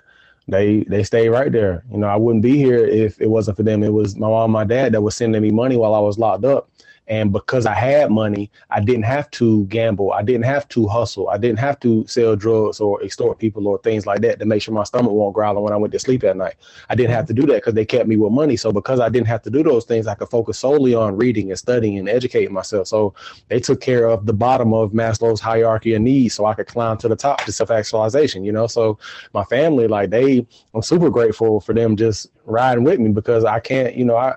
they 0.51 0.85
they 0.89 1.03
stayed 1.03 1.29
right 1.29 1.51
there. 1.51 1.83
You 1.91 1.99
know, 1.99 2.07
I 2.07 2.17
wouldn't 2.17 2.43
be 2.43 2.57
here 2.57 2.85
if 2.85 3.21
it 3.21 3.29
wasn't 3.29 3.57
for 3.57 3.63
them. 3.63 3.83
It 3.83 3.93
was 3.93 4.17
my 4.17 4.29
mom, 4.29 4.51
my 4.51 4.65
dad 4.65 4.93
that 4.93 5.01
was 5.01 5.15
sending 5.17 5.41
me 5.43 5.51
money 5.51 5.77
while 5.77 5.95
I 5.95 5.99
was 5.99 6.19
locked 6.19 6.45
up. 6.45 6.70
And 7.07 7.33
because 7.33 7.65
I 7.65 7.73
had 7.73 8.09
money, 8.09 8.49
I 8.69 8.79
didn't 8.79 9.03
have 9.03 9.29
to 9.31 9.65
gamble. 9.65 10.13
I 10.13 10.21
didn't 10.21 10.45
have 10.45 10.67
to 10.69 10.87
hustle. 10.87 11.29
I 11.29 11.37
didn't 11.37 11.59
have 11.59 11.79
to 11.81 12.05
sell 12.07 12.35
drugs 12.35 12.79
or 12.79 13.03
extort 13.03 13.39
people 13.39 13.67
or 13.67 13.79
things 13.79 14.05
like 14.05 14.21
that 14.21 14.39
to 14.39 14.45
make 14.45 14.61
sure 14.61 14.73
my 14.73 14.83
stomach 14.83 15.11
won't 15.11 15.33
growl 15.33 15.61
when 15.61 15.73
I 15.73 15.77
went 15.77 15.91
to 15.93 15.99
sleep 15.99 16.23
at 16.23 16.37
night. 16.37 16.55
I 16.89 16.95
didn't 16.95 17.11
have 17.11 17.25
to 17.27 17.33
do 17.33 17.45
that 17.47 17.55
because 17.55 17.73
they 17.73 17.85
kept 17.85 18.07
me 18.07 18.15
with 18.15 18.31
money. 18.31 18.55
So 18.55 18.71
because 18.71 18.99
I 18.99 19.09
didn't 19.09 19.27
have 19.27 19.41
to 19.43 19.49
do 19.49 19.61
those 19.61 19.83
things, 19.83 20.07
I 20.07 20.15
could 20.15 20.29
focus 20.29 20.59
solely 20.59 20.95
on 20.95 21.17
reading 21.17 21.49
and 21.49 21.59
studying 21.59 21.97
and 21.97 22.07
educating 22.07 22.53
myself. 22.53 22.87
So 22.87 23.13
they 23.49 23.59
took 23.59 23.81
care 23.81 24.07
of 24.07 24.25
the 24.25 24.33
bottom 24.33 24.73
of 24.73 24.91
Maslow's 24.91 25.41
hierarchy 25.41 25.95
of 25.95 26.01
needs 26.01 26.35
so 26.35 26.45
I 26.45 26.53
could 26.53 26.67
climb 26.67 26.97
to 26.99 27.07
the 27.07 27.15
top 27.15 27.43
to 27.43 27.51
self-actualization, 27.51 28.45
you 28.45 28.53
know? 28.53 28.67
So 28.67 28.99
my 29.33 29.43
family, 29.45 29.87
like 29.87 30.11
they, 30.11 30.45
I'm 30.73 30.81
super 30.81 31.09
grateful 31.09 31.59
for 31.59 31.73
them 31.73 31.97
just 31.97 32.27
riding 32.45 32.83
with 32.85 32.99
me 32.99 33.09
because 33.09 33.43
I 33.43 33.59
can't, 33.59 33.95
you 33.95 34.05
know, 34.05 34.15
I, 34.15 34.35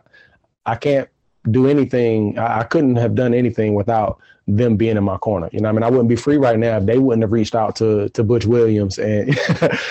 I 0.66 0.76
can't 0.76 1.08
do 1.50 1.68
anything. 1.68 2.38
I, 2.38 2.60
I, 2.60 2.64
couldn't 2.64 2.96
have 2.96 3.14
done 3.14 3.34
anything 3.34 3.74
without 3.74 4.18
them 4.46 4.76
being 4.76 4.96
in 4.96 5.04
my 5.04 5.16
corner. 5.18 5.48
You 5.52 5.60
know, 5.60 5.68
I 5.68 5.72
mean, 5.72 5.82
I 5.82 5.90
wouldn't 5.90 6.08
be 6.08 6.16
free 6.16 6.36
right 6.36 6.58
now 6.58 6.78
if 6.78 6.86
they 6.86 6.98
wouldn't 6.98 7.22
have 7.22 7.32
reached 7.32 7.54
out 7.54 7.76
to 7.76 8.08
to 8.10 8.24
Butch 8.24 8.46
Williams, 8.46 8.98
and 8.98 9.28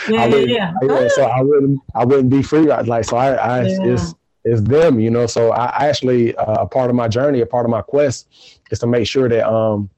yeah, 0.10 0.26
yeah, 0.26 0.36
yeah. 0.36 0.74
I, 0.82 1.08
so 1.10 1.24
I 1.24 1.42
wouldn't 1.42 1.80
I 1.96 2.06
wouldn't 2.06 2.30
be 2.30 2.44
free. 2.44 2.68
Like, 2.68 3.06
so 3.06 3.18
I, 3.18 3.34
I 3.34 3.62
yeah. 3.64 3.78
it's 3.84 4.14
it's 4.44 4.62
them. 4.62 5.00
You 5.00 5.10
know, 5.10 5.28
so 5.28 5.52
I 5.52 5.88
actually 5.88 6.36
uh, 6.36 6.64
a 6.64 6.68
part 6.68 6.90
of 6.90 6.96
my 6.96 7.08
journey, 7.08 7.42
a 7.42 7.46
part 7.46 7.66
of 7.66 7.72
my 7.72 7.82
quest, 7.82 8.28
is 8.72 8.80
to 8.80 8.88
make 8.88 9.08
sure 9.08 9.30
that 9.30 9.48
um 9.48 9.90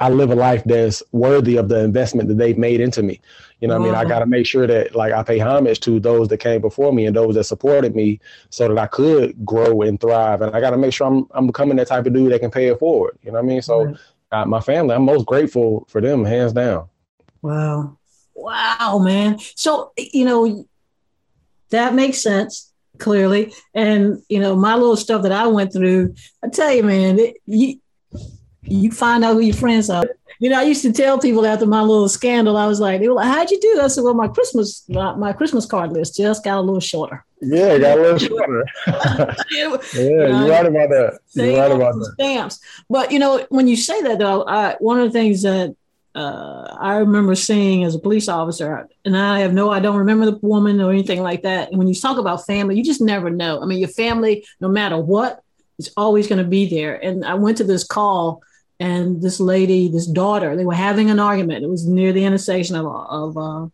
I 0.00 0.10
live 0.10 0.30
a 0.30 0.34
life 0.34 0.62
that's 0.64 1.02
worthy 1.12 1.56
of 1.56 1.68
the 1.68 1.80
investment 1.80 2.28
that 2.28 2.36
they've 2.36 2.58
made 2.58 2.80
into 2.80 3.02
me. 3.02 3.20
You 3.60 3.68
know, 3.68 3.76
I 3.76 3.78
mean, 3.78 3.94
I 3.94 4.04
got 4.04 4.18
to 4.18 4.26
make 4.26 4.46
sure 4.46 4.66
that 4.66 4.94
like 4.94 5.14
I 5.14 5.22
pay 5.22 5.38
homage 5.38 5.80
to 5.80 5.98
those 5.98 6.28
that 6.28 6.38
came 6.38 6.60
before 6.60 6.92
me 6.92 7.06
and 7.06 7.16
those 7.16 7.36
that 7.36 7.44
supported 7.44 7.96
me, 7.96 8.20
so 8.50 8.68
that 8.68 8.78
I 8.78 8.86
could 8.86 9.44
grow 9.46 9.80
and 9.82 9.98
thrive. 9.98 10.42
And 10.42 10.54
I 10.54 10.60
got 10.60 10.70
to 10.70 10.76
make 10.76 10.92
sure 10.92 11.06
I'm 11.06 11.26
I'm 11.30 11.46
becoming 11.46 11.76
that 11.78 11.88
type 11.88 12.04
of 12.04 12.12
dude 12.12 12.32
that 12.32 12.40
can 12.40 12.50
pay 12.50 12.66
it 12.66 12.78
forward. 12.78 13.18
You 13.22 13.32
know 13.32 13.38
what 13.38 13.44
I 13.44 13.48
mean? 13.48 13.62
So, 13.62 13.84
right. 13.84 13.96
uh, 14.32 14.44
my 14.44 14.60
family, 14.60 14.94
I'm 14.94 15.04
most 15.04 15.24
grateful 15.24 15.86
for 15.88 16.02
them, 16.02 16.24
hands 16.24 16.52
down. 16.52 16.88
Wow, 17.40 17.96
wow, 18.34 19.00
man. 19.02 19.38
So 19.54 19.92
you 19.96 20.26
know, 20.26 20.66
that 21.70 21.94
makes 21.94 22.22
sense 22.22 22.72
clearly. 22.98 23.54
And 23.74 24.22
you 24.28 24.40
know, 24.40 24.54
my 24.54 24.74
little 24.74 24.96
stuff 24.96 25.22
that 25.22 25.32
I 25.32 25.46
went 25.46 25.72
through, 25.72 26.14
I 26.42 26.48
tell 26.48 26.72
you, 26.72 26.82
man, 26.82 27.18
it, 27.18 27.36
you 27.46 27.80
you 28.62 28.90
find 28.90 29.24
out 29.24 29.34
who 29.34 29.40
your 29.40 29.54
friends 29.54 29.88
are. 29.88 30.04
You 30.38 30.50
know, 30.50 30.58
I 30.58 30.64
used 30.64 30.82
to 30.82 30.92
tell 30.92 31.18
people 31.18 31.46
after 31.46 31.66
my 31.66 31.80
little 31.80 32.08
scandal, 32.08 32.56
I 32.56 32.66
was 32.66 32.80
like, 32.80 33.00
they 33.00 33.08
were 33.08 33.14
like, 33.14 33.28
how'd 33.28 33.50
you 33.50 33.60
do? 33.60 33.80
I 33.80 33.88
said, 33.88 34.04
well, 34.04 34.14
my 34.14 34.28
Christmas, 34.28 34.84
my, 34.88 35.32
Christmas 35.32 35.66
card 35.66 35.92
list 35.92 36.16
just 36.16 36.44
got 36.44 36.58
a 36.58 36.60
little 36.60 36.80
shorter. 36.80 37.24
Yeah, 37.40 37.74
it 37.74 37.80
got 37.80 37.98
a 37.98 38.02
little 38.02 38.18
shorter. 38.18 38.64
yeah, 38.86 39.76
you're 39.94 40.48
right 40.48 40.66
about 40.66 40.90
that. 40.90 41.18
You're 41.34 41.58
right 41.58 41.72
about 41.72 41.94
that. 41.94 42.12
Stamps. 42.14 42.60
But, 42.88 43.12
you 43.12 43.18
know, 43.18 43.46
when 43.48 43.68
you 43.68 43.76
say 43.76 44.00
that, 44.02 44.18
though, 44.18 44.44
I, 44.46 44.76
one 44.78 45.00
of 45.00 45.06
the 45.06 45.18
things 45.18 45.42
that 45.42 45.74
uh, 46.16 46.74
I 46.80 46.96
remember 46.96 47.34
seeing 47.34 47.84
as 47.84 47.94
a 47.94 47.98
police 47.98 48.28
officer, 48.28 48.88
and 49.04 49.16
I 49.16 49.40
have 49.40 49.52
no, 49.52 49.70
I 49.70 49.80
don't 49.80 49.98
remember 49.98 50.24
the 50.24 50.38
woman 50.38 50.80
or 50.80 50.90
anything 50.90 51.22
like 51.22 51.42
that. 51.42 51.68
And 51.68 51.78
when 51.78 51.88
you 51.88 51.94
talk 51.94 52.16
about 52.16 52.46
family, 52.46 52.76
you 52.76 52.82
just 52.82 53.02
never 53.02 53.28
know. 53.28 53.62
I 53.62 53.66
mean, 53.66 53.78
your 53.78 53.88
family, 53.88 54.46
no 54.58 54.68
matter 54.68 54.96
what, 54.96 55.42
is 55.78 55.92
always 55.94 56.26
going 56.26 56.42
to 56.42 56.48
be 56.48 56.68
there. 56.68 56.94
And 56.96 57.24
I 57.24 57.34
went 57.34 57.58
to 57.58 57.64
this 57.64 57.84
call, 57.84 58.42
and 58.78 59.22
this 59.22 59.40
lady, 59.40 59.88
this 59.88 60.06
daughter, 60.06 60.56
they 60.56 60.64
were 60.64 60.74
having 60.74 61.10
an 61.10 61.18
argument. 61.18 61.64
It 61.64 61.68
was 61.70 61.86
near 61.86 62.12
the 62.12 62.24
intersection 62.24 62.76
of, 62.76 62.86
of 62.86 63.36
uh, 63.36 63.66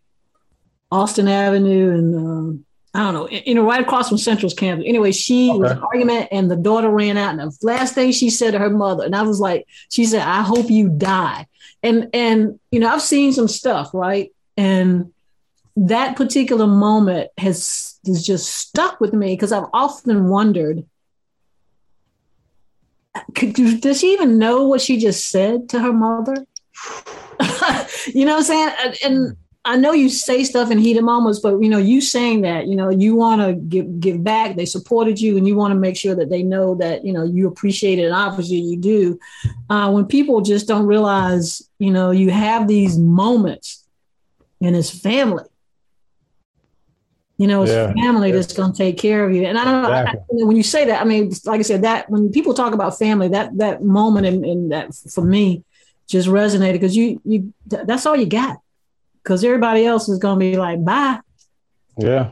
Austin 0.91 1.29
Avenue 1.29 1.91
and 1.91 2.15
um, 2.15 2.65
I 2.95 3.01
don't 3.01 3.15
know, 3.15 3.29
you 3.29 3.55
know, 3.55 3.65
right 3.65 3.81
across 3.81 4.11
from 4.11 4.19
Central's 4.19 4.53
campus. 4.53 4.85
Anyway, 4.87 5.13
she 5.13 5.49
okay. 5.51 5.59
was 5.59 5.71
an 5.73 5.79
argument 5.79 6.29
and 6.31 6.51
the 6.51 6.57
daughter 6.57 6.91
ran 6.91 7.17
out. 7.17 7.39
And 7.39 7.41
the 7.41 7.57
last 7.63 7.95
thing 7.95 8.13
she 8.13 8.29
said 8.29 8.51
to 8.51 8.59
her 8.59 8.69
mother, 8.69 9.05
and 9.05 9.17
I 9.17 9.23
was 9.23 9.41
like, 9.41 9.67
she 9.91 10.05
said, 10.05 10.21
I 10.21 10.43
hope 10.43 10.71
you 10.71 10.91
die. 10.91 11.47
And 11.83 12.11
and 12.13 12.61
you 12.71 12.81
know, 12.81 12.89
I've 12.89 13.03
seen 13.03 13.33
some 13.33 13.49
stuff, 13.49 13.91
right? 13.95 14.31
And 14.59 15.13
that 15.77 16.17
particular 16.17 16.67
moment 16.67 17.31
has 17.39 17.99
has 18.07 18.25
just 18.25 18.51
stuck 18.51 19.01
with 19.01 19.15
me 19.15 19.35
because 19.35 19.53
I've 19.53 19.71
often 19.73 20.29
wondered, 20.29 20.85
could, 23.35 23.55
does 23.81 24.01
she 24.01 24.13
even 24.13 24.39
know 24.39 24.67
what 24.67 24.81
she 24.81 24.99
just 24.99 25.29
said 25.29 25.69
to 25.71 25.81
her 25.81 25.93
mother? 25.93 26.35
you 28.07 28.25
know 28.25 28.37
what 28.37 28.51
I'm 28.51 28.95
saying? 28.95 28.95
And 29.05 29.37
I 29.65 29.77
know 29.77 29.93
you 29.93 30.09
say 30.09 30.43
stuff 30.43 30.73
in 30.73 30.79
heated 30.79 31.05
moments, 31.05 31.39
but 31.39 31.61
you 31.61 31.69
know, 31.69 31.79
you 31.79 32.01
saying 32.01 32.41
that, 32.41 32.67
you 32.67 32.75
know, 32.75 32.91
you 32.91 33.15
want 33.15 33.41
to 33.43 33.55
give 33.55 34.01
give 34.01 34.25
back. 34.25 34.57
They 34.57 34.67
supported 34.67 35.21
you, 35.21 35.37
and 35.37 35.47
you 35.47 35.55
want 35.55 35.73
to 35.73 35.79
make 35.79 35.97
sure 35.97 36.17
that 36.17 36.31
they 36.31 36.43
know 36.43 36.75
that 36.77 37.05
you 37.05 37.13
know 37.13 37.23
you 37.23 37.47
appreciate 37.47 38.01
it, 38.01 38.07
and 38.07 38.15
obviously 38.15 38.57
you 38.57 38.77
do. 38.77 39.21
Uh, 39.71 39.91
when 39.93 40.07
people 40.07 40.41
just 40.41 40.67
don't 40.67 40.87
realize, 40.87 41.63
you 41.79 41.93
know, 41.93 42.11
you 42.11 42.31
have 42.31 42.67
these 42.67 42.99
moments, 42.99 43.87
and 44.61 44.75
it's 44.75 44.91
family. 44.91 45.45
You 47.43 47.49
know, 47.49 47.63
it's 47.65 47.73
yeah, 47.73 47.93
family 47.95 48.29
yeah. 48.29 48.37
that's 48.37 48.53
going 48.53 48.71
to 48.71 48.79
take 48.79 48.97
care 48.99 49.25
of 49.25 49.35
you. 49.35 49.45
And 49.47 49.59
I 49.59 49.65
don't 49.65 49.83
know 49.83 49.89
exactly. 49.89 50.43
I, 50.43 50.45
when 50.45 50.57
you 50.57 50.63
say 50.63 50.85
that. 50.85 51.01
I 51.01 51.05
mean, 51.05 51.33
like 51.45 51.59
I 51.59 51.63
said, 51.63 51.83
that 51.83 52.09
when 52.09 52.31
people 52.31 52.55
talk 52.55 52.73
about 52.73 52.97
family, 52.97 53.27
that 53.31 53.59
that 53.59 53.83
moment 53.83 54.29
and, 54.29 54.45
and 54.45 54.71
that 54.71 54.95
for 54.95 55.25
me 55.25 55.65
just 56.07 56.29
resonated 56.29 56.75
because 56.75 56.97
you 56.97 57.21
you 57.25 57.53
that's 57.67 58.07
all 58.07 58.15
you 58.15 58.27
got 58.27 58.59
because 59.25 59.43
everybody 59.43 59.85
else 59.85 60.09
is 60.09 60.21
going 60.21 60.39
to 60.39 60.39
be 60.39 60.57
like, 60.57 60.85
bye. 60.85 61.19
Yeah. 61.99 62.31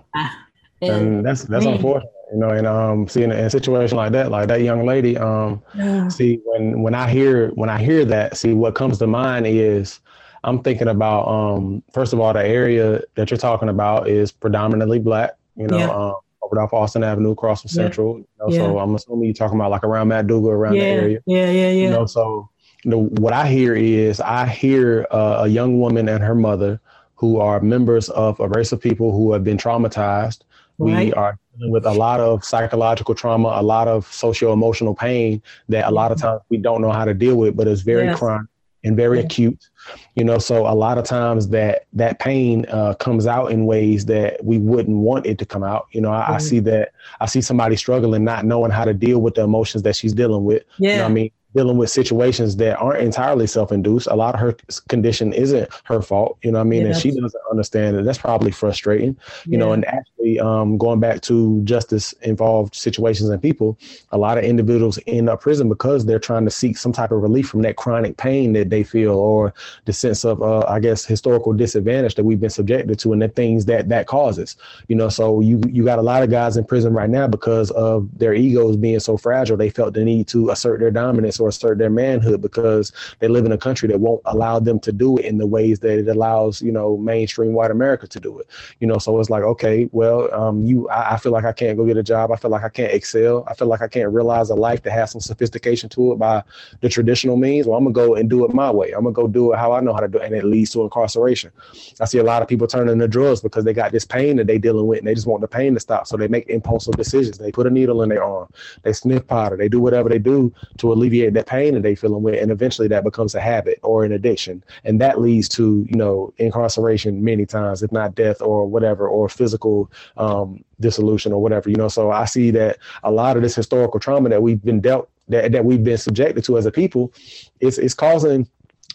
And, 0.81 0.93
and 0.93 1.27
that's 1.27 1.43
that's 1.43 1.65
man. 1.65 1.75
unfortunate, 1.75 2.13
you 2.33 2.39
know. 2.39 2.51
And 2.51 2.67
um, 2.69 3.09
seeing 3.09 3.33
in 3.33 3.37
a 3.37 3.51
situation 3.51 3.97
like 3.97 4.13
that, 4.13 4.31
like 4.31 4.47
that 4.47 4.63
young 4.63 4.87
lady, 4.87 5.19
um, 5.19 5.61
yeah. 5.75 6.07
see 6.07 6.41
when 6.45 6.83
when 6.83 6.95
I 6.95 7.11
hear 7.11 7.49
when 7.57 7.69
I 7.69 7.83
hear 7.83 8.05
that, 8.05 8.37
see 8.37 8.53
what 8.53 8.77
comes 8.77 8.99
to 8.99 9.09
mind 9.09 9.49
is 9.49 9.99
I'm 10.43 10.63
thinking 10.63 10.89
about 10.89 11.29
um, 11.29 11.83
first 11.93 12.13
of 12.13 12.21
all, 12.21 12.33
the 12.33 12.47
area 12.47 13.03
that 13.15 13.31
you're 13.31 13.39
talking 13.39 13.69
about 13.69 14.09
is 14.09 14.33
predominantly 14.33 14.99
black, 14.99 15.33
you 15.57 15.67
know. 15.67 15.79
Yeah. 15.79 15.91
Um, 15.91 16.15
over 16.43 16.61
off 16.61 16.73
Austin 16.73 17.05
Avenue, 17.05 17.33
across 17.33 17.63
from 17.63 17.69
Central. 17.69 18.19
You 18.19 18.27
know, 18.39 18.49
yeah. 18.49 18.59
So 18.59 18.79
I'm 18.79 18.95
assuming 18.95 19.27
you're 19.27 19.35
talking 19.35 19.59
about 19.59 19.71
like 19.71 19.85
around 19.85 20.09
McDougald, 20.09 20.53
around 20.53 20.75
yeah. 20.75 20.81
the 20.81 20.87
area. 20.87 21.19
Yeah, 21.27 21.51
yeah, 21.51 21.71
yeah. 21.71 21.83
You 21.85 21.91
know, 21.91 22.07
so 22.07 22.49
you 22.85 22.91
know, 22.91 23.05
what 23.05 23.33
I 23.33 23.47
hear 23.47 23.75
is 23.75 24.21
I 24.21 24.47
hear 24.47 25.07
uh, 25.11 25.41
a 25.41 25.49
young 25.49 25.79
woman 25.81 26.09
and 26.09 26.23
her 26.25 26.35
mother 26.35 26.81
who 27.15 27.39
are 27.39 27.61
members 27.61 28.09
of 28.11 28.41
a 28.41 28.49
race 28.49 28.73
of 28.73 28.81
people 28.81 29.13
who 29.13 29.33
have 29.33 29.45
been 29.45 29.59
traumatized. 29.59 30.43
Right. 30.79 31.09
We 31.09 31.13
are 31.13 31.39
dealing 31.59 31.73
with 31.73 31.85
a 31.85 31.93
lot 31.93 32.21
of 32.21 32.43
psychological 32.43 33.15
trauma, 33.15 33.49
a 33.49 33.63
lot 33.63 33.87
of 33.87 34.11
socio 34.11 34.55
emotional 34.55 34.95
pain 34.95 35.43
that 35.69 35.87
a 35.87 35.91
lot 35.91 36.11
of 36.11 36.19
times 36.19 36.41
we 36.49 36.57
don't 36.57 36.81
know 36.81 36.91
how 36.91 37.05
to 37.05 37.13
deal 37.13 37.37
with, 37.37 37.55
but 37.55 37.69
it's 37.69 37.83
very 37.83 38.07
yes. 38.07 38.19
chronic 38.19 38.49
and 38.85 38.97
very 38.97 39.19
yeah. 39.19 39.25
acute. 39.25 39.71
You 40.15 40.25
know, 40.25 40.39
so 40.39 40.67
a 40.67 40.75
lot 40.75 40.99
of 40.99 41.05
times 41.05 41.49
that 41.49 41.87
that 41.95 42.19
pain 42.19 42.67
uh, 42.69 42.95
comes 42.95 43.27
out 43.27 43.51
in 43.51 43.67
ways 43.67 44.05
that 44.07 44.45
we 44.45 44.59
wouldn't 44.59 44.99
want 44.99 45.27
it 45.27 45.39
to 45.39 45.47
come 45.47 45.63
out. 45.63 45.87
You 45.93 46.01
know, 46.01 46.13
I, 46.13 46.23
mm-hmm. 46.23 46.33
I, 46.35 46.39
see 46.39 46.61
that 46.61 46.93
I 47.21 47.27
see 47.27 47.41
somebody 47.41 47.77
struggling, 47.77 48.25
not 48.25 48.45
knowing 48.45 48.71
how 48.71 48.85
to 48.85 48.95
deal 48.95 49.21
with 49.21 49.35
the 49.35 49.43
emotions 49.43 49.83
that 49.85 49.97
she's 49.97 50.13
dealing 50.13 50.45
with. 50.45 50.65
Yeah. 50.79 50.91
You 50.91 50.97
know 50.99 51.05
I 51.05 51.09
mean? 51.09 51.31
Dealing 51.55 51.77
with 51.77 51.91
situations 51.91 52.57
that 52.57 52.79
aren't 52.79 53.03
entirely 53.03 53.47
self-induced. 53.47 54.07
A 54.07 54.15
lot 54.15 54.35
of 54.35 54.41
her 54.41 54.57
condition 54.89 55.33
isn't 55.33 55.69
her 55.85 56.01
fault, 56.01 56.39
you 56.43 56.53
know 56.53 56.59
what 56.59 56.67
I 56.67 56.69
mean? 56.69 56.83
Yeah, 56.83 56.89
and 56.89 56.97
she 56.97 57.11
doesn't 57.11 57.43
understand 57.51 57.97
it. 57.97 58.05
That's 58.05 58.19
probably 58.19 58.53
frustrating, 58.53 59.17
you 59.45 59.53
yeah. 59.53 59.59
know, 59.59 59.73
and 59.73 59.85
actually 59.87 60.39
um, 60.39 60.79
going 60.79 61.01
back 61.01 61.23
to 61.23 61.61
justice 61.65 62.13
involved 62.23 62.75
situations 62.75 63.31
and 63.31 63.43
people, 63.43 63.79
a 64.13 64.19
lot 64.19 64.39
of 64.39 64.45
individuals 64.45 64.99
end 65.07 65.29
up 65.29 65.41
prison 65.41 65.69
because 65.69 66.07
they're 66.07 66.21
trying 66.21 66.45
to 66.45 66.51
seek 66.51 66.79
some 66.79 66.93
type 66.93 67.11
of 67.11 67.21
relief 67.21 67.49
from 67.49 67.63
that 67.63 67.77
chronic 67.77 68.17
pain 68.17 68.53
that 68.53 68.71
they 68.71 68.85
feel 68.85 69.15
or 69.15 69.53
the 69.87 69.93
sense 69.93 70.25
of, 70.25 70.43
uh, 70.43 70.65
I 70.69 70.79
guess, 70.79 71.05
historical 71.05 71.53
disadvantage 71.53 72.15
that 72.15 72.25
we've 72.25 72.41
been 72.41 72.51
subjected 72.51 72.99
to 73.01 73.13
and 73.13 73.23
the 73.23 73.29
things 73.29 73.65
that 73.65 73.89
that 73.89 74.07
causes, 74.07 74.57
you 74.87 74.95
know, 74.95 75.09
so 75.09 75.41
you, 75.41 75.61
you 75.69 75.85
got 75.85 75.99
a 75.99 76.03
lot 76.03 76.23
of 76.23 76.31
guys 76.31 76.57
in 76.57 76.65
prison 76.65 76.93
right 76.93 77.11
now 77.11 77.27
because 77.27 77.73
of 77.73 78.09
their 78.17 78.35
egos 78.35 78.77
being 78.77 79.01
so 79.01 79.17
fragile. 79.17 79.57
They 79.57 79.71
felt 79.71 79.95
the 79.95 80.05
need 80.05 80.29
to 80.29 80.51
assert 80.51 80.79
their 80.79 80.91
dominance 80.93 81.40
or 81.41 81.49
assert 81.49 81.79
their 81.79 81.91
manhood 81.91 82.41
because 82.41 82.93
they 83.19 83.29
live 83.29 83.45
in 83.45 83.53
a 83.53 83.59
country 83.59 83.89
that 83.89 84.01
won't 84.01 84.23
allow 84.27 84.59
them 84.59 84.79
to 84.81 84.93
do 84.93 85.17
it 85.19 85.25
in 85.25 85.39
the 85.39 85.47
ways 85.47 85.81
that 85.81 85.99
it 85.99 86.09
allows, 86.09 86.63
you 86.63 86.73
know, 86.73 86.97
mainstream 86.97 87.53
white 87.53 87.71
America 87.71 88.07
to 88.07 88.21
do 88.21 88.39
it. 88.39 88.47
You 88.81 88.87
know, 88.87 88.99
so 88.99 89.19
it's 89.21 89.31
like, 89.31 89.43
okay, 89.43 89.89
well, 89.93 90.33
um, 90.35 90.65
you, 90.65 90.89
I, 90.89 91.15
I 91.15 91.17
feel 91.17 91.33
like 91.33 91.45
I 91.45 91.53
can't 91.53 91.77
go 91.77 91.85
get 91.85 91.97
a 91.97 92.03
job. 92.03 92.31
I 92.31 92.37
feel 92.37 92.51
like 92.51 92.65
I 92.65 92.69
can't 92.69 92.93
excel. 92.93 93.45
I 93.49 93.55
feel 93.55 93.69
like 93.69 93.83
I 93.83 93.89
can't 93.89 94.13
realize 94.13 94.51
a 94.51 94.55
life 94.55 94.83
that 94.83 94.93
has 94.93 95.11
some 95.11 95.21
sophistication 95.21 95.89
to 95.91 96.13
it 96.13 96.19
by 96.19 96.43
the 96.81 96.89
traditional 96.89 97.37
means. 97.37 97.67
Well, 97.67 97.77
I'm 97.77 97.85
gonna 97.85 97.95
go 97.95 98.15
and 98.15 98.29
do 98.29 98.45
it 98.45 98.55
my 98.55 98.71
way. 98.71 98.93
I'm 98.93 99.05
gonna 99.05 99.13
go 99.13 99.27
do 99.27 99.53
it 99.53 99.59
how 99.59 99.73
I 99.73 99.81
know 99.81 99.93
how 99.93 100.01
to 100.01 100.09
do 100.09 100.19
it, 100.19 100.25
and 100.25 100.35
it 100.35 100.45
leads 100.45 100.71
to 100.73 100.83
incarceration. 100.83 101.53
I 102.01 102.05
see 102.05 102.19
a 102.19 102.25
lot 102.25 102.43
of 102.43 102.49
people 102.49 102.67
turning 102.67 102.99
to 102.99 103.09
drugs 103.09 103.41
because 103.41 103.65
they 103.65 103.73
got 103.73 103.93
this 103.93 104.05
pain 104.05 104.37
that 104.37 104.47
they 104.47 104.59
dealing 104.59 104.87
with, 104.87 104.99
and 104.99 105.09
they 105.09 105.15
just 105.15 105.27
want 105.27 105.41
the 105.41 105.49
pain 105.49 105.75
to 105.75 105.81
stop. 105.81 106.07
So 106.07 106.17
they 106.17 106.29
make 106.29 106.49
impulsive 106.49 106.95
decisions. 106.95 107.39
They 107.39 107.53
put 107.53 107.67
a 107.67 107.71
needle 107.71 108.03
in 108.03 108.09
their 108.09 108.23
arm. 108.23 108.49
They 108.83 108.93
sniff 108.93 109.27
powder. 109.27 109.57
They 109.57 109.69
do 109.69 109.81
whatever 109.81 110.09
they 110.09 110.19
do 110.19 110.53
to 110.79 110.93
alleviate 110.93 111.30
that 111.35 111.47
pain 111.47 111.75
that 111.75 111.83
they 111.83 111.95
feeling 111.95 112.23
with, 112.23 112.41
and 112.41 112.51
eventually 112.51 112.89
that 112.89 113.05
becomes 113.05 113.35
a 113.35 113.41
habit 113.41 113.79
or 113.83 114.05
an 114.05 114.13
addiction, 114.13 114.63
and 114.85 115.01
that 115.01 115.21
leads 115.21 115.49
to 115.51 115.87
you 115.89 115.97
know 115.97 116.33
incarceration 116.39 117.25
many 117.25 117.47
times, 117.47 117.83
if 117.83 117.93
not 117.93 118.15
death 118.15 118.41
or 118.41 118.67
whatever, 118.67 119.09
or 119.09 119.29
physical 119.29 119.91
um, 120.17 120.65
dissolution 120.81 121.33
or 121.33 121.43
whatever. 121.43 121.71
You 121.71 121.77
know, 121.77 121.89
so 121.89 122.11
I 122.11 122.25
see 122.25 122.51
that 122.53 122.79
a 123.03 123.11
lot 123.11 123.37
of 123.37 123.43
this 123.43 123.55
historical 123.55 124.01
trauma 124.01 124.29
that 124.29 124.43
we've 124.43 124.63
been 124.63 124.81
dealt 124.81 125.09
that, 125.29 125.53
that 125.53 125.65
we've 125.65 125.85
been 125.85 125.99
subjected 125.99 126.45
to 126.45 126.59
as 126.59 126.67
a 126.67 126.71
people, 126.71 127.13
is 127.61 127.79
is 127.79 127.95
causing 127.95 128.49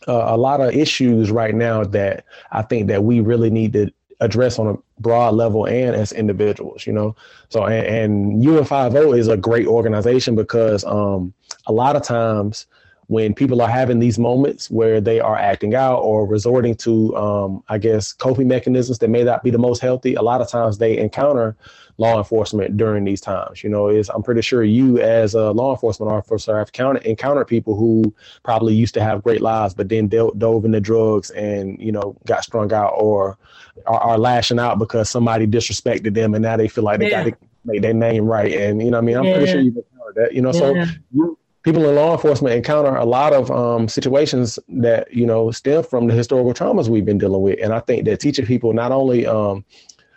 uh, 0.07 0.25
a 0.27 0.37
lot 0.37 0.61
of 0.61 0.75
issues 0.75 1.31
right 1.31 1.55
now 1.55 1.83
that 1.83 2.25
I 2.51 2.61
think 2.61 2.87
that 2.87 3.03
we 3.03 3.19
really 3.19 3.49
need 3.49 3.73
to 3.73 3.91
address 4.19 4.59
on 4.59 4.67
a 4.67 5.01
broad 5.01 5.33
level 5.33 5.65
and 5.65 5.95
as 5.95 6.11
individuals, 6.11 6.87
you 6.87 6.93
know. 6.93 7.15
So 7.49 7.65
and, 7.65 7.85
and 7.85 8.43
You 8.43 8.57
and 8.57 8.67
Five 8.67 8.95
O 8.95 9.13
is 9.13 9.27
a 9.27 9.37
great 9.37 9.67
organization 9.67 10.35
because 10.35 10.83
um, 10.85 11.33
a 11.67 11.73
lot 11.73 11.95
of 11.95 12.03
times 12.03 12.65
when 13.07 13.33
people 13.33 13.61
are 13.61 13.69
having 13.69 13.99
these 13.99 14.17
moments 14.17 14.71
where 14.71 14.99
they 14.99 15.19
are 15.19 15.37
acting 15.37 15.75
out 15.75 15.99
or 15.99 16.25
resorting 16.25 16.75
to, 16.75 17.15
um, 17.15 17.63
I 17.69 17.77
guess, 17.77 18.11
coping 18.13 18.47
mechanisms 18.47 18.99
that 18.99 19.09
may 19.09 19.23
not 19.23 19.43
be 19.43 19.51
the 19.51 19.59
most 19.59 19.81
healthy, 19.81 20.15
a 20.15 20.21
lot 20.21 20.41
of 20.41 20.49
times 20.49 20.79
they 20.79 20.97
encounter 20.97 21.55
law 21.97 22.17
enforcement 22.17 22.77
during 22.77 23.03
these 23.03 23.21
times. 23.21 23.63
You 23.63 23.69
know, 23.69 23.89
is 23.89 24.09
I'm 24.09 24.23
pretty 24.23 24.41
sure 24.41 24.63
you 24.63 24.99
as 24.99 25.35
a 25.35 25.51
law 25.51 25.71
enforcement 25.71 26.11
officer 26.11 26.57
have 26.57 26.71
encountered 27.05 27.47
people 27.47 27.75
who 27.75 28.13
probably 28.43 28.73
used 28.73 28.95
to 28.95 29.03
have 29.03 29.23
great 29.23 29.41
lives, 29.41 29.73
but 29.73 29.89
then 29.89 30.07
dealt, 30.07 30.37
dove 30.39 30.65
into 30.65 30.79
drugs 30.81 31.29
and, 31.31 31.79
you 31.79 31.91
know, 31.91 32.17
got 32.25 32.43
strung 32.43 32.73
out 32.73 32.93
or 32.97 33.37
are, 33.85 33.99
are, 33.99 34.17
lashing 34.17 34.59
out 34.59 34.79
because 34.79 35.09
somebody 35.09 35.45
disrespected 35.45 36.13
them 36.15 36.33
and 36.33 36.41
now 36.41 36.57
they 36.57 36.67
feel 36.67 36.83
like 36.83 36.99
they 36.99 37.11
yeah. 37.11 37.23
got 37.23 37.29
to 37.29 37.37
make 37.65 37.81
their 37.81 37.93
name 37.93 38.25
right. 38.25 38.51
And, 38.51 38.81
you 38.81 38.89
know 38.89 38.97
I 38.97 39.01
mean? 39.01 39.17
I'm 39.17 39.25
yeah. 39.25 39.35
pretty 39.35 39.51
sure 39.51 39.61
you've 39.61 39.77
encountered 39.77 40.15
that, 40.15 40.33
you 40.33 40.41
know, 40.41 40.51
yeah. 40.53 40.85
so 40.85 40.91
you, 41.13 41.37
people 41.65 41.89
in 41.89 41.95
law 41.95 42.13
enforcement 42.13 42.55
encounter 42.55 42.95
a 42.95 43.03
lot 43.03 43.33
of 43.33 43.51
um, 43.51 43.89
situations 43.89 44.57
that 44.69 45.13
you 45.13 45.25
know 45.25 45.51
stem 45.51 45.83
from 45.83 46.07
the 46.07 46.13
historical 46.13 46.53
traumas 46.53 46.87
we've 46.87 47.05
been 47.05 47.17
dealing 47.17 47.41
with 47.41 47.59
and 47.61 47.73
i 47.73 47.79
think 47.81 48.05
that 48.05 48.21
teaching 48.21 48.45
people 48.45 48.71
not 48.71 48.91
only 48.93 49.25
um, 49.25 49.65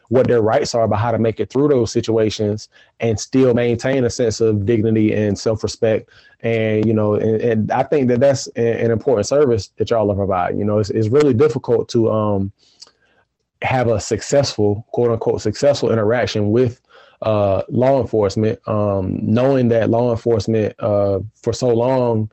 what 0.09 0.27
their 0.27 0.41
rights 0.41 0.75
are, 0.75 0.89
but 0.89 0.97
how 0.97 1.11
to 1.11 1.19
make 1.19 1.39
it 1.39 1.51
through 1.51 1.69
those 1.69 1.93
situations 1.93 2.69
and 3.01 3.21
still 3.21 3.55
maintain 3.55 4.05
a 4.05 4.11
sense 4.11 4.41
of 4.41 4.65
dignity 4.65 5.13
and 5.13 5.39
self-respect. 5.39 6.09
And 6.41 6.87
you 6.87 6.95
know, 6.95 7.15
and, 7.15 7.41
and 7.41 7.71
I 7.71 7.83
think 7.83 8.09
that 8.09 8.21
that's 8.21 8.47
an 8.49 8.91
important 8.91 9.27
service 9.27 9.69
that 9.77 9.91
y'all 9.91 10.11
are 10.11 10.15
providing. 10.17 10.59
You 10.59 10.65
know, 10.65 10.79
it's, 10.79 10.91
it's 10.91 11.09
really 11.09 11.35
difficult 11.35 11.89
to 11.91 12.11
um, 12.11 12.53
have 13.63 13.89
a 13.89 14.01
successful, 14.01 14.87
quote 14.93 15.11
unquote, 15.11 15.43
successful 15.43 15.93
interaction 15.93 16.51
with 16.51 16.81
uh, 17.23 17.63
law 17.69 18.01
enforcement, 18.01 18.59
um, 18.69 19.19
knowing 19.23 19.69
that 19.69 19.91
law 19.91 20.11
enforcement 20.11 20.75
uh, 20.79 21.21
for 21.35 21.53
so 21.53 21.69
long 21.69 22.31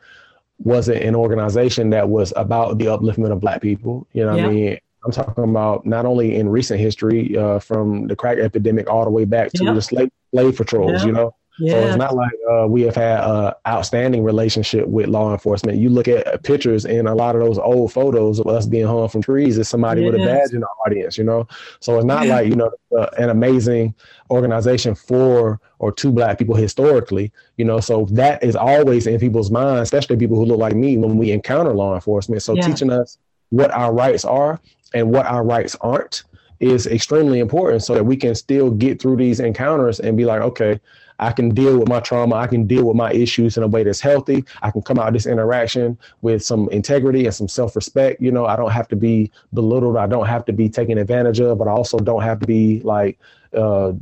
wasn't 0.60 1.02
an 1.04 1.16
organization 1.16 1.90
that 1.90 2.08
was 2.08 2.32
about 2.36 2.78
the 2.78 2.86
upliftment 2.86 3.32
of 3.32 3.40
black 3.40 3.62
people. 3.62 4.08
You 4.14 4.26
know 4.26 4.36
yeah. 4.36 4.46
I 4.46 4.50
mean? 4.50 4.80
I'm 5.04 5.12
talking 5.12 5.44
about 5.44 5.86
not 5.86 6.06
only 6.06 6.36
in 6.36 6.50
recent 6.50 6.80
history, 6.80 7.38
uh, 7.38 7.60
from 7.60 8.08
the 8.08 8.16
crack 8.16 8.40
epidemic 8.40 8.90
all 8.90 9.04
the 9.04 9.12
way 9.12 9.24
back 9.24 9.52
to 9.52 9.64
the 9.64 9.82
slave 9.82 10.10
slave 10.32 10.58
patrols. 10.58 11.06
You 11.06 11.12
know, 11.12 11.36
Yeah. 11.58 11.72
So 11.72 11.88
it's 11.88 11.98
not 11.98 12.16
like 12.16 12.34
uh, 12.52 12.68
we 12.68 12.82
have 12.82 12.96
had 12.96 13.24
an 13.24 13.54
outstanding 13.66 14.24
relationship 14.24 14.88
with 14.88 15.08
law 15.08 15.32
enforcement. 15.32 15.78
You 15.78 15.90
look 15.90 16.08
at 16.08 16.44
pictures 16.44 16.86
in 16.86 17.08
a 17.08 17.16
lot 17.16 17.36
of 17.36 17.42
those 17.42 17.58
old 17.58 17.94
photos 17.94 18.40
of 18.40 18.48
us 18.48 18.66
being 18.66 18.86
hung 18.86 19.08
from 19.08 19.22
trees. 19.22 19.58
It's 19.58 19.70
somebody 19.70 20.02
yes. 20.02 20.12
with 20.12 20.22
a 20.22 20.26
badge 20.26 20.52
in 20.52 20.60
the 20.60 20.68
audience, 20.86 21.18
you 21.18 21.24
know. 21.24 21.48
So 21.80 21.96
it's 21.96 22.06
not 22.06 22.26
yeah. 22.26 22.36
like 22.36 22.48
you 22.50 22.56
know 22.56 22.72
uh, 22.98 23.08
an 23.18 23.30
amazing 23.30 23.96
organization 24.30 24.96
for 24.96 25.60
or 25.80 25.92
to 25.94 26.12
black 26.12 26.38
people 26.38 26.56
historically, 26.56 27.32
you 27.58 27.66
know. 27.66 27.80
So 27.80 28.06
that 28.12 28.44
is 28.44 28.56
always 28.56 29.08
in 29.08 29.20
people's 29.20 29.52
minds, 29.52 29.84
especially 29.84 30.18
people 30.18 30.38
who 30.38 30.46
look 30.46 30.60
like 30.60 30.76
me 30.76 30.98
when 30.98 31.18
we 31.18 31.32
encounter 31.32 31.74
law 31.74 31.96
enforcement. 31.96 32.42
So 32.42 32.54
yeah. 32.54 32.68
teaching 32.68 32.92
us 32.92 33.18
what 33.50 33.72
our 33.72 33.94
rights 33.94 34.26
are 34.26 34.60
and 34.94 35.10
what 35.10 35.26
our 35.26 35.44
rights 35.44 35.76
aren't 35.82 36.24
is 36.60 36.88
extremely 36.88 37.40
important 37.40 37.84
so 37.84 37.94
that 37.94 38.04
we 38.04 38.16
can 38.16 38.34
still 38.34 38.72
get 38.72 39.02
through 39.02 39.18
these 39.18 39.40
encounters 39.40 40.00
and 40.00 40.18
be 40.18 40.26
like, 40.26 40.42
okay, 40.42 40.80
I 41.20 41.32
can 41.32 41.50
deal 41.50 41.78
with 41.78 41.88
my 41.88 42.00
trauma. 42.00 42.36
I 42.36 42.48
can 42.48 42.68
deal 42.68 42.86
with 42.86 42.96
my 42.96 43.12
issues 43.12 43.58
in 43.58 43.64
a 43.64 43.68
way 43.68 43.84
that's 43.84 44.02
healthy. 44.02 44.44
I 44.62 44.72
can 44.72 44.82
come 44.82 45.00
out 45.00 45.08
of 45.08 45.14
this 45.14 45.26
interaction 45.26 45.98
with 46.22 46.44
some 46.44 46.70
integrity 46.70 47.26
and 47.26 47.34
some 47.34 47.48
self 47.48 47.76
respect. 47.76 48.22
You 48.22 48.32
know, 48.32 48.46
I 48.46 48.56
don't 48.56 48.72
have 48.72 48.88
to 48.90 48.96
be 48.96 49.32
belittled. 49.54 49.98
I 49.98 50.08
don't 50.08 50.28
have 50.28 50.46
to 50.46 50.54
be 50.54 50.70
taken 50.70 50.98
advantage 50.98 51.40
of, 51.40 51.58
but 51.58 51.68
I 51.68 51.72
also 51.72 51.98
don't 51.98 52.24
have 52.24 52.40
to 52.40 52.48
be 52.48 52.82
like 52.82 53.20
uh, 53.56 53.94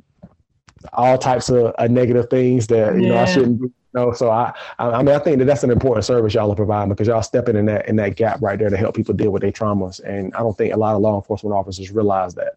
all 0.93 1.17
types 1.17 1.49
of 1.49 1.73
uh, 1.77 1.87
negative 1.87 2.29
things 2.29 2.67
that, 2.67 2.95
you 2.95 3.03
yeah. 3.03 3.09
know, 3.09 3.17
I 3.17 3.25
shouldn't 3.25 3.61
be. 3.61 3.71
No, 3.93 4.11
so 4.11 4.31
I, 4.31 4.51
I 4.79 5.03
mean, 5.03 5.13
I 5.13 5.19
think 5.19 5.37
that 5.37 5.45
that's 5.45 5.63
an 5.63 5.69
important 5.69 6.03
service 6.03 6.33
y'all 6.33 6.51
are 6.51 6.55
providing 6.55 6.89
because 6.89 7.07
y'all 7.07 7.21
stepping 7.21 7.55
in 7.55 7.67
that 7.67 7.87
in 7.87 7.95
that 7.97 8.15
gap 8.15 8.41
right 8.41 8.57
there 8.57 8.71
to 8.71 8.75
help 8.77 8.95
people 8.95 9.13
deal 9.13 9.29
with 9.29 9.43
their 9.43 9.51
traumas, 9.51 10.03
and 10.03 10.33
I 10.33 10.39
don't 10.39 10.57
think 10.57 10.73
a 10.73 10.77
lot 10.77 10.95
of 10.95 11.01
law 11.01 11.15
enforcement 11.15 11.55
officers 11.55 11.91
realize 11.91 12.33
that. 12.33 12.55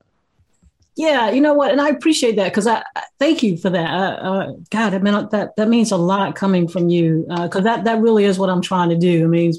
Yeah, 0.96 1.30
you 1.30 1.42
know 1.42 1.52
what, 1.52 1.72
and 1.72 1.80
I 1.80 1.90
appreciate 1.90 2.36
that 2.36 2.50
because 2.50 2.66
I, 2.66 2.82
I, 2.96 3.02
thank 3.18 3.42
you 3.42 3.58
for 3.58 3.68
that. 3.68 3.90
Uh, 3.90 4.14
uh, 4.16 4.52
God, 4.70 4.94
I 4.94 4.98
mean 4.98 5.28
that 5.30 5.54
that 5.56 5.68
means 5.68 5.92
a 5.92 5.96
lot 5.98 6.34
coming 6.34 6.66
from 6.66 6.88
you 6.88 7.26
because 7.28 7.60
uh, 7.60 7.64
that 7.64 7.84
that 7.84 8.00
really 8.00 8.24
is 8.24 8.38
what 8.38 8.48
I'm 8.48 8.62
trying 8.62 8.88
to 8.88 8.96
do. 8.96 9.24
I 9.24 9.26
mean, 9.26 9.52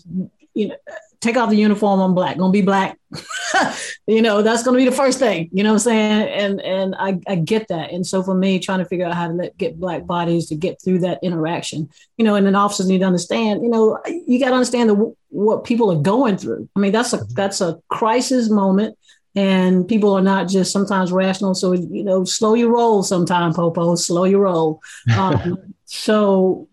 you 0.56 0.70
know, 0.70 0.76
take 1.20 1.38
off 1.38 1.50
the 1.50 1.56
uniform. 1.56 2.00
I'm 2.00 2.16
black. 2.16 2.38
Gonna 2.38 2.52
be 2.52 2.62
black. 2.62 2.98
you 4.08 4.22
know, 4.22 4.42
that's 4.42 4.64
gonna 4.64 4.78
be 4.78 4.86
the 4.86 4.92
first 4.92 5.20
thing. 5.20 5.50
You 5.52 5.64
know 5.64 5.70
what 5.70 5.76
I'm 5.76 5.80
saying? 5.80 6.30
And 6.30 6.62
and 6.62 6.96
I, 6.98 7.20
I 7.28 7.36
get 7.36 7.68
that. 7.68 7.92
And 7.92 8.06
so 8.06 8.24
for 8.24 8.34
me, 8.34 8.60
trying 8.60 8.80
to 8.80 8.86
figure 8.86 9.06
out 9.06 9.14
how 9.14 9.28
to 9.28 9.34
let, 9.34 9.58
get 9.58 9.80
black 9.80 10.06
bodies 10.06 10.48
to 10.48 10.56
get 10.56 10.82
through 10.82 11.00
that 11.00 11.20
interaction, 11.22 11.90
you 12.18 12.26
know, 12.26 12.36
and 12.36 12.46
then 12.46 12.56
officers 12.56 12.88
need 12.88 13.00
to 13.00 13.06
understand. 13.06 13.64
You 13.64 13.70
know, 13.70 14.00
you 14.06 14.40
got 14.40 14.50
to 14.50 14.56
understand 14.56 14.90
the, 14.90 15.16
what 15.30 15.64
people 15.64 15.92
are 15.92 16.02
going 16.02 16.38
through. 16.38 16.70
I 16.76 16.80
mean, 16.80 16.92
that's 16.92 17.14
a 17.14 17.24
that's 17.36 17.62
a 17.62 17.80
crisis 17.90 18.50
moment. 18.50 18.98
And 19.38 19.88
people 19.88 20.14
are 20.14 20.22
not 20.22 20.48
just 20.48 20.72
sometimes 20.72 21.12
rational. 21.12 21.54
So, 21.54 21.72
you 21.74 22.04
know, 22.04 22.26
slow 22.26 22.56
your 22.56 22.74
roll 22.74 23.04
sometime, 23.04 23.54
Popo, 23.54 23.94
slow 23.96 24.24
your 24.26 24.42
roll. 24.42 24.82
Um, 25.16 25.74
so 25.86 26.68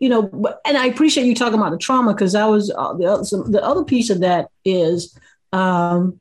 you 0.00 0.08
know, 0.08 0.30
and 0.64 0.78
I 0.78 0.86
appreciate 0.86 1.26
you 1.26 1.34
talking 1.34 1.58
about 1.58 1.72
the 1.72 1.78
trauma 1.78 2.14
because 2.14 2.34
I 2.34 2.46
was 2.46 2.70
uh, 2.70 2.94
the, 2.94 3.04
other, 3.04 3.50
the 3.50 3.62
other 3.62 3.84
piece 3.84 4.08
of 4.08 4.20
that 4.20 4.48
is 4.64 5.16
um, 5.52 6.18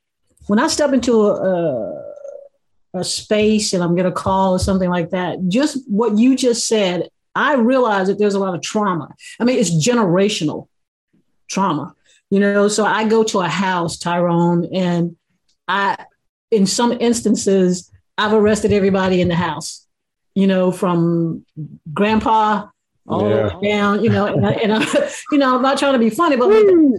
when 0.48 0.60
I 0.60 0.68
step 0.68 0.92
into 0.92 1.28
a, 1.28 2.14
a 2.94 3.04
space 3.04 3.72
and 3.72 3.82
I'm 3.82 3.96
going 3.96 4.06
to 4.06 4.12
call 4.12 4.54
or 4.54 4.60
something 4.60 4.90
like 4.90 5.12
that, 5.12 5.48
just 5.48 5.90
what 5.90 6.18
you 6.18 6.36
just 6.36 6.68
said, 6.68 7.10
I 7.36 7.56
realize 7.56 8.08
that 8.08 8.20
there's 8.20 8.34
a 8.34 8.40
lot 8.40 8.54
of 8.54 8.62
trauma. 8.62 9.16
I 9.40 9.46
mean, 9.46 9.58
it's 9.58 9.72
generational 9.72 10.68
trauma, 11.48 11.96
you 12.30 12.42
know. 12.42 12.68
So 12.68 12.84
I 12.84 13.08
go 13.08 13.24
to 13.24 13.40
a 13.40 13.48
house, 13.48 13.98
Tyrone, 13.98 14.68
and 14.74 15.16
I, 15.70 16.04
in 16.52 16.66
some 16.66 16.92
instances, 16.92 17.90
I've 18.18 18.34
arrested 18.34 18.74
everybody 18.74 19.22
in 19.22 19.30
the 19.30 19.36
house, 19.36 19.88
you 20.34 20.48
know, 20.48 20.72
from 20.72 21.46
grandpa 21.94 22.68
all 23.08 23.30
yeah. 23.30 23.50
down, 23.64 24.04
you 24.04 24.10
know, 24.10 24.26
and, 24.26 24.46
and 24.46 24.74
I, 24.74 24.86
you 25.32 25.38
know, 25.38 25.56
I'm 25.56 25.62
not 25.62 25.78
trying 25.78 25.94
to 25.94 26.00
be 26.00 26.10
funny, 26.10 26.36
but 26.36 26.50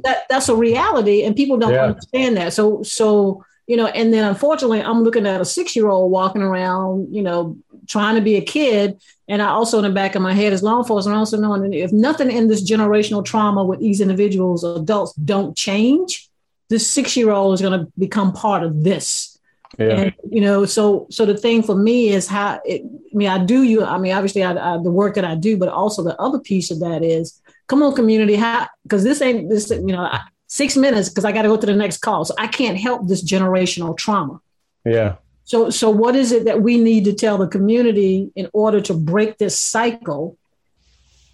that, 0.05 0.25
that's 0.31 0.49
a 0.49 0.57
reality 0.57 1.25
and 1.25 1.37
people 1.37 1.59
don't 1.59 1.73
yeah. 1.73 1.85
understand 1.85 2.37
that. 2.37 2.53
So, 2.53 2.83
so, 2.83 3.45
you 3.67 3.77
know, 3.77 3.87
and 3.89 4.13
then 4.13 4.25
unfortunately 4.25 4.83
I'm 4.83 5.03
looking 5.03 5.27
at 5.27 5.41
a 5.41 5.45
six-year-old 5.45 6.11
walking 6.11 6.43
around, 6.43 7.15
you 7.15 7.23
know, 7.23 7.57
trying 7.87 8.15
to 8.15 8.21
be 8.21 8.37
a 8.37 8.41
kid. 8.41 9.01
And 9.29 9.43
I 9.43 9.49
also 9.49 9.79
in 9.79 9.85
the 9.85 9.91
back 9.91 10.15
of 10.15 10.23
my 10.23 10.33
head 10.33 10.53
is 10.53 10.63
law 10.63 10.79
enforcement, 10.79 11.17
I 11.17 11.19
also 11.19 11.37
knowing 11.37 11.73
if 11.73 11.93
nothing 11.93 12.31
in 12.31 12.49
this 12.49 12.69
generational 12.69 13.25
trauma 13.25 13.65
with 13.65 13.81
these 13.81 14.01
individuals, 14.01 14.65
adults 14.65 15.13
don't 15.15 15.57
change, 15.57 16.30
this 16.71 16.89
six-year-old 16.89 17.53
is 17.53 17.61
going 17.61 17.79
to 17.79 17.93
become 17.99 18.33
part 18.33 18.63
of 18.63 18.83
this 18.83 19.39
yeah. 19.79 20.01
And, 20.01 20.15
you 20.29 20.41
know, 20.41 20.65
so 20.65 21.07
so 21.11 21.25
the 21.25 21.37
thing 21.37 21.63
for 21.63 21.77
me 21.77 22.09
is 22.09 22.27
how 22.27 22.61
it, 22.65 22.83
I 22.85 23.17
mean, 23.17 23.29
I 23.29 23.45
do 23.45 23.63
you. 23.63 23.85
I 23.85 23.99
mean, 23.99 24.13
obviously, 24.13 24.43
I, 24.43 24.53
I, 24.53 24.83
the 24.83 24.91
work 24.91 25.15
that 25.15 25.25
I 25.25 25.37
do, 25.37 25.57
but 25.57 25.69
also 25.69 26.03
the 26.03 26.21
other 26.21 26.41
piece 26.41 26.71
of 26.71 26.81
that 26.81 27.05
is, 27.05 27.41
come 27.69 27.83
on, 27.83 27.95
community, 27.95 28.35
how 28.35 28.67
because 28.83 29.05
this 29.05 29.23
ain't 29.23 29.49
this. 29.49 29.71
You 29.71 29.81
know, 29.81 30.11
six 30.49 30.77
minutes 30.77 31.09
because 31.09 31.25
I 31.25 31.31
got 31.31 31.43
to 31.43 31.49
go 31.49 31.57
to 31.57 31.67
the 31.67 31.75
next 31.75 31.99
call, 31.99 32.25
so 32.25 32.35
I 32.37 32.49
can't 32.49 32.77
help 32.77 33.07
this 33.07 33.23
generational 33.23 33.97
trauma. 33.97 34.41
Yeah. 34.85 35.17
So 35.45 35.71
so 35.71 35.89
what 35.89 36.17
is 36.17 36.33
it 36.33 36.47
that 36.47 36.63
we 36.63 36.79
need 36.79 37.05
to 37.05 37.13
tell 37.13 37.39
the 37.39 37.49
community 37.49 38.31
in 38.35 38.49
order 38.53 38.81
to 38.83 38.95
break 38.95 39.39
this 39.39 39.59
cycle 39.59 40.37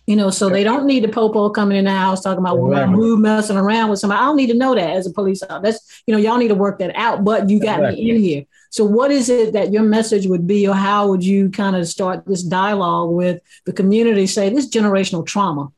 you 0.06 0.14
know, 0.14 0.30
so 0.30 0.48
they 0.48 0.62
don't 0.62 0.86
need 0.86 1.02
the 1.02 1.08
popo 1.08 1.50
coming 1.50 1.76
in 1.76 1.84
the 1.84 1.90
house 1.90 2.22
talking 2.22 2.38
about 2.38 2.58
well, 2.58 2.86
who 2.88 3.16
messing 3.16 3.56
around 3.56 3.90
with 3.90 3.98
somebody. 3.98 4.20
I 4.20 4.26
don't 4.26 4.36
need 4.36 4.46
to 4.48 4.54
know 4.54 4.74
that 4.74 4.90
as 4.90 5.06
a 5.06 5.12
police 5.12 5.42
officer. 5.42 5.60
That's 5.62 6.02
you 6.06 6.12
know, 6.14 6.18
y'all 6.18 6.38
need 6.38 6.48
to 6.48 6.54
work 6.54 6.78
that 6.78 6.94
out. 6.94 7.24
But 7.24 7.50
you 7.50 7.60
got 7.60 7.80
exactly. 7.80 8.04
me 8.04 8.10
in 8.10 8.20
here. 8.20 8.44
So 8.70 8.84
what 8.84 9.10
is 9.10 9.28
it 9.28 9.52
that 9.54 9.72
your 9.72 9.82
message 9.82 10.26
would 10.26 10.46
be, 10.46 10.68
or 10.68 10.74
how 10.74 11.08
would 11.08 11.24
you 11.24 11.50
kind 11.50 11.74
of 11.74 11.88
start 11.88 12.24
this 12.24 12.44
dialogue 12.44 13.10
with 13.10 13.40
the 13.64 13.72
community? 13.72 14.26
Say 14.26 14.48
this 14.48 14.68
generational 14.70 15.26
trauma. 15.26 15.72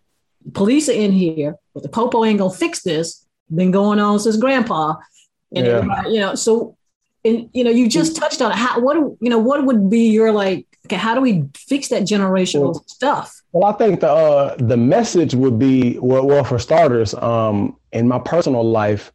Police 0.52 0.90
are 0.90 0.92
in 0.92 1.12
here, 1.12 1.56
but 1.72 1.82
the 1.82 1.88
popo 1.88 2.24
ain't 2.24 2.38
gonna 2.38 2.52
fix 2.52 2.82
this. 2.82 3.26
Been 3.54 3.70
going 3.70 3.98
on 3.98 4.20
since 4.20 4.36
grandpa, 4.36 4.96
and 5.54 5.66
yeah. 5.66 6.06
you 6.06 6.20
know. 6.20 6.34
So, 6.34 6.76
and 7.24 7.48
you 7.54 7.64
know, 7.64 7.70
you 7.70 7.88
just 7.88 8.14
touched 8.14 8.42
on 8.42 8.52
it. 8.52 8.58
How 8.58 8.78
what 8.78 8.96
you 8.96 9.30
know? 9.30 9.38
What 9.38 9.64
would 9.64 9.88
be 9.88 10.10
your 10.10 10.32
like? 10.32 10.66
Okay, 10.86 10.96
how 10.96 11.14
do 11.14 11.20
we 11.20 11.44
fix 11.54 11.88
that 11.88 12.02
generational 12.02 12.72
well, 12.72 12.84
stuff? 12.86 13.42
Well, 13.52 13.64
I 13.64 13.76
think 13.76 14.00
the 14.00 14.10
uh, 14.10 14.56
the 14.58 14.76
message 14.76 15.34
would 15.34 15.58
be 15.58 15.98
well, 15.98 16.26
well 16.26 16.44
for 16.44 16.58
starters, 16.58 17.14
um, 17.14 17.76
in 17.92 18.08
my 18.08 18.18
personal 18.18 18.62
life, 18.62 19.12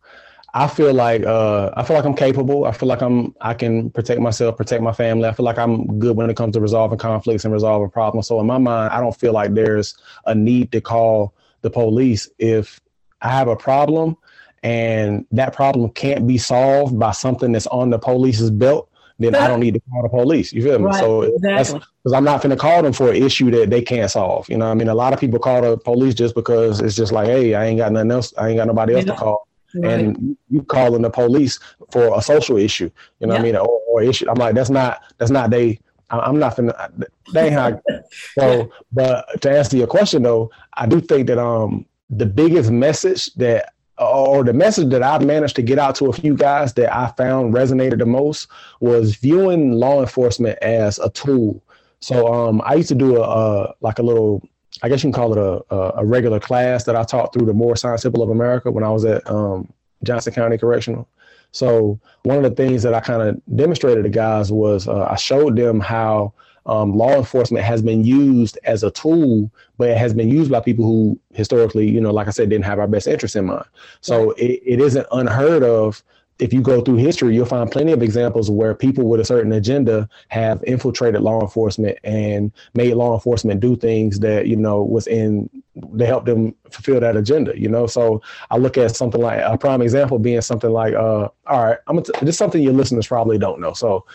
I 0.53 0.67
feel 0.67 0.93
like 0.93 1.23
uh, 1.23 1.71
I 1.75 1.83
feel 1.83 1.95
like 1.95 2.05
I'm 2.05 2.15
capable. 2.15 2.65
I 2.65 2.71
feel 2.71 2.89
like 2.89 3.01
I'm 3.01 3.33
I 3.41 3.53
can 3.53 3.89
protect 3.89 4.21
myself, 4.21 4.57
protect 4.57 4.83
my 4.83 4.91
family. 4.91 5.27
I 5.27 5.33
feel 5.33 5.45
like 5.45 5.57
I'm 5.57 5.99
good 5.99 6.15
when 6.15 6.29
it 6.29 6.37
comes 6.37 6.53
to 6.53 6.61
resolving 6.61 6.99
conflicts 6.99 7.45
and 7.45 7.53
resolving 7.53 7.89
problems. 7.89 8.27
So 8.27 8.39
in 8.39 8.45
my 8.45 8.57
mind, 8.57 8.93
I 8.93 8.99
don't 8.99 9.15
feel 9.15 9.33
like 9.33 9.53
there's 9.53 9.95
a 10.25 10.35
need 10.35 10.71
to 10.73 10.81
call 10.81 11.33
the 11.61 11.69
police 11.69 12.29
if 12.37 12.79
I 13.21 13.29
have 13.29 13.47
a 13.47 13.55
problem 13.55 14.17
and 14.63 15.25
that 15.31 15.53
problem 15.53 15.89
can't 15.91 16.25
be 16.25 16.37
solved 16.37 16.97
by 16.97 17.11
something 17.11 17.51
that's 17.51 17.67
on 17.67 17.89
the 17.89 17.99
police's 17.99 18.49
belt 18.49 18.89
then 19.19 19.35
I 19.35 19.47
don't 19.47 19.59
need 19.59 19.75
to 19.75 19.79
call 19.91 20.03
the 20.03 20.09
police. 20.09 20.51
You 20.51 20.63
feel 20.63 20.79
me? 20.79 20.85
Right, 20.85 20.99
so 20.99 21.21
exactly. 21.21 21.81
because 22.03 22.13
I'm 22.13 22.23
not 22.23 22.41
going 22.41 22.49
to 22.49 22.55
call 22.55 22.81
them 22.81 22.93
for 22.93 23.11
an 23.11 23.21
issue 23.21 23.51
that 23.51 23.69
they 23.69 23.81
can't 23.81 24.09
solve. 24.09 24.49
You 24.49 24.57
know, 24.57 24.69
I 24.69 24.73
mean, 24.73 24.87
a 24.87 24.95
lot 24.95 25.13
of 25.13 25.19
people 25.19 25.39
call 25.39 25.61
the 25.61 25.77
police 25.77 26.13
just 26.13 26.35
because 26.35 26.81
it's 26.81 26.95
just 26.95 27.11
like, 27.11 27.27
hey, 27.27 27.53
I 27.53 27.65
ain't 27.65 27.77
got 27.77 27.91
nothing 27.91 28.11
else. 28.11 28.33
I 28.37 28.49
ain't 28.49 28.57
got 28.57 28.67
nobody 28.67 28.95
else 28.95 29.05
to 29.05 29.15
call. 29.15 29.47
Right. 29.75 29.99
And 29.99 30.37
you 30.49 30.63
calling 30.63 31.01
the 31.01 31.09
police 31.09 31.59
for 31.91 32.17
a 32.17 32.21
social 32.21 32.57
issue. 32.57 32.89
You 33.19 33.27
know, 33.27 33.33
yeah. 33.33 33.39
what 33.39 33.41
I 33.41 33.43
mean, 33.43 33.55
or, 33.55 33.81
or, 33.87 34.03
issue. 34.03 34.29
I'm 34.29 34.35
like, 34.35 34.55
that's 34.55 34.69
not 34.69 35.01
that's 35.17 35.31
not 35.31 35.49
they. 35.49 35.79
I'm 36.09 36.37
not 36.37 36.55
finna. 36.55 37.05
They 37.33 37.45
ain't 37.45 37.53
how. 37.53 37.81
so, 38.37 38.71
but 38.91 39.41
to 39.41 39.49
answer 39.49 39.77
your 39.77 39.87
question 39.87 40.21
though, 40.21 40.51
I 40.75 40.85
do 40.85 41.01
think 41.01 41.25
that 41.27 41.39
um 41.39 41.87
the 42.11 42.25
biggest 42.27 42.69
message 42.69 43.33
that 43.35 43.72
or 43.97 44.43
the 44.43 44.53
message 44.53 44.89
that 44.89 45.03
I 45.03 45.19
managed 45.19 45.55
to 45.57 45.61
get 45.61 45.77
out 45.77 45.95
to 45.95 46.05
a 46.05 46.13
few 46.13 46.35
guys 46.35 46.73
that 46.73 46.93
I 46.93 47.07
found 47.11 47.53
resonated 47.53 47.99
the 47.99 48.05
most 48.05 48.47
was 48.79 49.15
viewing 49.15 49.73
law 49.73 49.99
enforcement 50.01 50.57
as 50.61 50.99
a 50.99 51.09
tool. 51.09 51.61
So 51.99 52.33
um, 52.33 52.61
I 52.65 52.75
used 52.75 52.89
to 52.89 52.95
do 52.95 53.17
a, 53.17 53.21
a, 53.21 53.75
like 53.81 53.99
a 53.99 54.03
little, 54.03 54.47
I 54.81 54.89
guess 54.89 55.03
you 55.03 55.11
can 55.11 55.13
call 55.13 55.33
it 55.33 55.65
a, 55.69 55.99
a, 55.99 56.05
regular 56.05 56.39
class 56.39 56.83
that 56.85 56.95
I 56.95 57.03
taught 57.03 57.33
through 57.33 57.45
the 57.45 57.53
Moorish 57.53 57.81
Science 57.81 58.01
Temple 58.01 58.23
of 58.23 58.29
America 58.29 58.71
when 58.71 58.83
I 58.83 58.89
was 58.89 59.05
at 59.05 59.29
um, 59.29 59.71
Johnston 60.03 60.33
County 60.33 60.57
Correctional. 60.57 61.07
So 61.51 61.99
one 62.23 62.37
of 62.37 62.43
the 62.43 62.51
things 62.51 62.81
that 62.83 62.93
I 62.95 62.99
kind 62.99 63.21
of 63.21 63.41
demonstrated 63.55 64.03
to 64.03 64.09
guys 64.09 64.51
was 64.51 64.87
uh, 64.87 65.07
I 65.09 65.15
showed 65.15 65.55
them 65.55 65.79
how 65.79 66.33
um, 66.65 66.95
law 66.95 67.11
enforcement 67.11 67.63
has 67.63 67.81
been 67.81 68.03
used 68.03 68.57
as 68.63 68.83
a 68.83 68.91
tool, 68.91 69.51
but 69.77 69.89
it 69.89 69.97
has 69.97 70.13
been 70.13 70.29
used 70.29 70.49
by 70.51 70.59
people 70.59 70.85
who 70.85 71.19
historically, 71.33 71.89
you 71.89 71.99
know, 71.99 72.11
like 72.11 72.27
I 72.27 72.31
said, 72.31 72.49
didn't 72.49 72.65
have 72.65 72.79
our 72.79 72.87
best 72.87 73.07
interests 73.07 73.35
in 73.35 73.45
mind. 73.45 73.65
So 74.01 74.31
it, 74.31 74.61
it 74.65 74.79
isn't 74.79 75.07
unheard 75.11 75.63
of. 75.63 76.03
If 76.39 76.51
you 76.51 76.61
go 76.61 76.81
through 76.81 76.95
history, 76.95 77.35
you'll 77.35 77.45
find 77.45 77.71
plenty 77.71 77.91
of 77.91 78.01
examples 78.01 78.49
where 78.49 78.73
people 78.73 79.07
with 79.07 79.19
a 79.19 79.25
certain 79.25 79.51
agenda 79.51 80.09
have 80.29 80.63
infiltrated 80.63 81.21
law 81.21 81.41
enforcement 81.41 81.99
and 82.03 82.51
made 82.73 82.95
law 82.95 83.13
enforcement 83.13 83.59
do 83.59 83.75
things 83.75 84.19
that, 84.21 84.47
you 84.47 84.55
know, 84.55 84.81
was 84.81 85.05
in, 85.05 85.47
they 85.75 86.07
help 86.07 86.25
them 86.25 86.55
fulfill 86.71 86.99
that 87.01 87.15
agenda, 87.15 87.57
you 87.57 87.69
know? 87.69 87.85
So 87.85 88.21
I 88.49 88.57
look 88.57 88.77
at 88.79 88.95
something 88.95 89.21
like 89.21 89.41
a 89.43 89.57
prime 89.59 89.83
example 89.83 90.17
being 90.17 90.41
something 90.41 90.71
like, 90.71 90.95
uh, 90.95 91.29
all 91.45 91.65
right, 91.65 91.77
I'm 91.85 91.97
gonna 91.97 92.05
t- 92.05 92.25
this 92.25 92.29
is 92.29 92.37
something 92.37 92.63
your 92.63 92.73
listeners 92.73 93.07
probably 93.07 93.37
don't 93.37 93.61
know. 93.61 93.73
So, 93.73 94.05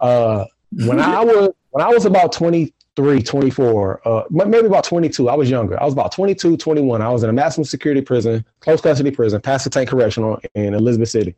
uh, 0.00 0.44
when 0.70 1.00
I 1.00 1.24
was 1.24 1.50
when 1.76 1.84
I 1.84 1.90
was 1.90 2.06
about 2.06 2.32
20, 2.32 2.72
23, 2.94 3.22
24, 3.22 4.08
uh, 4.08 4.22
maybe 4.30 4.66
about 4.66 4.84
22. 4.84 5.28
I 5.28 5.34
was 5.34 5.50
younger. 5.50 5.78
I 5.78 5.84
was 5.84 5.92
about 5.92 6.10
22, 6.10 6.56
21. 6.56 7.02
I 7.02 7.10
was 7.10 7.22
in 7.22 7.28
a 7.28 7.34
maximum 7.34 7.66
security 7.66 8.00
prison, 8.00 8.46
close 8.60 8.80
custody 8.80 9.10
prison, 9.10 9.42
Pastor 9.42 9.68
Pasquotank 9.68 9.88
Correctional 9.88 10.40
in 10.54 10.72
Elizabeth 10.72 11.10
City, 11.10 11.34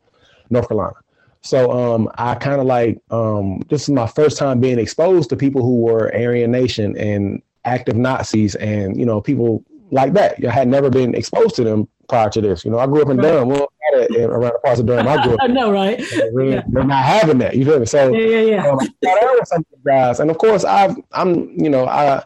North 0.48 0.68
Carolina. 0.68 0.94
So 1.40 1.72
um, 1.72 2.08
I 2.18 2.36
kind 2.36 2.60
of 2.60 2.68
like 2.68 3.00
um, 3.10 3.64
this 3.68 3.82
is 3.82 3.88
my 3.88 4.06
first 4.06 4.38
time 4.38 4.60
being 4.60 4.78
exposed 4.78 5.28
to 5.30 5.36
people 5.36 5.60
who 5.60 5.80
were 5.80 6.14
Aryan 6.14 6.52
Nation 6.52 6.96
and 6.96 7.42
active 7.64 7.96
Nazis 7.96 8.54
and 8.54 8.96
you 8.96 9.06
know 9.06 9.20
people 9.20 9.64
like 9.90 10.12
that. 10.12 10.44
I 10.44 10.52
had 10.52 10.68
never 10.68 10.88
been 10.88 11.16
exposed 11.16 11.56
to 11.56 11.64
them 11.64 11.88
prior 12.08 12.30
to 12.30 12.40
this. 12.40 12.64
You 12.64 12.70
know, 12.70 12.78
I 12.78 12.86
grew 12.86 13.02
up 13.02 13.08
in. 13.08 13.16
Durham. 13.16 13.48
Well, 13.48 13.72
around 14.06 14.52
the 14.52 14.60
parts 14.64 14.80
of 14.80 14.86
Durham 14.86 15.08
I 15.08 15.22
grew 15.22 15.34
up. 15.34 15.40
I 15.42 15.46
know, 15.46 15.70
right? 15.70 15.98
Really, 16.32 16.54
yeah. 16.54 16.62
They're 16.68 16.84
not 16.84 17.04
having 17.04 17.38
that. 17.38 17.56
You 17.56 17.64
feel 17.64 17.80
me? 17.80 17.86
So 17.86 18.12
yeah, 18.12 18.40
yeah, 18.40 18.76
yeah. 19.02 19.52
Um, 19.52 19.66
guys, 19.84 20.20
and 20.20 20.30
of 20.30 20.38
course, 20.38 20.64
I've 20.64 20.96
I'm 21.12 21.50
you 21.58 21.70
know 21.70 21.86
I 21.86 22.24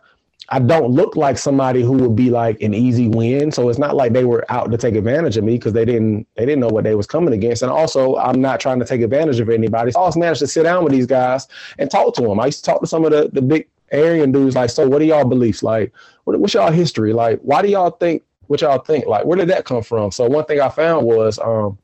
I 0.52 0.58
don't 0.58 0.90
look 0.90 1.16
like 1.16 1.38
somebody 1.38 1.82
who 1.82 1.92
would 1.94 2.14
be 2.14 2.28
like 2.28 2.60
an 2.60 2.74
easy 2.74 3.08
win. 3.08 3.50
So 3.50 3.70
it's 3.70 3.78
not 3.78 3.96
like 3.96 4.12
they 4.12 4.26
were 4.26 4.44
out 4.50 4.70
to 4.70 4.76
take 4.76 4.94
advantage 4.96 5.38
of 5.38 5.44
me 5.44 5.56
because 5.56 5.72
they 5.72 5.86
didn't 5.86 6.26
they 6.36 6.44
didn't 6.44 6.60
know 6.60 6.68
what 6.68 6.84
they 6.84 6.94
was 6.94 7.06
coming 7.06 7.32
against. 7.32 7.62
And 7.62 7.72
also 7.72 8.16
I'm 8.16 8.40
not 8.40 8.60
trying 8.60 8.78
to 8.78 8.84
take 8.84 9.00
advantage 9.00 9.40
of 9.40 9.48
anybody. 9.48 9.92
So 9.92 9.98
I 9.98 10.02
always 10.02 10.16
managed 10.16 10.40
to 10.40 10.46
sit 10.46 10.64
down 10.64 10.84
with 10.84 10.92
these 10.92 11.06
guys 11.06 11.48
and 11.78 11.90
talk 11.90 12.14
to 12.16 12.22
them. 12.22 12.38
I 12.38 12.46
used 12.46 12.64
to 12.64 12.70
talk 12.70 12.82
to 12.82 12.86
some 12.86 13.04
of 13.04 13.12
the, 13.12 13.30
the 13.32 13.40
big 13.40 13.66
Aryan 13.92 14.30
dudes 14.30 14.54
like, 14.54 14.68
so 14.68 14.86
what 14.86 15.00
are 15.00 15.06
y'all 15.06 15.24
beliefs? 15.24 15.62
Like, 15.62 15.92
what, 16.24 16.38
what's 16.38 16.54
y'all 16.54 16.70
history? 16.70 17.12
Like, 17.12 17.40
why 17.40 17.62
do 17.62 17.68
y'all 17.68 17.90
think 17.90 18.22
what 18.52 18.60
y'all 18.60 18.78
think? 18.78 19.06
Like, 19.06 19.24
where 19.24 19.38
did 19.38 19.48
that 19.48 19.64
come 19.64 19.82
from? 19.82 20.10
So 20.10 20.26
one 20.26 20.44
thing 20.44 20.60
I 20.60 20.68
found 20.68 21.06
was 21.06 21.38
um 21.38 21.78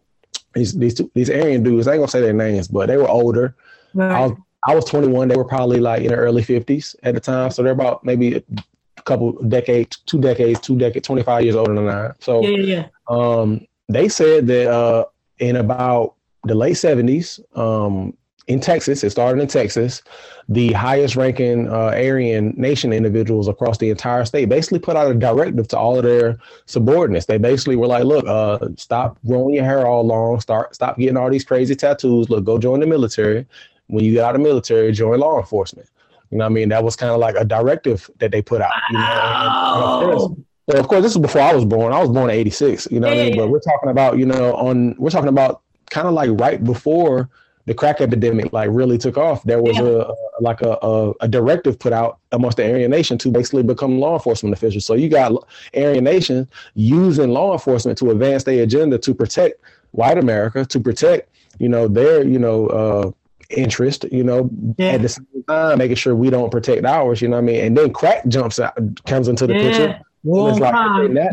these 0.52 0.74
these 0.74 0.92
two, 0.92 1.10
these 1.14 1.30
Aryan 1.30 1.62
dudes, 1.62 1.88
I 1.88 1.92
ain't 1.92 2.00
gonna 2.00 2.08
say 2.08 2.20
their 2.20 2.34
names, 2.34 2.68
but 2.68 2.88
they 2.88 2.98
were 2.98 3.08
older. 3.08 3.56
Right. 3.94 4.12
I 4.12 4.26
was 4.26 4.38
I 4.66 4.74
was 4.74 4.84
21. 4.84 5.28
They 5.28 5.36
were 5.36 5.46
probably 5.46 5.80
like 5.80 6.02
in 6.02 6.08
the 6.08 6.16
early 6.16 6.42
50s 6.42 6.94
at 7.04 7.14
the 7.14 7.20
time. 7.20 7.50
So 7.50 7.62
they're 7.62 7.72
about 7.72 8.04
maybe 8.04 8.34
a 8.34 9.02
couple 9.04 9.32
decades, 9.44 9.96
two 10.04 10.20
decades, 10.20 10.60
two 10.60 10.76
decades, 10.76 11.06
25 11.06 11.44
years 11.44 11.56
older 11.56 11.74
than 11.74 11.88
I. 11.88 12.10
So 12.20 12.42
yeah, 12.42 12.58
yeah. 12.58 12.86
Um, 13.08 13.66
they 13.88 14.10
said 14.10 14.46
that 14.48 14.70
uh, 14.70 15.06
in 15.38 15.56
about 15.56 16.16
the 16.44 16.54
late 16.54 16.74
70s, 16.74 17.40
um, 17.56 18.14
in 18.48 18.60
Texas, 18.60 19.04
it 19.04 19.10
started 19.10 19.40
in 19.42 19.46
Texas, 19.46 20.02
the 20.48 20.72
highest 20.72 21.16
ranking 21.16 21.68
uh, 21.68 21.92
Aryan 21.94 22.54
nation 22.56 22.94
individuals 22.94 23.46
across 23.46 23.76
the 23.76 23.90
entire 23.90 24.24
state 24.24 24.48
basically 24.48 24.78
put 24.78 24.96
out 24.96 25.10
a 25.10 25.14
directive 25.14 25.68
to 25.68 25.78
all 25.78 25.98
of 25.98 26.04
their 26.04 26.38
subordinates. 26.64 27.26
They 27.26 27.36
basically 27.36 27.76
were 27.76 27.86
like, 27.86 28.04
look, 28.04 28.26
uh, 28.26 28.70
stop 28.76 29.18
growing 29.26 29.54
your 29.54 29.64
hair 29.64 29.86
all 29.86 30.04
long, 30.04 30.40
start 30.40 30.74
stop 30.74 30.98
getting 30.98 31.18
all 31.18 31.30
these 31.30 31.44
crazy 31.44 31.76
tattoos. 31.76 32.30
Look, 32.30 32.44
go 32.44 32.58
join 32.58 32.80
the 32.80 32.86
military 32.86 33.46
when 33.88 34.04
you 34.04 34.12
get 34.12 34.24
out 34.24 34.34
of 34.34 34.40
the 34.40 34.48
military, 34.48 34.92
join 34.92 35.20
law 35.20 35.38
enforcement. 35.38 35.88
You 36.30 36.38
know 36.38 36.44
what 36.44 36.50
I 36.50 36.54
mean? 36.54 36.70
That 36.70 36.82
was 36.82 36.96
kind 36.96 37.12
of 37.12 37.20
like 37.20 37.36
a 37.36 37.44
directive 37.44 38.10
that 38.18 38.32
they 38.32 38.40
put 38.40 38.62
out. 38.62 38.72
You 38.90 38.98
know, 38.98 39.04
and, 39.04 39.22
and 39.22 39.84
of, 39.84 40.00
course, 40.00 40.38
well, 40.66 40.80
of 40.80 40.88
course, 40.88 41.02
this 41.02 41.12
is 41.12 41.18
before 41.18 41.42
I 41.42 41.54
was 41.54 41.66
born. 41.66 41.92
I 41.92 42.00
was 42.00 42.08
born 42.08 42.30
in 42.30 42.36
'86. 42.36 42.88
You 42.90 43.00
know 43.00 43.08
what 43.08 43.18
I 43.18 43.24
mean? 43.24 43.36
But 43.36 43.50
we're 43.50 43.60
talking 43.60 43.90
about, 43.90 44.18
you 44.18 44.24
know, 44.24 44.54
on 44.54 44.94
we're 44.98 45.10
talking 45.10 45.28
about 45.28 45.60
kind 45.90 46.08
of 46.08 46.14
like 46.14 46.30
right 46.40 46.62
before 46.64 47.28
the 47.68 47.74
crack 47.74 48.00
epidemic 48.00 48.52
like 48.52 48.70
really 48.72 48.98
took 48.98 49.18
off, 49.18 49.42
there 49.44 49.62
was 49.62 49.76
yeah. 49.76 49.82
a, 49.82 50.42
like 50.42 50.62
a, 50.62 50.78
a, 50.82 51.12
a, 51.20 51.28
directive 51.28 51.78
put 51.78 51.92
out 51.92 52.18
amongst 52.32 52.56
the 52.56 52.64
Aryan 52.64 52.90
Nation 52.90 53.18
to 53.18 53.30
basically 53.30 53.62
become 53.62 54.00
law 54.00 54.14
enforcement 54.14 54.54
officials. 54.54 54.86
So 54.86 54.94
you 54.94 55.08
got 55.08 55.32
Aryan 55.76 56.04
Nation 56.04 56.48
using 56.74 57.30
law 57.30 57.52
enforcement 57.52 57.98
to 57.98 58.10
advance 58.10 58.44
their 58.44 58.62
agenda 58.62 58.96
to 58.98 59.14
protect 59.14 59.60
white 59.90 60.16
America, 60.16 60.64
to 60.64 60.80
protect 60.80 61.30
you 61.58 61.68
know 61.68 61.88
their 61.88 62.24
you 62.24 62.38
know 62.38 62.66
uh, 62.68 63.10
interest, 63.50 64.04
you 64.10 64.24
know, 64.24 64.50
yeah. 64.78 64.92
at 64.92 65.02
the 65.02 65.08
same 65.10 65.26
time, 65.46 65.78
making 65.78 65.96
sure 65.96 66.14
we 66.14 66.30
don't 66.30 66.50
protect 66.50 66.84
ours, 66.84 67.20
you 67.20 67.28
know 67.28 67.36
what 67.36 67.42
I 67.42 67.46
mean? 67.46 67.64
And 67.64 67.76
then 67.76 67.92
crack 67.92 68.26
jumps 68.28 68.58
out, 68.58 68.76
comes 69.04 69.28
into 69.28 69.46
the 69.46 69.54
yeah. 69.54 69.62
picture. 69.62 70.00
it's 70.24 70.58
like 70.58 70.74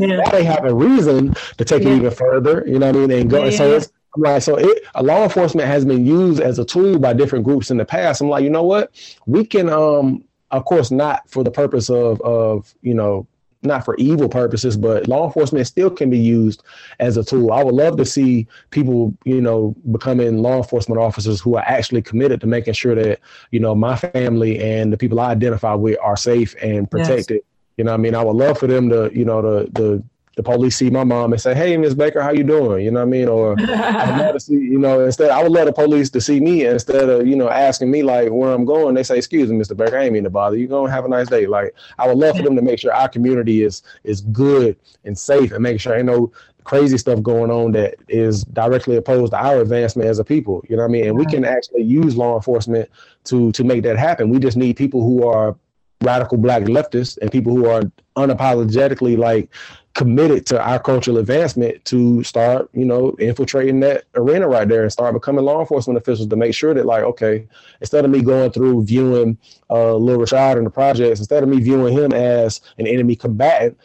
yeah. 0.01 0.17
now 0.17 0.29
they 0.31 0.43
have 0.43 0.65
a 0.65 0.73
reason 0.73 1.33
to 1.57 1.65
take 1.65 1.83
it 1.83 1.95
even 1.95 2.11
further, 2.11 2.63
you 2.67 2.79
know 2.79 2.87
what 2.87 2.95
I 2.95 2.99
mean? 2.99 3.11
And 3.11 3.29
go, 3.29 3.43
And 3.43 3.53
so 3.53 3.71
it's 3.71 3.91
like, 4.17 4.41
so 4.41 4.55
it, 4.55 4.83
law 5.01 5.23
enforcement 5.23 5.67
has 5.67 5.85
been 5.85 6.05
used 6.05 6.39
as 6.39 6.59
a 6.59 6.65
tool 6.65 6.99
by 6.99 7.13
different 7.13 7.45
groups 7.45 7.71
in 7.71 7.77
the 7.77 7.85
past. 7.85 8.21
I'm 8.21 8.29
like, 8.29 8.43
you 8.43 8.49
know 8.49 8.63
what? 8.63 8.91
We 9.25 9.45
can, 9.45 9.69
um, 9.69 10.23
of 10.51 10.65
course, 10.65 10.91
not 10.91 11.29
for 11.29 11.43
the 11.43 11.51
purpose 11.51 11.89
of, 11.89 12.21
of, 12.21 12.73
you 12.81 12.93
know, 12.93 13.27
not 13.61 13.83
for 13.83 13.95
evil 13.95 14.29
purposes, 14.29 14.77
but 14.77 15.07
law 15.07 15.25
enforcement 15.25 15.65
still 15.65 15.89
can 15.89 16.09
be 16.09 16.19
used 16.19 16.61
as 16.99 17.17
a 17.17 17.23
tool. 17.23 17.51
I 17.51 17.63
would 17.63 17.73
love 17.73 17.97
to 17.97 18.05
see 18.05 18.47
people, 18.69 19.17
you 19.25 19.41
know, 19.41 19.75
becoming 19.91 20.37
law 20.37 20.57
enforcement 20.57 21.01
officers 21.01 21.41
who 21.41 21.57
are 21.57 21.63
actually 21.65 22.03
committed 22.03 22.41
to 22.41 22.47
making 22.47 22.75
sure 22.75 22.93
that, 22.93 23.19
you 23.49 23.59
know, 23.59 23.73
my 23.73 23.95
family 23.95 24.61
and 24.61 24.93
the 24.93 24.97
people 24.97 25.19
I 25.19 25.31
identify 25.31 25.73
with 25.73 25.97
are 25.99 26.15
safe 26.15 26.55
and 26.61 26.89
protected. 26.89 27.37
Yes. 27.37 27.45
You 27.77 27.83
know, 27.85 27.93
I 27.93 27.97
mean, 27.97 28.13
I 28.13 28.23
would 28.23 28.35
love 28.35 28.59
for 28.59 28.67
them 28.67 28.87
to, 28.89 29.09
you 29.13 29.25
know, 29.25 29.41
to, 29.41 29.71
to 29.71 30.03
the 30.35 30.43
police 30.43 30.77
see 30.77 30.89
my 30.89 31.03
mom 31.03 31.31
and 31.31 31.41
say, 31.41 31.53
"Hey, 31.53 31.77
Miss 31.77 31.93
Baker, 31.93 32.21
how 32.21 32.31
you 32.31 32.43
doing?" 32.43 32.83
You 32.83 32.91
know 32.91 32.99
what 32.99 33.07
I 33.07 33.09
mean? 33.09 33.27
Or 33.27 33.55
I'd 33.59 34.19
love 34.19 34.33
to 34.33 34.39
see, 34.39 34.55
you 34.55 34.77
know, 34.77 35.03
instead 35.05 35.29
I 35.29 35.41
would 35.41 35.51
love 35.51 35.65
the 35.65 35.73
police 35.73 36.09
to 36.11 36.21
see 36.21 36.39
me 36.39 36.65
instead 36.65 37.09
of 37.09 37.25
you 37.25 37.35
know 37.35 37.49
asking 37.49 37.89
me 37.89 38.03
like 38.03 38.29
where 38.29 38.53
I'm 38.53 38.65
going. 38.65 38.95
They 38.95 39.03
say, 39.03 39.17
"Excuse 39.17 39.49
me, 39.49 39.57
Mr. 39.57 39.75
Baker, 39.75 39.97
I 39.97 40.03
ain't 40.03 40.13
mean 40.13 40.23
to 40.25 40.29
bother 40.29 40.57
you. 40.57 40.67
Go 40.67 40.83
and 40.85 40.93
have 40.93 41.05
a 41.05 41.09
nice 41.09 41.29
day." 41.29 41.45
Like 41.45 41.73
I 41.97 42.07
would 42.07 42.17
love 42.17 42.35
for 42.37 42.43
them 42.43 42.55
to 42.55 42.61
make 42.61 42.79
sure 42.79 42.93
our 42.93 43.09
community 43.09 43.63
is 43.63 43.81
is 44.03 44.21
good 44.21 44.77
and 45.05 45.17
safe 45.17 45.51
and 45.51 45.63
make 45.63 45.79
sure 45.79 45.95
ain't 45.95 46.05
no 46.05 46.31
crazy 46.65 46.97
stuff 46.97 47.21
going 47.21 47.51
on 47.51 47.71
that 47.73 47.95
is 48.09 48.43
directly 48.45 48.97
opposed 48.97 49.31
to 49.31 49.37
our 49.37 49.61
advancement 49.61 50.09
as 50.09 50.19
a 50.19 50.23
people. 50.23 50.63
You 50.67 50.75
know 50.75 50.81
what 50.81 50.89
I 50.89 50.91
mean? 50.91 51.05
And 51.05 51.17
we 51.17 51.25
can 51.25 51.45
actually 51.45 51.83
use 51.83 52.17
law 52.17 52.35
enforcement 52.35 52.89
to 53.25 53.51
to 53.53 53.63
make 53.63 53.83
that 53.83 53.97
happen. 53.97 54.29
We 54.29 54.39
just 54.39 54.57
need 54.57 54.75
people 54.75 55.01
who 55.01 55.25
are 55.25 55.55
radical 56.01 56.37
black 56.37 56.63
leftists 56.63 57.17
and 57.21 57.31
people 57.31 57.55
who 57.55 57.67
are 57.67 57.83
unapologetically 58.17 59.17
like 59.17 59.49
committed 59.95 60.45
to 60.45 60.61
our 60.61 60.77
cultural 60.77 61.17
advancement 61.17 61.83
to 61.85 62.21
start, 62.21 62.69
you 62.73 62.83
know, 62.83 63.15
infiltrating 63.17 63.79
that 63.79 64.03
arena 64.15 64.47
right 64.47 64.67
there 64.67 64.83
and 64.83 64.91
start 64.91 65.13
becoming 65.13 65.43
law 65.43 65.61
enforcement 65.61 65.97
officials 65.97 66.27
to 66.27 66.35
make 66.35 66.53
sure 66.53 66.73
that, 66.73 66.85
like, 66.85 67.03
okay, 67.03 67.47
instead 67.79 68.03
of 68.03 68.11
me 68.11 68.21
going 68.21 68.51
through 68.51 68.83
viewing 68.83 69.37
uh, 69.69 69.95
Lil 69.95 70.19
Rashad 70.19 70.57
in 70.57 70.65
the 70.65 70.69
projects, 70.69 71.19
instead 71.19 71.43
of 71.43 71.49
me 71.49 71.61
viewing 71.61 71.93
him 71.97 72.11
as 72.11 72.59
an 72.77 72.87
enemy 72.87 73.15
combatant, 73.15 73.77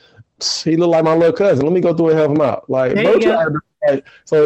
he 0.64 0.76
looked 0.76 0.90
like 0.90 1.04
my 1.04 1.14
little 1.14 1.32
cousin. 1.32 1.64
Let 1.64 1.72
me 1.72 1.80
go 1.80 1.94
through 1.94 2.11
and 2.11 2.18
help 2.18 2.32
him 2.32 2.40
out. 2.40 2.68
Like? 2.68 2.96
So, 3.89 4.03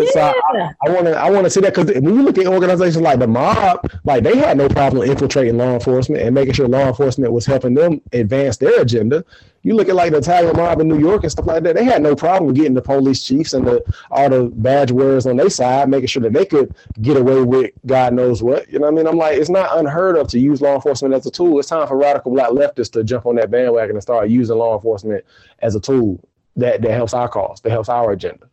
so 0.06 0.20
I, 0.20 0.72
I 0.86 0.90
want 0.90 1.06
to 1.06 1.16
I 1.16 1.28
want 1.28 1.44
to 1.44 1.50
see 1.50 1.60
that 1.62 1.74
because 1.74 1.92
when 2.00 2.14
you 2.14 2.22
look 2.22 2.38
at 2.38 2.46
organizations 2.46 3.02
like 3.02 3.18
the 3.18 3.26
mob, 3.26 3.90
like 4.04 4.22
they 4.22 4.36
had 4.36 4.56
no 4.56 4.68
problem 4.68 5.08
infiltrating 5.08 5.56
law 5.56 5.74
enforcement 5.74 6.22
and 6.22 6.34
making 6.34 6.54
sure 6.54 6.68
law 6.68 6.86
enforcement 6.86 7.32
was 7.32 7.44
helping 7.44 7.74
them 7.74 8.00
advance 8.12 8.58
their 8.58 8.80
agenda. 8.80 9.24
You 9.62 9.74
look 9.74 9.88
at 9.88 9.96
like 9.96 10.12
the 10.12 10.18
Italian 10.18 10.56
mob 10.56 10.80
in 10.80 10.88
New 10.88 11.00
York 11.00 11.24
and 11.24 11.32
stuff 11.32 11.46
like 11.46 11.64
that; 11.64 11.74
they 11.74 11.84
had 11.84 12.00
no 12.02 12.14
problem 12.14 12.54
getting 12.54 12.74
the 12.74 12.82
police 12.82 13.24
chiefs 13.24 13.54
and 13.54 13.66
the 13.66 13.82
all 14.10 14.30
the 14.30 14.44
badge 14.54 14.92
wearers 14.92 15.26
on 15.26 15.36
their 15.36 15.50
side, 15.50 15.88
making 15.88 16.08
sure 16.08 16.22
that 16.22 16.32
they 16.32 16.44
could 16.44 16.72
get 17.02 17.16
away 17.16 17.42
with 17.42 17.72
God 17.86 18.12
knows 18.14 18.40
what. 18.40 18.70
You 18.70 18.78
know 18.78 18.86
what 18.86 18.92
I 18.92 18.96
mean? 18.96 19.06
I'm 19.08 19.16
like, 19.16 19.36
it's 19.36 19.50
not 19.50 19.76
unheard 19.76 20.16
of 20.16 20.28
to 20.28 20.38
use 20.38 20.60
law 20.60 20.76
enforcement 20.76 21.12
as 21.12 21.26
a 21.26 21.30
tool. 21.30 21.58
It's 21.58 21.68
time 21.68 21.88
for 21.88 21.96
radical 21.96 22.32
black 22.32 22.50
leftists 22.50 22.92
to 22.92 23.02
jump 23.02 23.26
on 23.26 23.34
that 23.36 23.50
bandwagon 23.50 23.96
and 23.96 24.02
start 24.02 24.28
using 24.28 24.56
law 24.56 24.76
enforcement 24.76 25.24
as 25.58 25.74
a 25.74 25.80
tool 25.80 26.20
that 26.56 26.82
that 26.82 26.92
helps 26.92 27.14
our 27.14 27.28
cause, 27.28 27.60
that 27.62 27.70
helps 27.70 27.88
our 27.88 28.12
agenda. 28.12 28.48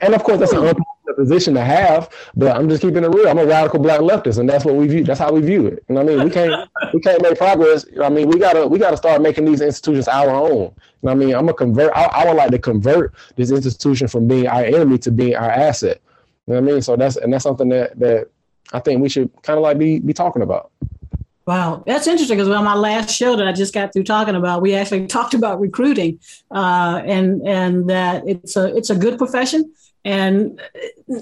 And 0.00 0.14
of 0.14 0.22
course, 0.22 0.38
that's 0.38 0.52
an 0.52 0.58
unpopular 0.58 1.14
position 1.16 1.54
to 1.54 1.64
have, 1.64 2.10
but 2.34 2.56
I'm 2.56 2.68
just 2.68 2.82
keeping 2.82 3.02
it 3.02 3.08
real. 3.08 3.28
I'm 3.28 3.38
a 3.38 3.46
radical 3.46 3.78
black 3.78 4.00
leftist, 4.00 4.38
and 4.38 4.48
that's 4.48 4.64
what 4.64 4.74
we 4.74 4.86
view. 4.86 5.04
That's 5.04 5.20
how 5.20 5.32
we 5.32 5.40
view 5.40 5.66
it. 5.66 5.84
You 5.88 5.94
know 5.94 6.02
what 6.02 6.12
I 6.12 6.16
mean? 6.16 6.24
We 6.24 6.30
can't 6.30 6.70
we 6.92 7.00
can't 7.00 7.22
make 7.22 7.38
progress. 7.38 7.86
I 8.02 8.08
mean, 8.08 8.28
we 8.28 8.38
gotta 8.38 8.66
we 8.66 8.78
gotta 8.78 8.96
start 8.96 9.22
making 9.22 9.46
these 9.46 9.60
institutions 9.60 10.08
our 10.08 10.30
own. 10.30 10.50
You 10.50 10.72
know 11.02 11.12
I 11.12 11.14
mean? 11.14 11.34
I'm 11.34 11.48
a 11.48 11.54
convert. 11.54 11.92
I, 11.94 12.04
I 12.04 12.26
would 12.26 12.36
like 12.36 12.50
to 12.50 12.58
convert 12.58 13.14
this 13.36 13.50
institution 13.50 14.08
from 14.08 14.28
being 14.28 14.46
our 14.46 14.64
enemy 14.64 14.98
to 14.98 15.10
being 15.10 15.34
our 15.34 15.50
asset. 15.50 16.00
You 16.46 16.54
know 16.54 16.60
what 16.60 16.70
I 16.70 16.72
mean? 16.72 16.82
So 16.82 16.96
that's 16.96 17.16
and 17.16 17.32
that's 17.32 17.44
something 17.44 17.68
that 17.70 17.98
that 17.98 18.28
I 18.72 18.80
think 18.80 19.00
we 19.00 19.08
should 19.08 19.30
kind 19.42 19.56
of 19.56 19.62
like 19.62 19.78
be 19.78 20.00
be 20.00 20.12
talking 20.12 20.42
about. 20.42 20.70
Wow, 21.46 21.84
that's 21.86 22.08
interesting 22.08 22.38
because 22.38 22.50
on 22.50 22.64
my 22.64 22.74
last 22.74 23.14
show 23.14 23.36
that 23.36 23.46
I 23.46 23.52
just 23.52 23.72
got 23.72 23.92
through 23.92 24.02
talking 24.02 24.34
about, 24.34 24.62
we 24.62 24.74
actually 24.74 25.06
talked 25.18 25.32
about 25.32 25.60
recruiting, 25.60 26.18
uh, 26.50 27.00
and 27.04 27.46
and 27.46 27.88
that 27.88 28.26
it's 28.26 28.56
a 28.56 28.76
it's 28.76 28.90
a 28.90 28.96
good 28.96 29.16
profession 29.16 29.72
and 30.06 30.60
uh, 31.12 31.20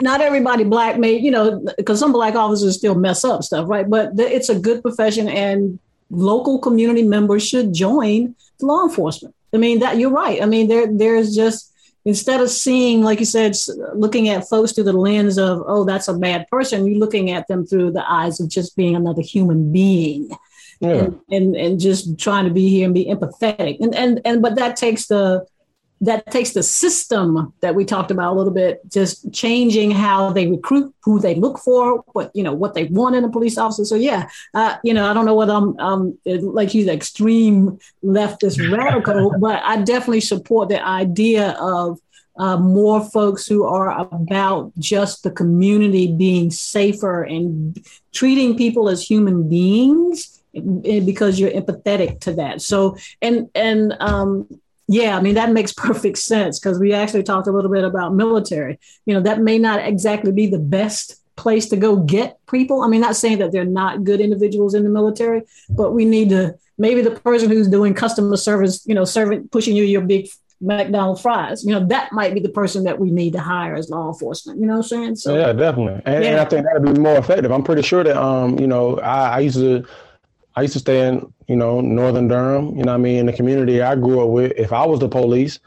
not 0.00 0.20
everybody 0.20 0.64
black 0.64 0.98
may 0.98 1.12
you 1.12 1.30
know 1.30 1.64
because 1.76 1.98
some 2.00 2.12
black 2.12 2.34
officers 2.34 2.76
still 2.76 2.94
mess 2.94 3.22
up 3.24 3.44
stuff 3.44 3.68
right? 3.68 3.88
But 3.88 4.18
it's 4.18 4.48
a 4.48 4.58
good 4.58 4.82
profession 4.82 5.28
and 5.28 5.78
local 6.10 6.58
community 6.58 7.02
members 7.02 7.46
should 7.46 7.72
join 7.72 8.34
law 8.60 8.84
enforcement. 8.84 9.34
I 9.52 9.58
mean 9.58 9.80
that 9.80 9.98
you're 9.98 10.10
right. 10.10 10.42
I 10.42 10.46
mean 10.46 10.68
there 10.68 10.86
there's 10.90 11.34
just 11.34 11.72
instead 12.06 12.40
of 12.40 12.50
seeing 12.50 13.02
like 13.02 13.20
you 13.20 13.26
said 13.26 13.56
looking 13.94 14.28
at 14.28 14.48
folks 14.48 14.72
through 14.72 14.84
the 14.84 14.92
lens 14.92 15.38
of 15.38 15.62
oh 15.66 15.84
that's 15.84 16.08
a 16.08 16.14
bad 16.14 16.46
person 16.48 16.86
you're 16.86 16.98
looking 16.98 17.30
at 17.30 17.46
them 17.48 17.66
through 17.66 17.90
the 17.90 18.10
eyes 18.10 18.40
of 18.40 18.48
just 18.48 18.76
being 18.76 18.96
another 18.96 19.22
human 19.22 19.70
being. 19.70 20.30
Yeah. 20.80 20.90
and, 20.90 21.20
and 21.30 21.56
and 21.56 21.80
just 21.80 22.18
trying 22.18 22.44
to 22.46 22.50
be 22.50 22.68
here 22.68 22.84
and 22.84 22.94
be 22.94 23.06
empathetic. 23.06 23.80
And 23.80 23.94
and 23.94 24.20
and 24.24 24.42
but 24.42 24.56
that 24.56 24.76
takes 24.76 25.06
the 25.06 25.46
that 26.04 26.30
takes 26.30 26.50
the 26.50 26.62
system 26.62 27.52
that 27.60 27.74
we 27.74 27.84
talked 27.84 28.10
about 28.10 28.34
a 28.34 28.36
little 28.36 28.52
bit, 28.52 28.80
just 28.90 29.32
changing 29.32 29.90
how 29.90 30.30
they 30.30 30.46
recruit, 30.46 30.94
who 31.02 31.18
they 31.18 31.34
look 31.34 31.58
for, 31.58 32.04
what 32.12 32.30
you 32.34 32.42
know, 32.42 32.52
what 32.52 32.74
they 32.74 32.84
want 32.84 33.16
in 33.16 33.24
a 33.24 33.30
police 33.30 33.56
officer. 33.56 33.84
So 33.84 33.94
yeah, 33.94 34.28
uh, 34.52 34.76
you 34.84 34.92
know, 34.92 35.10
I 35.10 35.14
don't 35.14 35.24
know 35.24 35.34
whether 35.34 35.54
I'm 35.54 35.78
um, 35.78 36.18
like 36.24 36.74
you, 36.74 36.84
the 36.84 36.92
extreme 36.92 37.78
leftist 38.04 38.58
radical, 38.70 39.34
but 39.40 39.62
I 39.64 39.82
definitely 39.82 40.20
support 40.20 40.68
the 40.68 40.84
idea 40.84 41.52
of 41.60 41.98
uh, 42.36 42.56
more 42.56 43.02
folks 43.02 43.46
who 43.46 43.64
are 43.64 43.98
about 44.12 44.72
just 44.78 45.22
the 45.22 45.30
community 45.30 46.12
being 46.12 46.50
safer 46.50 47.22
and 47.22 47.84
treating 48.12 48.56
people 48.56 48.88
as 48.88 49.02
human 49.02 49.48
beings 49.48 50.42
eh, 50.54 51.00
because 51.00 51.38
you're 51.38 51.50
empathetic 51.50 52.20
to 52.20 52.32
that. 52.34 52.60
So 52.60 52.96
and 53.22 53.48
and 53.54 53.96
um, 54.00 54.48
yeah, 54.86 55.16
I 55.16 55.20
mean, 55.20 55.34
that 55.34 55.52
makes 55.52 55.72
perfect 55.76 56.18
sense 56.18 56.58
because 56.58 56.78
we 56.78 56.92
actually 56.92 57.22
talked 57.22 57.48
a 57.48 57.52
little 57.52 57.70
bit 57.70 57.84
about 57.84 58.14
military. 58.14 58.78
You 59.06 59.14
know, 59.14 59.20
that 59.20 59.40
may 59.40 59.58
not 59.58 59.84
exactly 59.84 60.32
be 60.32 60.46
the 60.46 60.58
best 60.58 61.20
place 61.36 61.68
to 61.68 61.76
go 61.76 61.96
get 61.96 62.38
people. 62.46 62.82
I 62.82 62.88
mean, 62.88 63.00
not 63.00 63.16
saying 63.16 63.38
that 63.38 63.52
they're 63.52 63.64
not 63.64 64.04
good 64.04 64.20
individuals 64.20 64.74
in 64.74 64.84
the 64.84 64.90
military, 64.90 65.42
but 65.68 65.92
we 65.92 66.04
need 66.04 66.28
to 66.30 66.56
maybe 66.78 67.02
the 67.02 67.12
person 67.12 67.50
who's 67.50 67.68
doing 67.68 67.94
customer 67.94 68.36
service, 68.36 68.84
you 68.86 68.94
know, 68.94 69.04
serving, 69.04 69.48
pushing 69.48 69.76
you 69.76 69.84
your 69.84 70.02
big 70.02 70.28
McDonald's 70.60 71.20
fries, 71.20 71.64
you 71.64 71.72
know, 71.72 71.86
that 71.86 72.12
might 72.12 72.32
be 72.32 72.40
the 72.40 72.48
person 72.48 72.84
that 72.84 72.98
we 72.98 73.10
need 73.10 73.32
to 73.34 73.40
hire 73.40 73.74
as 73.74 73.90
law 73.90 74.08
enforcement. 74.08 74.58
You 74.58 74.66
know 74.66 74.74
what 74.74 74.84
I'm 74.84 74.88
saying? 74.88 75.16
So, 75.16 75.36
yeah, 75.36 75.52
definitely. 75.52 76.00
And, 76.04 76.24
yeah. 76.24 76.30
and 76.30 76.40
I 76.40 76.44
think 76.44 76.64
that'd 76.64 76.82
be 76.82 77.00
more 77.00 77.16
effective. 77.16 77.52
I'm 77.52 77.62
pretty 77.62 77.82
sure 77.82 78.02
that, 78.04 78.16
um, 78.16 78.58
you 78.58 78.66
know, 78.66 78.98
I, 79.00 79.36
I 79.36 79.40
used 79.40 79.56
to 79.56 79.84
I 80.56 80.62
used 80.62 80.74
to 80.74 80.78
stay 80.78 81.08
in, 81.08 81.32
you 81.48 81.56
know, 81.56 81.80
Northern 81.80 82.28
Durham, 82.28 82.76
you 82.76 82.84
know 82.84 82.94
I 82.94 82.96
mean, 82.96 83.18
in 83.18 83.26
the 83.26 83.32
community 83.32 83.82
I 83.82 83.96
grew 83.96 84.22
up 84.22 84.28
with. 84.28 84.52
If 84.56 84.72
I 84.72 84.86
was 84.86 85.00
the 85.00 85.08
police, 85.08 85.58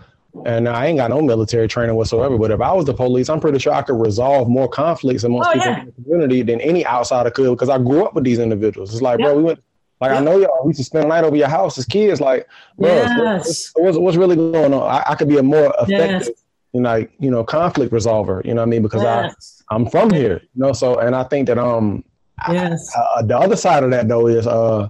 and 0.46 0.68
I 0.68 0.86
ain't 0.86 0.98
got 0.98 1.10
no 1.10 1.22
military 1.22 1.68
training 1.68 1.96
whatsoever, 1.96 2.38
but 2.38 2.52
if 2.52 2.62
I 2.62 2.72
was 2.72 2.86
the 2.86 2.94
police, 2.94 3.30
I'm 3.30 3.40
pretty 3.40 3.60
sure 3.60 3.74
I 3.74 3.82
could 3.82 4.00
resolve 4.00 4.48
more 4.48 4.68
conflicts 4.68 5.24
amongst 5.24 5.50
oh, 5.50 5.54
people 5.54 5.68
yeah. 5.68 5.80
in 5.80 5.86
the 5.88 5.92
community 5.94 6.42
than 6.44 6.62
any 6.62 6.86
outsider 6.86 7.32
could 7.32 7.50
because 7.50 7.70
I 7.70 7.78
grew 7.78 8.06
up 8.06 8.14
with 8.14 8.24
these 8.24 8.40
individuals. 8.40 8.94
It's 8.94 9.02
like, 9.02 9.20
yeah. 9.20 9.28
bro, 9.28 9.38
we 9.38 9.44
went, 9.44 9.64
like, 10.00 10.12
yeah. 10.12 10.18
I 10.18 10.22
know 10.22 10.38
y'all, 10.38 10.64
we 10.64 10.70
used 10.70 10.80
to 10.80 10.84
spend 10.84 11.06
a 11.06 11.08
night 11.08 11.24
over 11.24 11.36
your 11.36 11.48
house 11.48 11.78
as 11.78 11.86
kids. 11.86 12.22
Like, 12.22 12.48
bro, 12.78 12.90
yes. 12.90 13.72
what's, 13.76 13.98
what's, 13.98 14.18
really 14.18 14.36
going 14.36 14.74
on? 14.74 14.84
I, 14.84 15.04
I, 15.12 15.16
could 15.16 15.28
be 15.28 15.38
a 15.38 15.44
more 15.44 15.74
effective, 15.82 16.28
yes. 16.28 16.30
you 16.74 16.82
know, 16.82 16.90
like, 16.90 17.12
you 17.20 17.32
know, 17.32 17.44
conflict 17.44 17.92
resolver, 17.92 18.46
you 18.46 18.54
know 18.54 18.62
what 18.62 18.68
I 18.68 18.70
mean? 18.70 18.84
Because 18.84 19.02
yes. 19.02 19.64
I, 19.70 19.76
I'm 19.76 19.90
from 19.90 20.12
here, 20.12 20.42
you 20.44 20.62
know, 20.62 20.74
so, 20.74 21.00
and 21.00 21.16
I 21.16 21.24
think 21.24 21.48
that, 21.48 21.58
um, 21.58 22.04
Yes. 22.50 22.92
Uh, 22.96 23.22
the 23.24 23.38
other 23.38 23.56
side 23.56 23.84
of 23.84 23.92
that 23.92 24.08
though 24.08 24.28
is 24.28 24.46
uh, 24.46 24.90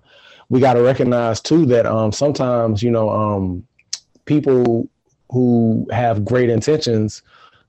we 0.49 0.59
got 0.59 0.73
to 0.73 0.81
recognize 0.81 1.41
too 1.41 1.65
that 1.67 1.85
um, 1.85 2.11
sometimes 2.11 2.83
you 2.83 2.91
know 2.91 3.09
um, 3.09 3.65
people 4.25 4.89
who 5.31 5.87
have 5.91 6.23
great 6.23 6.49
intentions 6.49 7.21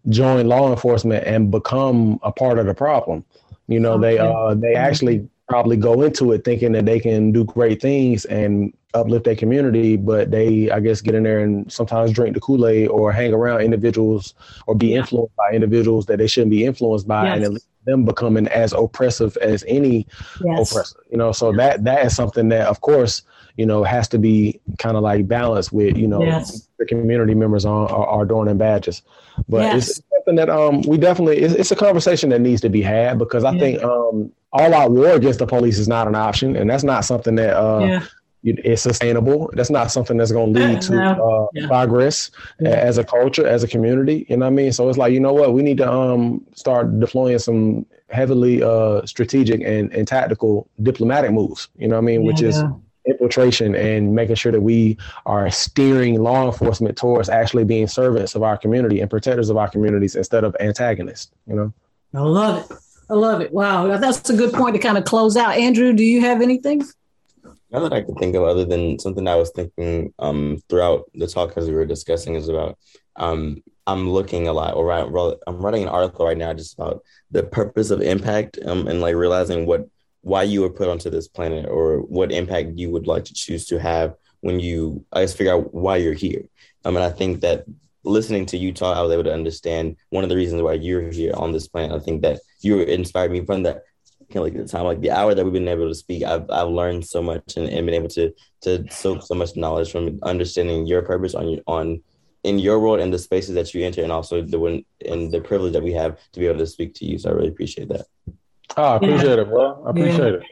join 0.08 0.46
law 0.46 0.70
enforcement 0.70 1.26
and 1.26 1.50
become 1.50 2.18
a 2.22 2.32
part 2.32 2.58
of 2.58 2.66
the 2.66 2.74
problem. 2.74 3.24
You 3.66 3.80
know, 3.80 3.92
okay. 3.94 4.16
they 4.16 4.18
uh, 4.18 4.54
they 4.54 4.68
mm-hmm. 4.68 4.76
actually 4.76 5.28
probably 5.48 5.76
go 5.76 6.02
into 6.02 6.32
it 6.32 6.44
thinking 6.44 6.72
that 6.72 6.84
they 6.84 7.00
can 7.00 7.32
do 7.32 7.44
great 7.44 7.80
things 7.80 8.24
and 8.26 8.72
uplift 8.94 9.24
their 9.24 9.36
community, 9.36 9.96
but 9.96 10.30
they, 10.30 10.70
I 10.70 10.80
guess, 10.80 11.00
get 11.00 11.14
in 11.14 11.22
there 11.22 11.40
and 11.40 11.70
sometimes 11.70 12.12
drink 12.12 12.34
the 12.34 12.40
Kool 12.40 12.66
Aid 12.66 12.88
or 12.88 13.12
hang 13.12 13.32
around 13.32 13.60
individuals 13.60 14.34
or 14.66 14.74
be 14.74 14.94
influenced 14.94 15.36
by 15.36 15.52
individuals 15.52 16.06
that 16.06 16.18
they 16.18 16.26
shouldn't 16.26 16.50
be 16.50 16.64
influenced 16.64 17.06
by, 17.06 17.26
yes. 17.26 17.46
and 17.46 17.56
it 17.56 17.62
them 17.88 18.04
becoming 18.04 18.46
as 18.48 18.72
oppressive 18.72 19.36
as 19.38 19.64
any 19.66 20.06
yes. 20.44 20.70
oppressor. 20.70 21.04
You 21.10 21.18
know, 21.18 21.32
so 21.32 21.52
that 21.52 21.84
that 21.84 22.06
is 22.06 22.14
something 22.14 22.48
that, 22.50 22.66
of 22.66 22.80
course, 22.80 23.22
you 23.56 23.66
know, 23.66 23.82
has 23.82 24.06
to 24.08 24.18
be 24.18 24.60
kind 24.78 24.96
of 24.96 25.02
like 25.02 25.26
balanced 25.26 25.72
with 25.72 25.96
you 25.96 26.06
know 26.06 26.22
yes. 26.22 26.68
the 26.78 26.86
community 26.86 27.34
members 27.34 27.64
on 27.64 27.88
are, 27.88 28.06
are 28.06 28.24
doing 28.24 28.48
and 28.48 28.58
badges. 28.58 29.02
But 29.48 29.62
yes. 29.62 29.88
it's 29.88 30.02
something 30.14 30.36
that 30.36 30.50
um 30.50 30.82
we 30.82 30.98
definitely 30.98 31.38
it's, 31.38 31.54
it's, 31.54 31.70
a 31.70 31.76
conversation 31.76 32.30
that 32.30 32.40
needs 32.40 32.60
to 32.62 32.68
be 32.68 32.82
had 32.82 33.18
because 33.18 33.44
I 33.44 33.52
yeah. 33.52 33.60
think 33.60 33.82
um 33.82 34.32
all 34.52 34.74
out 34.74 34.90
war 34.90 35.10
against 35.10 35.38
the 35.38 35.46
police 35.46 35.78
is 35.78 35.88
not 35.88 36.06
an 36.08 36.14
option, 36.14 36.56
and 36.56 36.70
that's 36.70 36.84
not 36.84 37.04
something 37.04 37.34
that 37.36 37.56
uh, 37.56 37.80
yeah 37.80 38.06
it's 38.44 38.82
sustainable. 38.82 39.50
That's 39.54 39.70
not 39.70 39.90
something 39.90 40.16
that's 40.16 40.32
going 40.32 40.54
to 40.54 40.60
lead 40.60 40.82
to 40.82 41.02
uh, 41.02 41.46
yeah. 41.54 41.66
progress 41.66 42.30
yeah. 42.60 42.70
as 42.70 42.98
a 42.98 43.04
culture, 43.04 43.46
as 43.46 43.62
a 43.62 43.68
community. 43.68 44.26
You 44.28 44.36
know 44.36 44.46
what 44.46 44.52
I 44.52 44.54
mean? 44.54 44.72
So 44.72 44.88
it's 44.88 44.98
like, 44.98 45.12
you 45.12 45.20
know 45.20 45.32
what? 45.32 45.52
We 45.52 45.62
need 45.62 45.78
to 45.78 45.90
um, 45.90 46.44
start 46.54 47.00
deploying 47.00 47.38
some 47.38 47.86
heavily 48.10 48.62
uh, 48.62 49.04
strategic 49.06 49.60
and, 49.60 49.92
and 49.92 50.06
tactical 50.06 50.68
diplomatic 50.82 51.32
moves. 51.32 51.68
You 51.76 51.88
know 51.88 51.96
what 51.96 52.02
I 52.02 52.06
mean? 52.06 52.22
Yeah, 52.22 52.26
Which 52.26 52.42
is 52.42 52.62
infiltration 53.06 53.74
and 53.74 54.14
making 54.14 54.36
sure 54.36 54.52
that 54.52 54.60
we 54.60 54.98
are 55.26 55.50
steering 55.50 56.20
law 56.22 56.46
enforcement 56.46 56.96
towards 56.96 57.28
actually 57.28 57.64
being 57.64 57.86
servants 57.86 58.34
of 58.34 58.42
our 58.42 58.56
community 58.56 59.00
and 59.00 59.10
protectors 59.10 59.48
of 59.48 59.56
our 59.56 59.68
communities 59.68 60.14
instead 60.14 60.44
of 60.44 60.54
antagonists. 60.60 61.32
You 61.46 61.56
know? 61.56 61.72
I 62.14 62.20
love 62.20 62.70
it. 62.70 62.76
I 63.10 63.14
love 63.14 63.40
it. 63.40 63.52
Wow, 63.52 63.96
that's 63.96 64.28
a 64.28 64.36
good 64.36 64.52
point 64.52 64.74
to 64.74 64.80
kind 64.80 64.98
of 64.98 65.04
close 65.04 65.36
out. 65.36 65.56
Andrew, 65.56 65.94
do 65.94 66.04
you 66.04 66.20
have 66.20 66.42
anything? 66.42 66.82
Not 67.70 67.80
that 67.80 67.92
I 67.92 68.02
can 68.02 68.14
think 68.14 68.34
of 68.34 68.44
other 68.44 68.64
than 68.64 68.98
something 68.98 69.28
I 69.28 69.34
was 69.36 69.50
thinking 69.50 70.14
um, 70.18 70.62
throughout 70.68 71.10
the 71.14 71.26
talk 71.26 71.56
as 71.56 71.68
we 71.68 71.74
were 71.74 71.84
discussing 71.84 72.34
is 72.34 72.48
about 72.48 72.78
um, 73.16 73.62
I'm 73.86 74.10
looking 74.10 74.48
a 74.48 74.52
lot, 74.52 74.74
or 74.74 74.90
I'm 74.92 75.56
writing 75.56 75.82
an 75.82 75.88
article 75.88 76.26
right 76.26 76.36
now 76.36 76.52
just 76.54 76.74
about 76.74 77.02
the 77.30 77.42
purpose 77.42 77.90
of 77.90 78.00
impact 78.00 78.58
um, 78.64 78.86
and 78.86 79.00
like 79.00 79.14
realizing 79.14 79.66
what 79.66 79.88
why 80.22 80.42
you 80.42 80.60
were 80.60 80.70
put 80.70 80.88
onto 80.88 81.10
this 81.10 81.28
planet 81.28 81.66
or 81.66 81.98
what 82.00 82.32
impact 82.32 82.76
you 82.76 82.90
would 82.90 83.06
like 83.06 83.24
to 83.24 83.34
choose 83.34 83.66
to 83.66 83.78
have 83.78 84.14
when 84.40 84.60
you 84.60 85.04
I 85.12 85.22
guess 85.22 85.34
figure 85.34 85.54
out 85.54 85.74
why 85.74 85.96
you're 85.96 86.14
here. 86.14 86.48
I 86.84 86.90
mean, 86.90 87.02
I 87.02 87.10
think 87.10 87.40
that 87.40 87.64
listening 88.04 88.46
to 88.46 88.56
you 88.56 88.72
talk, 88.72 88.96
I 88.96 89.02
was 89.02 89.12
able 89.12 89.24
to 89.24 89.32
understand 89.32 89.96
one 90.10 90.24
of 90.24 90.30
the 90.30 90.36
reasons 90.36 90.62
why 90.62 90.74
you're 90.74 91.10
here 91.10 91.34
on 91.34 91.52
this 91.52 91.68
planet. 91.68 91.92
I 91.92 92.04
think 92.04 92.22
that 92.22 92.40
you 92.60 92.80
inspired 92.80 93.30
me 93.30 93.44
from 93.44 93.64
that 93.64 93.82
can't 94.30 94.44
look 94.44 94.54
at 94.54 94.66
the 94.66 94.68
time. 94.68 94.84
Like 94.84 95.00
the 95.00 95.10
hour 95.10 95.34
that 95.34 95.44
we've 95.44 95.52
been 95.52 95.68
able 95.68 95.88
to 95.88 95.94
speak, 95.94 96.22
I've 96.22 96.50
I've 96.50 96.68
learned 96.68 97.06
so 97.06 97.22
much 97.22 97.56
and, 97.56 97.68
and 97.68 97.86
been 97.86 97.94
able 97.94 98.08
to 98.10 98.32
to 98.62 98.84
soak 98.90 99.22
so 99.22 99.34
much 99.34 99.56
knowledge 99.56 99.90
from 99.90 100.18
understanding 100.22 100.86
your 100.86 101.02
purpose 101.02 101.34
on 101.34 101.48
your 101.48 101.62
on 101.66 102.02
in 102.44 102.58
your 102.58 102.78
world 102.78 103.00
and 103.00 103.12
the 103.12 103.18
spaces 103.18 103.54
that 103.54 103.72
you 103.74 103.84
enter, 103.84 104.02
and 104.02 104.12
also 104.12 104.42
the 104.42 104.58
one 104.58 104.84
and 105.04 105.32
the 105.32 105.40
privilege 105.40 105.72
that 105.72 105.82
we 105.82 105.92
have 105.92 106.18
to 106.32 106.40
be 106.40 106.46
able 106.46 106.58
to 106.58 106.66
speak 106.66 106.94
to 106.94 107.04
you. 107.04 107.18
So 107.18 107.30
I 107.30 107.32
really 107.32 107.48
appreciate 107.48 107.88
that. 107.88 108.06
Oh, 108.76 108.82
I 108.82 108.96
appreciate 108.96 109.36
yeah. 109.36 109.42
it, 109.42 109.48
bro. 109.48 109.84
I 109.86 109.90
appreciate 109.90 110.18
yeah. 110.18 110.40
it. 110.40 110.42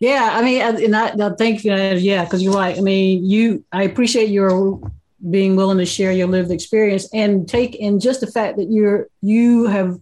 Yeah, 0.00 0.30
I 0.32 0.42
mean, 0.42 0.62
and 0.62 0.96
I, 0.96 1.08
I 1.08 1.30
thank 1.36 1.62
you. 1.62 1.74
Yeah, 1.74 2.24
because 2.24 2.42
you're 2.42 2.54
right. 2.54 2.76
I 2.76 2.80
mean, 2.80 3.24
you. 3.24 3.64
I 3.70 3.82
appreciate 3.82 4.30
your 4.30 4.80
being 5.28 5.54
willing 5.54 5.76
to 5.78 5.84
share 5.84 6.12
your 6.12 6.26
lived 6.26 6.50
experience 6.50 7.06
and 7.12 7.46
take 7.46 7.74
in 7.74 8.00
just 8.00 8.20
the 8.22 8.26
fact 8.26 8.56
that 8.56 8.70
you're 8.70 9.08
you 9.20 9.66
have 9.66 10.00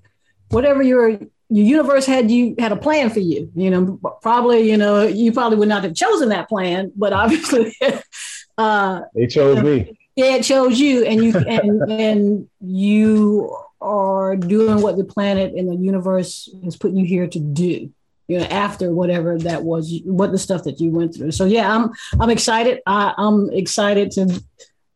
whatever 0.51 0.83
your 0.83 1.19
your 1.51 1.65
universe 1.65 2.07
had 2.07 2.31
you 2.31 2.55
had 2.59 2.73
a 2.73 2.77
plan 2.77 3.11
for 3.11 3.21
you. 3.21 3.51
You 3.55 3.71
know, 3.71 4.01
probably 4.23 4.71
you 4.71 4.77
know 4.77 5.03
you 5.03 5.33
probably 5.33 5.59
would 5.59 5.69
not 5.69 5.85
have 5.85 5.95
chosen 5.95 6.29
that 6.31 6.49
plan, 6.49 6.93
but 6.95 7.13
obviously, 7.13 7.75
uh, 8.59 9.03
they 9.15 9.27
chose 9.27 9.63
me. 9.63 9.99
Yeah, 10.17 10.37
it 10.37 10.43
chose 10.43 10.79
you, 10.79 11.05
and 11.05 11.23
you 11.23 11.37
and 11.37 11.83
and 11.91 12.49
you 12.61 13.57
are 13.81 14.37
doing 14.37 14.83
what 14.83 14.97
the 14.97 15.05
planet 15.05 15.55
and 15.55 15.69
the 15.69 15.77
universe 15.77 16.51
has 16.65 16.77
put 16.77 16.93
you 16.93 17.05
here 17.05 17.27
to 17.29 17.39
do. 17.39 17.91
You 18.27 18.41
know, 18.41 18.45
after 18.45 18.93
whatever 18.93 19.39
that 19.39 19.63
was, 19.63 20.03
what 20.05 20.33
the 20.33 20.39
stuff 20.39 20.65
that 20.65 20.81
you 20.81 20.91
went 20.91 21.15
through. 21.15 21.31
So 21.31 21.47
yeah, 21.47 21.75
I'm 21.75 21.93
I'm 22.21 22.29
excited. 22.29 22.81
I, 22.87 23.15
I'm 23.17 23.49
excited 23.51 24.11
to 24.13 24.43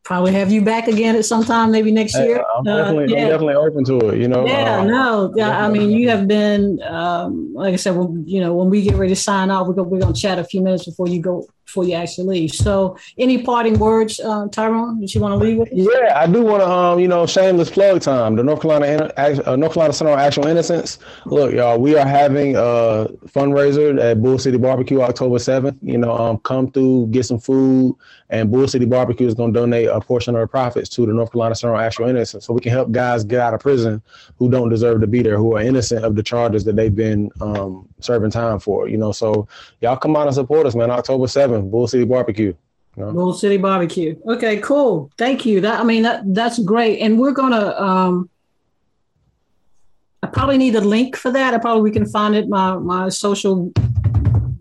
probably 0.03 0.33
have 0.33 0.51
you 0.51 0.61
back 0.61 0.87
again 0.87 1.15
at 1.15 1.25
some 1.25 1.43
time, 1.43 1.71
maybe 1.71 1.91
next 1.91 2.15
year. 2.17 2.43
I'm 2.55 2.63
definitely, 2.63 3.05
uh, 3.05 3.17
yeah. 3.17 3.23
I'm 3.23 3.29
definitely 3.29 3.55
open 3.55 3.83
to 3.85 4.09
it. 4.09 4.19
You 4.19 4.27
know. 4.27 4.45
Yeah, 4.45 4.79
uh, 4.79 4.83
no, 4.83 5.33
yeah. 5.35 5.65
I 5.65 5.69
mean, 5.69 5.91
you 5.91 6.09
have 6.09 6.27
been, 6.27 6.81
um, 6.83 7.53
like 7.53 7.73
I 7.73 7.77
said, 7.77 7.95
when, 7.95 8.27
you 8.27 8.41
know, 8.41 8.53
when 8.53 8.69
we 8.69 8.81
get 8.81 8.95
ready 8.95 9.13
to 9.13 9.19
sign 9.19 9.49
off, 9.49 9.67
we're 9.67 9.73
gonna, 9.73 9.87
we're 9.87 9.99
gonna 9.99 10.13
chat 10.13 10.39
a 10.39 10.43
few 10.43 10.61
minutes 10.61 10.85
before 10.85 11.07
you 11.07 11.21
go 11.21 11.47
before 11.73 11.85
you 11.85 11.95
actually 11.95 12.27
leave. 12.27 12.51
So, 12.51 12.97
any 13.17 13.41
parting 13.41 13.79
words, 13.79 14.19
uh, 14.19 14.47
Tyrone, 14.49 15.01
that 15.01 15.15
you 15.15 15.21
want 15.21 15.33
to 15.33 15.43
leave 15.43 15.57
with? 15.57 15.69
Yeah, 15.71 16.13
I 16.15 16.27
do 16.27 16.43
want 16.43 16.61
to, 16.61 16.69
um, 16.69 16.99
you 16.99 17.07
know, 17.07 17.25
shameless 17.25 17.71
plug 17.71 18.01
time. 18.01 18.35
The 18.35 18.43
North 18.43 18.61
Carolina 18.61 19.11
uh, 19.17 19.55
North 19.55 19.73
Carolina 19.73 19.93
Center 19.93 20.11
on 20.11 20.19
Actual 20.19 20.45
Innocence. 20.45 20.99
Look, 21.25 21.51
y'all, 21.51 21.79
we 21.79 21.97
are 21.97 22.05
having 22.05 22.55
a 22.55 23.07
fundraiser 23.25 23.99
at 23.99 24.21
Bull 24.21 24.37
City 24.37 24.57
Barbecue 24.57 25.01
October 25.01 25.39
seventh. 25.39 25.79
You 25.81 25.97
know, 25.97 26.13
um, 26.15 26.37
come 26.39 26.71
through, 26.71 27.07
get 27.07 27.25
some 27.25 27.39
food, 27.39 27.95
and 28.29 28.51
Bull 28.51 28.67
City 28.67 28.85
Barbecue 28.85 29.25
is 29.25 29.33
going 29.33 29.51
to 29.51 29.59
donate 29.59 29.87
a 29.87 29.99
portion 29.99 30.35
of 30.35 30.41
the 30.41 30.47
profits 30.47 30.89
to 30.89 31.07
the 31.07 31.13
North 31.13 31.31
Carolina 31.31 31.55
Center 31.55 31.73
on 31.73 31.83
Actual 31.83 32.07
Innocence, 32.07 32.45
so 32.45 32.53
we 32.53 32.61
can 32.61 32.71
help 32.71 32.91
guys 32.91 33.23
get 33.23 33.39
out 33.39 33.55
of 33.55 33.61
prison 33.61 34.01
who 34.37 34.51
don't 34.51 34.69
deserve 34.69 35.01
to 35.01 35.07
be 35.07 35.23
there, 35.23 35.37
who 35.37 35.55
are 35.55 35.61
innocent 35.61 36.05
of 36.05 36.15
the 36.15 36.21
charges 36.21 36.63
that 36.65 36.75
they've 36.75 36.95
been 36.95 37.31
um, 37.41 37.87
serving 38.03 38.31
time 38.31 38.59
for. 38.59 38.87
You 38.87 38.97
know, 38.97 39.11
so 39.11 39.47
y'all 39.81 39.97
come 39.97 40.15
out 40.15 40.27
and 40.27 40.35
support 40.35 40.65
us, 40.65 40.75
man. 40.75 40.91
October 40.91 41.27
seventh, 41.27 41.71
Bull 41.71 41.87
City 41.87 42.05
Barbecue. 42.05 42.53
You 42.97 43.05
know? 43.05 43.11
Bull 43.11 43.33
City 43.33 43.57
Barbecue. 43.57 44.15
Okay, 44.27 44.57
cool. 44.57 45.11
Thank 45.17 45.45
you. 45.45 45.61
That 45.61 45.79
I 45.79 45.83
mean 45.83 46.03
that 46.03 46.21
that's 46.33 46.59
great, 46.59 46.99
and 46.99 47.19
we're 47.19 47.31
gonna. 47.31 47.75
um 47.77 48.29
I 50.21 50.27
probably 50.27 50.57
need 50.57 50.75
a 50.75 50.81
link 50.81 51.17
for 51.17 51.31
that. 51.31 51.53
I 51.53 51.57
probably 51.57 51.81
we 51.81 51.91
can 51.91 52.05
find 52.05 52.33
it 52.33 52.47
my 52.47 52.77
my 52.77 53.09
social 53.09 53.73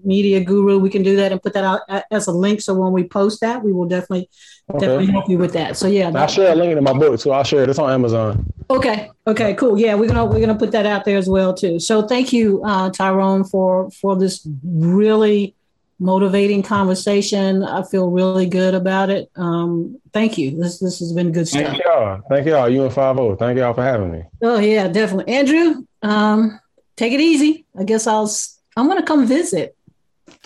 media 0.05 0.43
guru, 0.43 0.79
we 0.79 0.91
can 0.91 1.03
do 1.03 1.17
that 1.17 1.33
and 1.33 1.43
put 1.43 1.55
that 1.55 1.65
out 1.65 1.81
as 2.11 2.27
a 2.27 2.33
link. 2.33 2.61
So 2.61 2.75
when 2.75 2.93
we 2.93 3.05
post 3.05 3.41
that, 3.41 3.63
we 3.63 3.73
will 3.73 3.87
definitely 3.87 4.29
okay. 4.77 4.87
definitely 4.87 5.13
help 5.13 5.29
you 5.29 5.39
with 5.39 5.53
that. 5.53 5.77
So 5.77 5.87
yeah, 5.87 6.11
I'll 6.15 6.27
share 6.27 6.53
a 6.53 6.55
link 6.55 6.77
in 6.77 6.85
my 6.85 6.93
book 6.93 7.19
too. 7.21 7.33
I'll 7.33 7.45
share 7.45 7.63
it. 7.63 7.71
It's 7.71 7.79
on 7.79 7.91
Amazon. 7.91 8.47
Okay. 8.71 9.11
Okay. 9.27 9.55
Cool. 9.55 9.79
Yeah, 9.79 9.95
we're 9.95 10.09
gonna 10.09 10.25
we're 10.25 10.41
gonna 10.41 10.59
put 10.59 10.73
that 10.73 10.87
out 10.87 11.05
there 11.05 11.19
as 11.19 11.29
well 11.29 11.55
too. 11.55 11.79
So 11.79 12.03
thank 12.03 12.33
you, 12.33 12.63
uh, 12.65 12.91
Tyrone, 12.91 13.45
for 13.45 13.91
for 13.91 14.17
this 14.17 14.47
really 14.65 15.55
motivating 16.03 16.63
conversation. 16.63 17.63
I 17.63 17.83
feel 17.85 18.11
really 18.11 18.47
good 18.47 18.75
about 18.75 19.09
it. 19.09 19.31
Um, 19.37 20.01
thank 20.13 20.37
you. 20.37 20.51
This 20.51 20.79
this 20.79 20.99
has 20.99 21.13
been 21.13 21.33
good 21.33 21.49
stuff. 21.49 21.65
Thank 21.65 21.85
y'all. 21.85 22.21
Thank 22.29 22.47
y'all. 22.47 22.69
You 22.69 22.85
and 22.85 22.93
Five 22.93 23.19
O. 23.19 23.37
Thank 23.37 23.59
y'all 23.59 23.75
for 23.75 23.83
having 23.83 24.11
me. 24.11 24.25
Oh 24.43 24.59
yeah, 24.59 24.89
definitely. 24.89 25.33
Andrew, 25.33 25.87
um, 26.03 26.59
take 26.97 27.13
it 27.13 27.21
easy. 27.21 27.65
I 27.79 27.85
guess 27.85 28.07
I'll. 28.07 28.31
I'm 28.77 28.89
gonna 28.89 29.03
come 29.03 29.27
visit. 29.27 29.77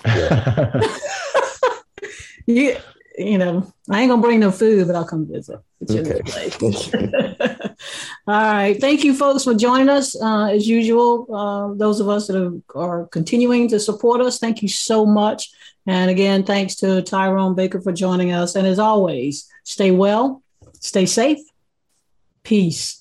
Yeah. 0.05 0.81
you, 2.47 2.77
you 3.19 3.39
know, 3.39 3.73
I 3.91 4.03
ain't 4.03 4.11
gonna 4.11 4.23
bring 4.23 4.41
no 4.41 4.51
food, 4.51 4.87
but 4.87 4.97
I'll 4.97 5.07
come 5.07 5.27
visit. 5.27 5.61
Okay. 5.89 6.21
All 8.27 8.41
right. 8.41 8.81
Thank 8.81 9.05
you, 9.05 9.15
folks, 9.15 9.45
for 9.45 9.55
joining 9.55 9.89
us. 9.89 10.21
Uh, 10.21 10.47
as 10.47 10.67
usual, 10.67 11.27
uh, 11.35 11.75
those 11.75 12.01
of 12.01 12.09
us 12.09 12.27
that 12.27 12.37
are, 12.37 12.53
are 12.75 13.07
continuing 13.07 13.69
to 13.69 13.81
support 13.81 14.21
us, 14.21 14.39
thank 14.39 14.63
you 14.63 14.69
so 14.69 15.07
much. 15.07 15.51
And 15.87 16.11
again, 16.11 16.45
thanks 16.45 16.75
to 16.77 17.03
Tyrone 17.03 17.55
Baker 17.55 17.81
for 17.81 17.93
joining 17.93 18.33
us. 18.33 18.57
And 18.57 18.67
as 18.67 18.79
always, 18.79 19.49
stay 19.65 19.91
well, 19.91 20.43
stay 20.81 21.07
safe, 21.07 21.39
peace. 22.43 22.96